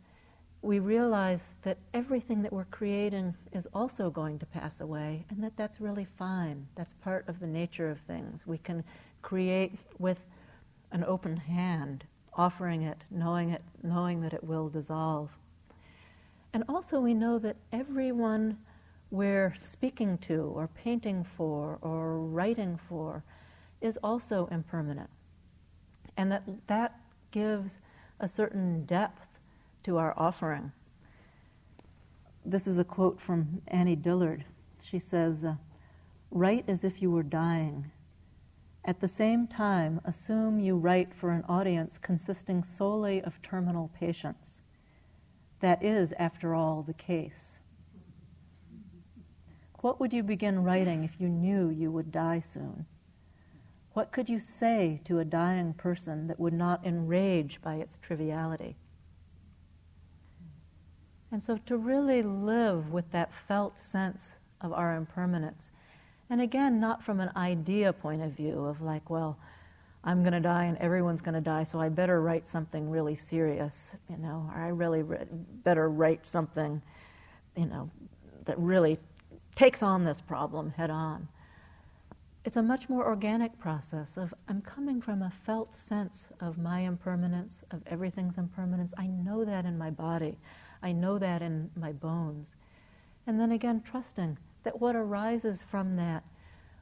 we 0.61 0.79
realize 0.79 1.49
that 1.61 1.77
everything 1.93 2.41
that 2.41 2.51
we're 2.51 2.65
creating 2.65 3.35
is 3.51 3.67
also 3.73 4.09
going 4.09 4.39
to 4.39 4.45
pass 4.47 4.81
away, 4.81 5.23
and 5.29 5.43
that 5.43 5.55
that's 5.55 5.79
really 5.79 6.07
fine. 6.17 6.67
That's 6.75 6.93
part 6.95 7.27
of 7.29 7.39
the 7.39 7.47
nature 7.47 7.89
of 7.89 7.99
things. 8.01 8.47
We 8.47 8.57
can 8.57 8.83
create 9.21 9.77
with 9.99 10.17
an 10.91 11.03
open 11.03 11.37
hand, 11.37 12.05
offering 12.33 12.81
it, 12.81 12.97
knowing 13.11 13.51
it, 13.51 13.61
knowing 13.83 14.21
that 14.21 14.33
it 14.33 14.43
will 14.43 14.69
dissolve. 14.69 15.29
And 16.53 16.63
also, 16.67 16.99
we 16.99 17.13
know 17.13 17.37
that 17.39 17.57
everyone 17.71 18.57
we're 19.15 19.53
speaking 19.57 20.17
to, 20.19 20.51
or 20.55 20.67
painting 20.67 21.25
for, 21.37 21.79
or 21.81 22.19
writing 22.19 22.79
for, 22.89 23.23
is 23.81 23.97
also 24.03 24.47
impermanent, 24.51 25.09
and 26.17 26.31
that 26.31 26.43
that 26.67 26.99
gives 27.31 27.79
a 28.19 28.27
certain 28.27 28.85
depth 28.85 29.27
to 29.83 29.97
our 29.97 30.13
offering. 30.17 30.71
This 32.45 32.67
is 32.67 32.77
a 32.77 32.83
quote 32.83 33.19
from 33.19 33.61
Annie 33.67 33.95
Dillard. 33.95 34.45
She 34.81 34.99
says, 34.99 35.43
uh, 35.43 35.55
Write 36.31 36.65
as 36.67 36.83
if 36.83 37.01
you 37.01 37.11
were 37.11 37.23
dying 37.23 37.91
at 38.85 39.01
the 39.01 39.07
same 39.07 39.47
time, 39.47 39.99
assume 40.05 40.59
you 40.59 40.75
write 40.75 41.13
for 41.13 41.31
an 41.31 41.43
audience 41.49 41.97
consisting 41.97 42.63
solely 42.63 43.21
of 43.23 43.41
terminal 43.41 43.89
patients. 43.99 44.61
That 45.59 45.83
is, 45.83 46.13
after 46.19 46.53
all, 46.53 46.83
the 46.83 46.93
case. 46.93 47.54
What 49.85 49.99
would 49.99 50.13
you 50.13 50.23
begin 50.23 50.63
writing 50.63 51.03
if 51.03 51.21
you 51.21 51.29
knew 51.29 51.69
you 51.69 51.91
would 51.91 52.11
die 52.11 52.39
soon? 52.39 52.87
What 53.93 54.11
could 54.11 54.27
you 54.27 54.39
say 54.39 54.99
to 55.05 55.19
a 55.19 55.23
dying 55.23 55.75
person 55.75 56.25
that 56.25 56.39
would 56.39 56.55
not 56.55 56.83
enrage 56.83 57.61
by 57.61 57.75
its 57.75 57.99
triviality? 57.99 58.77
And 61.31 61.43
so 61.43 61.59
to 61.67 61.77
really 61.77 62.23
live 62.23 62.91
with 62.91 63.11
that 63.11 63.29
felt 63.47 63.79
sense 63.79 64.31
of 64.59 64.73
our 64.73 64.95
impermanence 64.95 65.69
and 66.31 66.41
again, 66.41 66.79
not 66.79 67.03
from 67.03 67.19
an 67.19 67.29
idea 67.35 67.93
point 67.93 68.23
of 68.23 68.31
view 68.31 68.65
of 68.65 68.81
like, 68.81 69.11
well, 69.11 69.37
I'm 70.03 70.23
going 70.23 70.33
to 70.33 70.39
die 70.39 70.63
and 70.63 70.79
everyone's 70.79 71.21
going 71.21 71.35
to 71.35 71.41
die, 71.41 71.63
so 71.63 71.79
I 71.79 71.89
better 71.89 72.23
write 72.23 72.47
something 72.47 72.89
really 72.89 73.13
serious, 73.13 73.95
you 74.09 74.17
know, 74.17 74.49
or 74.51 74.63
I 74.63 74.69
really 74.69 75.03
re- 75.03 75.27
better 75.63 75.91
write 75.91 76.25
something, 76.25 76.81
you 77.55 77.67
know, 77.67 77.91
that 78.45 78.57
really 78.57 78.97
takes 79.55 79.81
on 79.81 80.03
this 80.03 80.21
problem 80.21 80.71
head 80.71 80.89
on. 80.89 81.27
it's 82.45 82.57
a 82.57 82.61
much 82.61 82.89
more 82.89 83.05
organic 83.07 83.57
process 83.57 84.17
of 84.17 84.33
I'm 84.47 84.61
coming 84.61 85.01
from 85.01 85.23
a 85.23 85.33
felt 85.45 85.75
sense 85.75 86.27
of 86.39 86.57
my 86.59 86.81
impermanence, 86.81 87.61
of 87.71 87.81
everything's 87.87 88.37
impermanence. 88.37 88.93
I 88.97 89.07
know 89.07 89.43
that 89.45 89.65
in 89.65 89.77
my 89.77 89.89
body. 89.89 90.37
I 90.83 90.91
know 90.91 91.17
that 91.17 91.41
in 91.41 91.71
my 91.75 91.91
bones. 91.91 92.55
And 93.25 93.39
then 93.39 93.51
again, 93.51 93.81
trusting 93.81 94.37
that 94.63 94.79
what 94.79 94.95
arises 94.95 95.63
from 95.63 95.95
that 95.95 96.23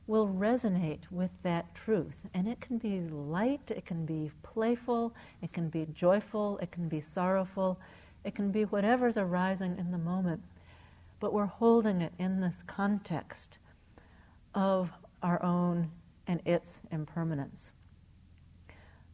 will 0.07 0.27
resonate 0.27 1.03
with 1.09 1.31
that 1.43 1.73
truth. 1.75 2.15
And 2.33 2.47
it 2.47 2.59
can 2.59 2.77
be 2.77 3.01
light, 3.09 3.61
it 3.69 3.85
can 3.85 4.05
be 4.05 4.31
playful, 4.43 5.13
it 5.41 5.53
can 5.53 5.69
be 5.69 5.87
joyful, 5.93 6.57
it 6.61 6.71
can 6.71 6.89
be 6.89 6.99
sorrowful, 6.99 7.79
it 8.25 8.35
can 8.35 8.51
be 8.51 8.63
whatever's 8.65 9.15
arising 9.15 9.77
in 9.79 9.91
the 9.91 9.97
moment. 9.97 10.41
But 11.23 11.31
we're 11.31 11.45
holding 11.45 12.01
it 12.01 12.11
in 12.19 12.41
this 12.41 12.65
context 12.67 13.57
of 14.53 14.91
our 15.21 15.41
own 15.41 15.89
and 16.27 16.41
its 16.45 16.81
impermanence. 16.91 17.71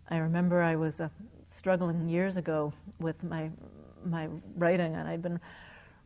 I 0.09 0.17
remember 0.17 0.63
I 0.63 0.75
was 0.75 0.99
uh, 1.01 1.09
struggling 1.51 2.09
years 2.09 2.35
ago 2.35 2.73
with 2.99 3.23
my 3.23 3.51
my 4.03 4.27
writing, 4.57 4.95
and 4.95 5.07
I'd 5.07 5.21
been 5.21 5.39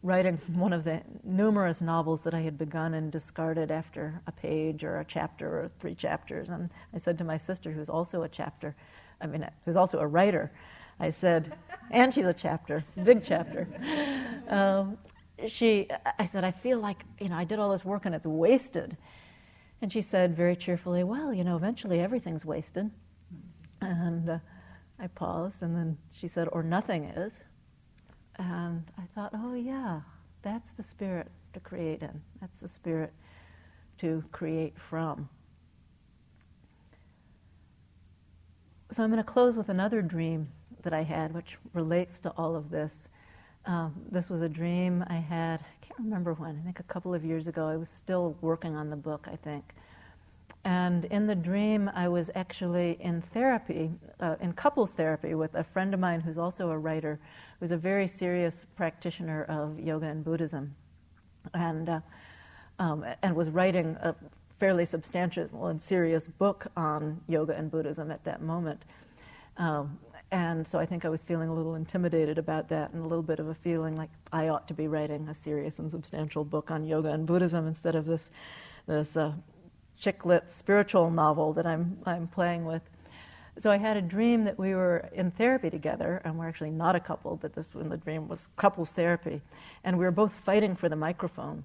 writing 0.02 0.38
one 0.48 0.74
of 0.74 0.84
the 0.84 1.02
numerous 1.24 1.80
novels 1.80 2.22
that 2.24 2.34
I 2.34 2.42
had 2.42 2.58
begun 2.58 2.96
and 2.96 3.10
discarded 3.10 3.72
after 3.72 4.20
a 4.28 4.32
page 4.34 4.84
or 4.84 5.00
a 5.00 5.06
chapter 5.06 5.48
or 5.48 5.72
three 5.80 5.96
chapters. 5.96 6.50
And 6.50 6.70
I 6.94 6.98
said 6.98 7.18
to 7.20 7.24
my 7.24 7.38
sister, 7.38 7.72
who's 7.72 7.88
also 7.88 8.24
a 8.24 8.28
chapter, 8.28 8.76
I 9.22 9.28
mean, 9.28 9.50
who's 9.64 9.78
also 9.78 10.00
a 10.00 10.08
writer, 10.08 10.52
I 11.00 11.12
said, 11.12 11.56
and 11.92 12.14
she's 12.14 12.26
a 12.26 12.34
chapter, 12.34 12.84
big 13.06 13.24
chapter. 13.24 13.70
Um, 14.50 14.98
she, 15.48 15.88
I 16.20 16.26
said, 16.26 16.44
I 16.44 16.52
feel 16.52 16.80
like, 16.80 17.04
you 17.20 17.30
know, 17.30 17.36
I 17.36 17.44
did 17.44 17.60
all 17.60 17.72
this 17.72 17.86
work 17.86 18.06
and 18.06 18.16
it's 18.16 18.26
wasted. 18.26 18.98
And 19.82 19.92
she 19.92 20.02
said 20.02 20.36
very 20.36 20.56
cheerfully, 20.56 21.04
Well, 21.04 21.34
you 21.34 21.44
know, 21.44 21.56
eventually 21.56 22.00
everything's 22.00 22.46
wasted. 22.46 22.90
And 23.82 24.30
uh, 24.30 24.38
I 25.00 25.08
paused, 25.08 25.62
and 25.62 25.76
then 25.76 25.98
she 26.14 26.28
said, 26.28 26.48
Or 26.52 26.64
nothing 26.64 27.06
is. 27.06 27.34
And 28.38 28.84
I 28.98 29.04
thought, 29.14 29.32
Oh, 29.36 29.54
yeah, 29.54 30.02
that's 30.42 30.72
the 30.72 30.84
spirit 30.84 31.28
to 31.54 31.60
create 31.60 32.02
in. 32.02 32.22
That's 32.40 32.60
the 32.60 32.68
spirit 32.68 33.14
to 34.00 34.24
create 34.32 34.74
from. 34.90 35.28
So 38.92 39.04
I'm 39.04 39.10
going 39.10 39.24
to 39.24 39.30
close 39.30 39.58
with 39.58 39.70
another 39.70 40.02
dream 40.02 40.48
that 40.84 40.94
I 40.94 41.04
had, 41.04 41.34
which 41.34 41.58
relates 41.74 42.20
to 42.22 42.30
all 42.32 42.56
of 42.56 42.70
this. 42.70 43.08
Um, 43.66 43.94
this 44.12 44.30
was 44.30 44.42
a 44.42 44.50
dream 44.50 45.04
I 45.08 45.16
had, 45.16 45.62
I 45.62 45.86
can't 45.86 46.00
remember 46.00 46.34
when, 46.34 46.60
I 46.60 46.66
think 46.66 46.80
a 46.80 46.84
couple 46.84 47.14
of 47.14 47.24
years 47.24 47.48
ago. 47.48 47.68
I 47.68 47.78
was 47.78 47.90
still 47.90 48.36
working 48.42 48.76
on 48.76 48.90
the 48.90 48.96
book, 48.96 49.28
I 49.32 49.36
think. 49.38 49.64
And 50.66 51.06
in 51.06 51.28
the 51.28 51.36
dream, 51.36 51.90
I 51.94 52.08
was 52.08 52.30
actually 52.36 52.98
in 53.02 53.22
therapy, 53.34 53.92
uh, 54.20 54.36
in 54.42 54.54
couples 54.54 54.92
therapy, 54.92 55.34
with 55.34 55.56
a 55.56 55.64
friend 55.64 55.94
of 55.94 56.00
mine 56.00 56.22
who's 56.22 56.38
also 56.38 56.70
a 56.70 56.78
writer, 56.78 57.20
who's 57.60 57.72
a 57.72 57.78
very 57.78 58.08
serious 58.08 58.66
practitioner 58.76 59.44
of 59.46 59.80
yoga 59.80 60.08
and 60.08 60.24
Buddhism, 60.24 60.74
and 61.54 61.90
uh, 61.90 62.00
um, 62.80 63.06
and 63.22 63.36
was 63.36 63.50
writing 63.50 63.98
a 64.02 64.16
fairly 64.60 64.86
substantial 64.86 65.68
and 65.68 65.82
serious 65.84 66.28
book 66.28 66.68
on 66.78 67.20
yoga 67.28 67.54
and 67.54 67.70
Buddhism 67.70 68.10
at 68.12 68.24
that 68.24 68.42
moment. 68.42 68.82
Um, 69.58 70.00
and 70.34 70.66
so 70.66 70.80
I 70.80 70.86
think 70.88 71.06
I 71.06 71.10
was 71.10 71.22
feeling 71.22 71.50
a 71.50 71.54
little 71.54 71.76
intimidated 71.76 72.40
about 72.40 72.68
that 72.70 72.92
and 72.92 73.06
a 73.06 73.08
little 73.08 73.22
bit 73.22 73.38
of 73.38 73.50
a 73.50 73.54
feeling 73.54 73.96
like 73.96 74.10
I 74.32 74.48
ought 74.48 74.68
to 74.68 74.74
be 74.74 74.88
writing 74.88 75.30
a 75.30 75.36
serious 75.36 75.78
and 75.78 75.92
substantial 75.92 76.44
book 76.44 76.72
on 76.72 76.84
yoga 76.84 77.10
and 77.10 77.28
Buddhism 77.28 77.68
instead 77.68 77.94
of 77.94 78.08
this, 78.08 78.32
this 78.88 79.16
uh, 79.16 79.34
chick 79.96 80.26
lit 80.26 80.50
spiritual 80.50 81.12
novel 81.12 81.54
that 81.54 81.68
I'm, 81.68 82.00
I'm 82.08 82.28
playing 82.28 82.66
with. 82.66 82.82
So 83.60 83.70
I 83.70 83.78
had 83.78 83.96
a 83.96 84.02
dream 84.02 84.44
that 84.46 84.58
we 84.58 84.74
were 84.74 85.08
in 85.14 85.30
therapy 85.30 85.70
together, 85.70 86.20
and 86.26 86.36
we're 86.36 86.48
actually 86.48 86.72
not 86.72 86.96
a 86.96 87.00
couple, 87.00 87.36
but 87.36 87.54
this 87.54 87.68
in 87.80 87.88
the 87.88 87.98
dream 87.98 88.28
was 88.28 88.50
couples 88.56 88.90
therapy, 88.90 89.40
and 89.84 89.96
we 90.00 90.04
were 90.04 90.10
both 90.10 90.34
fighting 90.44 90.76
for 90.76 90.90
the 90.90 90.96
microphone. 90.96 91.64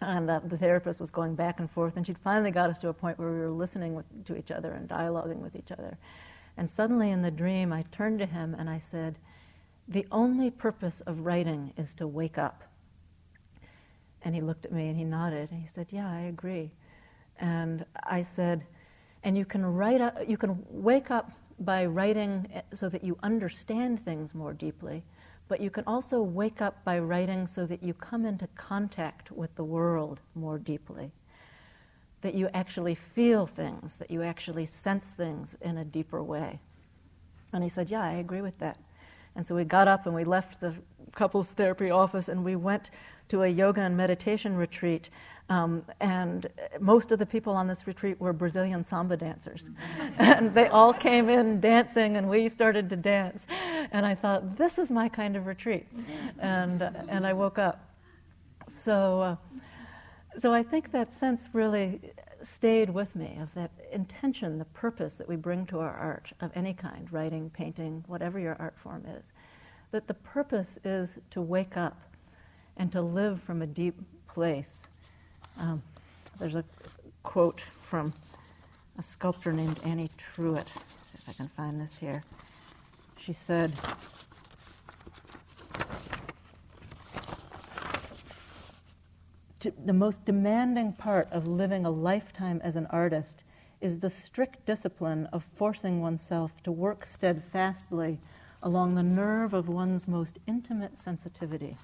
And 0.00 0.30
uh, 0.30 0.40
the 0.42 0.56
therapist 0.56 0.98
was 0.98 1.10
going 1.10 1.34
back 1.34 1.60
and 1.60 1.70
forth, 1.70 1.98
and 1.98 2.06
she'd 2.06 2.16
finally 2.24 2.52
got 2.52 2.70
us 2.70 2.78
to 2.78 2.88
a 2.88 2.94
point 2.94 3.18
where 3.18 3.30
we 3.30 3.38
were 3.38 3.50
listening 3.50 3.94
with, 3.94 4.06
to 4.24 4.38
each 4.38 4.50
other 4.50 4.72
and 4.72 4.88
dialoguing 4.88 5.40
with 5.40 5.54
each 5.54 5.72
other. 5.72 5.98
And 6.58 6.68
suddenly 6.68 7.12
in 7.12 7.22
the 7.22 7.30
dream, 7.30 7.72
I 7.72 7.84
turned 7.92 8.18
to 8.18 8.26
him 8.26 8.56
and 8.58 8.68
I 8.68 8.80
said, 8.80 9.16
The 9.86 10.04
only 10.10 10.50
purpose 10.50 11.00
of 11.02 11.20
writing 11.20 11.72
is 11.78 11.94
to 11.94 12.08
wake 12.08 12.36
up. 12.36 12.64
And 14.22 14.34
he 14.34 14.40
looked 14.40 14.66
at 14.66 14.72
me 14.72 14.88
and 14.88 14.96
he 14.96 15.04
nodded 15.04 15.52
and 15.52 15.62
he 15.62 15.68
said, 15.68 15.86
Yeah, 15.90 16.10
I 16.10 16.22
agree. 16.22 16.72
And 17.38 17.86
I 18.02 18.22
said, 18.22 18.66
And 19.22 19.38
you 19.38 19.44
can 19.44 19.64
write 19.64 20.00
up, 20.00 20.28
you 20.28 20.36
can 20.36 20.58
wake 20.68 21.12
up 21.12 21.30
by 21.60 21.86
writing 21.86 22.48
so 22.74 22.88
that 22.88 23.04
you 23.04 23.16
understand 23.22 24.04
things 24.04 24.34
more 24.34 24.52
deeply, 24.52 25.04
but 25.46 25.60
you 25.60 25.70
can 25.70 25.84
also 25.86 26.22
wake 26.22 26.60
up 26.60 26.84
by 26.84 26.98
writing 26.98 27.46
so 27.46 27.66
that 27.66 27.84
you 27.84 27.94
come 27.94 28.26
into 28.26 28.48
contact 28.56 29.30
with 29.30 29.54
the 29.54 29.64
world 29.64 30.18
more 30.34 30.58
deeply 30.58 31.12
that 32.22 32.34
you 32.34 32.48
actually 32.52 32.94
feel 32.94 33.46
things, 33.46 33.96
that 33.96 34.10
you 34.10 34.22
actually 34.22 34.66
sense 34.66 35.06
things 35.06 35.56
in 35.60 35.78
a 35.78 35.84
deeper 35.84 36.22
way. 36.22 36.58
And 37.52 37.62
he 37.62 37.68
said, 37.68 37.90
Yeah, 37.90 38.02
I 38.02 38.14
agree 38.14 38.42
with 38.42 38.58
that. 38.58 38.78
And 39.36 39.46
so 39.46 39.54
we 39.54 39.64
got 39.64 39.88
up 39.88 40.06
and 40.06 40.14
we 40.14 40.24
left 40.24 40.60
the 40.60 40.74
couples 41.14 41.50
therapy 41.52 41.90
office 41.90 42.28
and 42.28 42.44
we 42.44 42.56
went 42.56 42.90
to 43.28 43.42
a 43.42 43.48
yoga 43.48 43.82
and 43.82 43.96
meditation 43.96 44.56
retreat. 44.56 45.10
Um, 45.50 45.82
and 46.00 46.46
most 46.80 47.10
of 47.10 47.18
the 47.18 47.24
people 47.24 47.54
on 47.54 47.66
this 47.66 47.86
retreat 47.86 48.20
were 48.20 48.32
Brazilian 48.32 48.84
samba 48.84 49.16
dancers. 49.16 49.70
and 50.18 50.52
they 50.52 50.66
all 50.66 50.92
came 50.92 51.28
in 51.28 51.60
dancing 51.60 52.16
and 52.16 52.28
we 52.28 52.48
started 52.48 52.90
to 52.90 52.96
dance. 52.96 53.46
And 53.92 54.04
I 54.04 54.14
thought, 54.14 54.56
this 54.56 54.78
is 54.78 54.90
my 54.90 55.08
kind 55.08 55.36
of 55.36 55.46
retreat. 55.46 55.86
And, 56.38 56.82
and 57.08 57.26
I 57.26 57.32
woke 57.32 57.58
up. 57.58 57.84
So, 58.68 59.22
uh, 59.22 59.36
so 60.38 60.54
I 60.54 60.62
think 60.62 60.92
that 60.92 61.12
sense 61.12 61.48
really 61.52 62.00
stayed 62.42 62.90
with 62.90 63.16
me 63.16 63.38
of 63.40 63.52
that 63.54 63.70
intention, 63.92 64.58
the 64.58 64.64
purpose 64.66 65.16
that 65.16 65.28
we 65.28 65.36
bring 65.36 65.66
to 65.66 65.80
our 65.80 65.94
art 65.94 66.32
of 66.40 66.52
any 66.54 66.74
kind, 66.74 67.12
writing, 67.12 67.50
painting, 67.50 68.04
whatever 68.06 68.38
your 68.38 68.56
art 68.58 68.74
form 68.82 69.04
is. 69.06 69.24
That 69.90 70.06
the 70.06 70.14
purpose 70.14 70.78
is 70.84 71.18
to 71.32 71.40
wake 71.40 71.76
up 71.76 72.00
and 72.76 72.92
to 72.92 73.02
live 73.02 73.42
from 73.42 73.62
a 73.62 73.66
deep 73.66 73.96
place. 74.28 74.86
Um, 75.58 75.82
there's 76.38 76.54
a 76.54 76.64
quote 77.24 77.60
from 77.82 78.12
a 78.98 79.02
sculptor 79.02 79.52
named 79.52 79.80
Annie 79.82 80.10
Truitt. 80.18 80.68
See 80.68 81.16
if 81.16 81.28
I 81.28 81.32
can 81.32 81.48
find 81.56 81.80
this 81.80 81.96
here. 81.98 82.22
She 83.18 83.32
said, 83.32 83.72
the 89.60 89.92
most 89.92 90.24
demanding 90.24 90.92
part 90.92 91.28
of 91.32 91.46
living 91.46 91.84
a 91.84 91.90
lifetime 91.90 92.60
as 92.62 92.76
an 92.76 92.86
artist 92.90 93.42
is 93.80 93.98
the 93.98 94.10
strict 94.10 94.64
discipline 94.64 95.26
of 95.32 95.44
forcing 95.56 96.00
oneself 96.00 96.52
to 96.64 96.72
work 96.72 97.04
steadfastly 97.04 98.20
along 98.62 98.94
the 98.94 99.02
nerve 99.02 99.54
of 99.54 99.68
one's 99.68 100.08
most 100.08 100.38
intimate 100.46 100.98
sensitivity. 100.98 101.76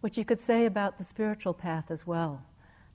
Which 0.00 0.16
you 0.16 0.24
could 0.24 0.40
say 0.40 0.66
about 0.66 0.98
the 0.98 1.04
spiritual 1.04 1.54
path 1.54 1.90
as 1.90 2.06
well, 2.06 2.42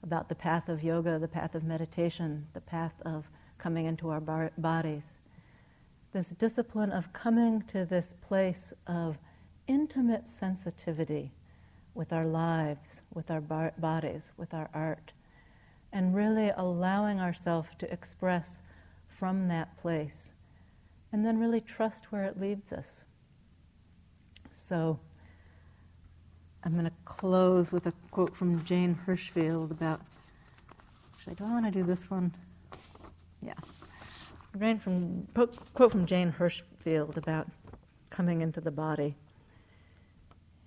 about 0.02 0.28
the 0.28 0.34
path 0.34 0.68
of 0.68 0.82
yoga, 0.82 1.18
the 1.18 1.28
path 1.28 1.54
of 1.54 1.64
meditation, 1.64 2.46
the 2.54 2.60
path 2.60 2.94
of 3.04 3.26
coming 3.58 3.86
into 3.86 4.08
our 4.08 4.20
bar- 4.20 4.52
bodies. 4.56 5.04
This 6.12 6.28
discipline 6.30 6.92
of 6.92 7.12
coming 7.12 7.62
to 7.72 7.84
this 7.84 8.14
place 8.20 8.72
of 8.86 9.18
intimate 9.66 10.28
sensitivity 10.28 11.32
with 11.94 12.12
our 12.12 12.26
lives, 12.26 13.02
with 13.12 13.30
our 13.30 13.40
bar- 13.40 13.74
bodies, 13.78 14.30
with 14.36 14.54
our 14.54 14.70
art, 14.72 15.12
and 15.92 16.14
really 16.14 16.50
allowing 16.56 17.20
ourselves 17.20 17.68
to 17.78 17.92
express 17.92 18.58
from 19.08 19.48
that 19.48 19.76
place, 19.80 20.32
and 21.12 21.24
then 21.24 21.38
really 21.38 21.60
trust 21.60 22.10
where 22.10 22.24
it 22.24 22.40
leads 22.40 22.72
us. 22.72 23.04
So, 24.52 24.98
I'm 26.64 26.72
going 26.72 26.84
to 26.84 26.92
close 27.04 27.72
with 27.72 27.86
a 27.86 27.92
quote 28.10 28.34
from 28.36 28.64
Jane 28.64 28.98
Hirshfield 29.06 29.70
about. 29.70 30.00
Actually, 31.14 31.34
do 31.34 31.44
I 31.44 31.50
want 31.50 31.66
to 31.66 31.70
do 31.70 31.82
this 31.82 32.08
one? 32.08 32.32
Yeah. 33.42 33.54
From, 34.78 35.26
quote 35.74 35.90
from 35.90 36.06
Jane 36.06 36.32
Hirshfield 36.38 37.16
about 37.16 37.48
coming 38.10 38.42
into 38.42 38.60
the 38.60 38.70
body. 38.70 39.16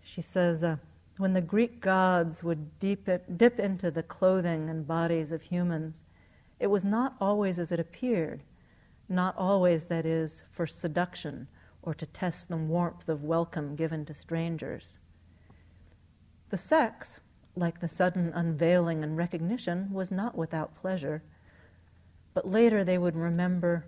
She 0.03 0.21
says, 0.21 0.63
uh, 0.63 0.77
when 1.17 1.33
the 1.33 1.41
Greek 1.41 1.79
gods 1.79 2.43
would 2.43 2.79
deep 2.79 3.07
it, 3.07 3.37
dip 3.37 3.59
into 3.59 3.89
the 3.89 4.03
clothing 4.03 4.69
and 4.69 4.87
bodies 4.87 5.31
of 5.31 5.41
humans, 5.41 6.03
it 6.59 6.67
was 6.67 6.83
not 6.83 7.15
always 7.21 7.59
as 7.59 7.71
it 7.71 7.79
appeared, 7.79 8.43
not 9.07 9.35
always, 9.37 9.85
that 9.85 10.05
is, 10.05 10.43
for 10.51 10.67
seduction 10.67 11.47
or 11.85 11.93
to 11.93 12.05
test 12.07 12.49
the 12.49 12.57
warmth 12.57 13.07
of 13.07 13.23
welcome 13.23 13.75
given 13.75 14.03
to 14.05 14.13
strangers. 14.13 14.99
The 16.49 16.57
sex, 16.57 17.19
like 17.55 17.79
the 17.79 17.87
sudden 17.87 18.31
unveiling 18.33 19.03
and 19.03 19.15
recognition, 19.15 19.91
was 19.93 20.11
not 20.11 20.35
without 20.35 20.75
pleasure. 20.75 21.21
But 22.33 22.49
later 22.49 22.83
they 22.83 22.97
would 22.97 23.15
remember 23.15 23.85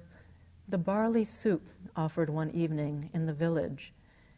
the 0.69 0.78
barley 0.78 1.25
soup 1.25 1.67
offered 1.95 2.30
one 2.30 2.51
evening 2.51 3.09
in 3.13 3.25
the 3.25 3.34
village, 3.34 3.93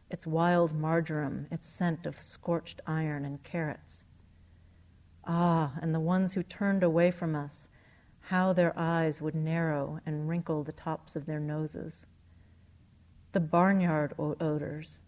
its 0.10 0.26
wild 0.26 0.74
marjoram, 0.74 1.48
its 1.52 1.70
scent 1.70 2.06
of 2.06 2.22
scorched 2.22 2.82
iron 2.88 3.26
and 3.26 3.44
carrots. 3.44 4.04
Ah, 5.26 5.74
and 5.82 5.94
the 5.94 6.00
ones 6.00 6.34
who 6.34 6.44
turned 6.44 6.84
away 6.84 7.12
from 7.12 7.36
us, 7.36 7.68
how 8.22 8.54
their 8.54 8.78
eyes 8.78 9.22
would 9.22 9.36
narrow 9.36 10.00
and 10.06 10.28
wrinkle 10.28 10.64
the 10.64 10.72
tops 10.72 11.16
of 11.16 11.26
their 11.26 11.40
noses. 11.40 12.06
The 13.32 13.40
barnyard 13.40 14.14
odors. 14.18 15.00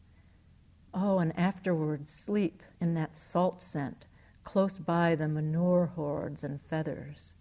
Oh, 0.93 1.19
and 1.19 1.37
afterwards 1.37 2.11
sleep 2.11 2.61
in 2.79 2.93
that 2.95 3.17
salt 3.17 3.63
scent 3.63 4.05
close 4.43 4.79
by 4.79 5.15
the 5.15 5.27
manure 5.27 5.87
hordes 5.95 6.43
and 6.43 6.61
feathers. 6.61 7.33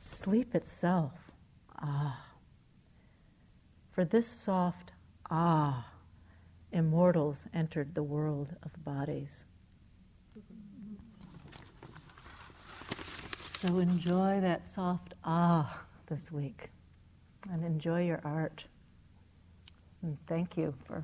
Sleep 0.00 0.54
itself, 0.54 1.30
ah. 1.80 2.26
For 3.90 4.04
this 4.04 4.28
soft 4.28 4.92
ah, 5.30 5.86
immortals 6.76 7.38
entered 7.54 7.94
the 7.94 8.02
world 8.02 8.54
of 8.62 8.84
bodies. 8.84 9.46
So 13.62 13.78
enjoy 13.78 14.40
that 14.42 14.68
soft 14.68 15.14
ah 15.24 15.80
this 16.06 16.30
week 16.30 16.68
and 17.50 17.64
enjoy 17.64 18.04
your 18.04 18.20
art. 18.24 18.62
And 20.02 20.18
thank 20.26 20.58
you 20.58 20.74
for 20.86 21.02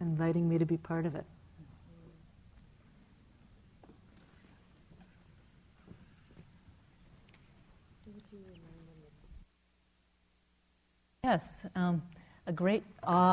inviting 0.00 0.48
me 0.48 0.58
to 0.58 0.66
be 0.66 0.76
part 0.76 1.06
of 1.06 1.14
it. 1.14 1.24
Yes, 11.22 11.60
um, 11.76 12.02
a 12.48 12.52
great 12.52 12.82
awe. 13.04 13.32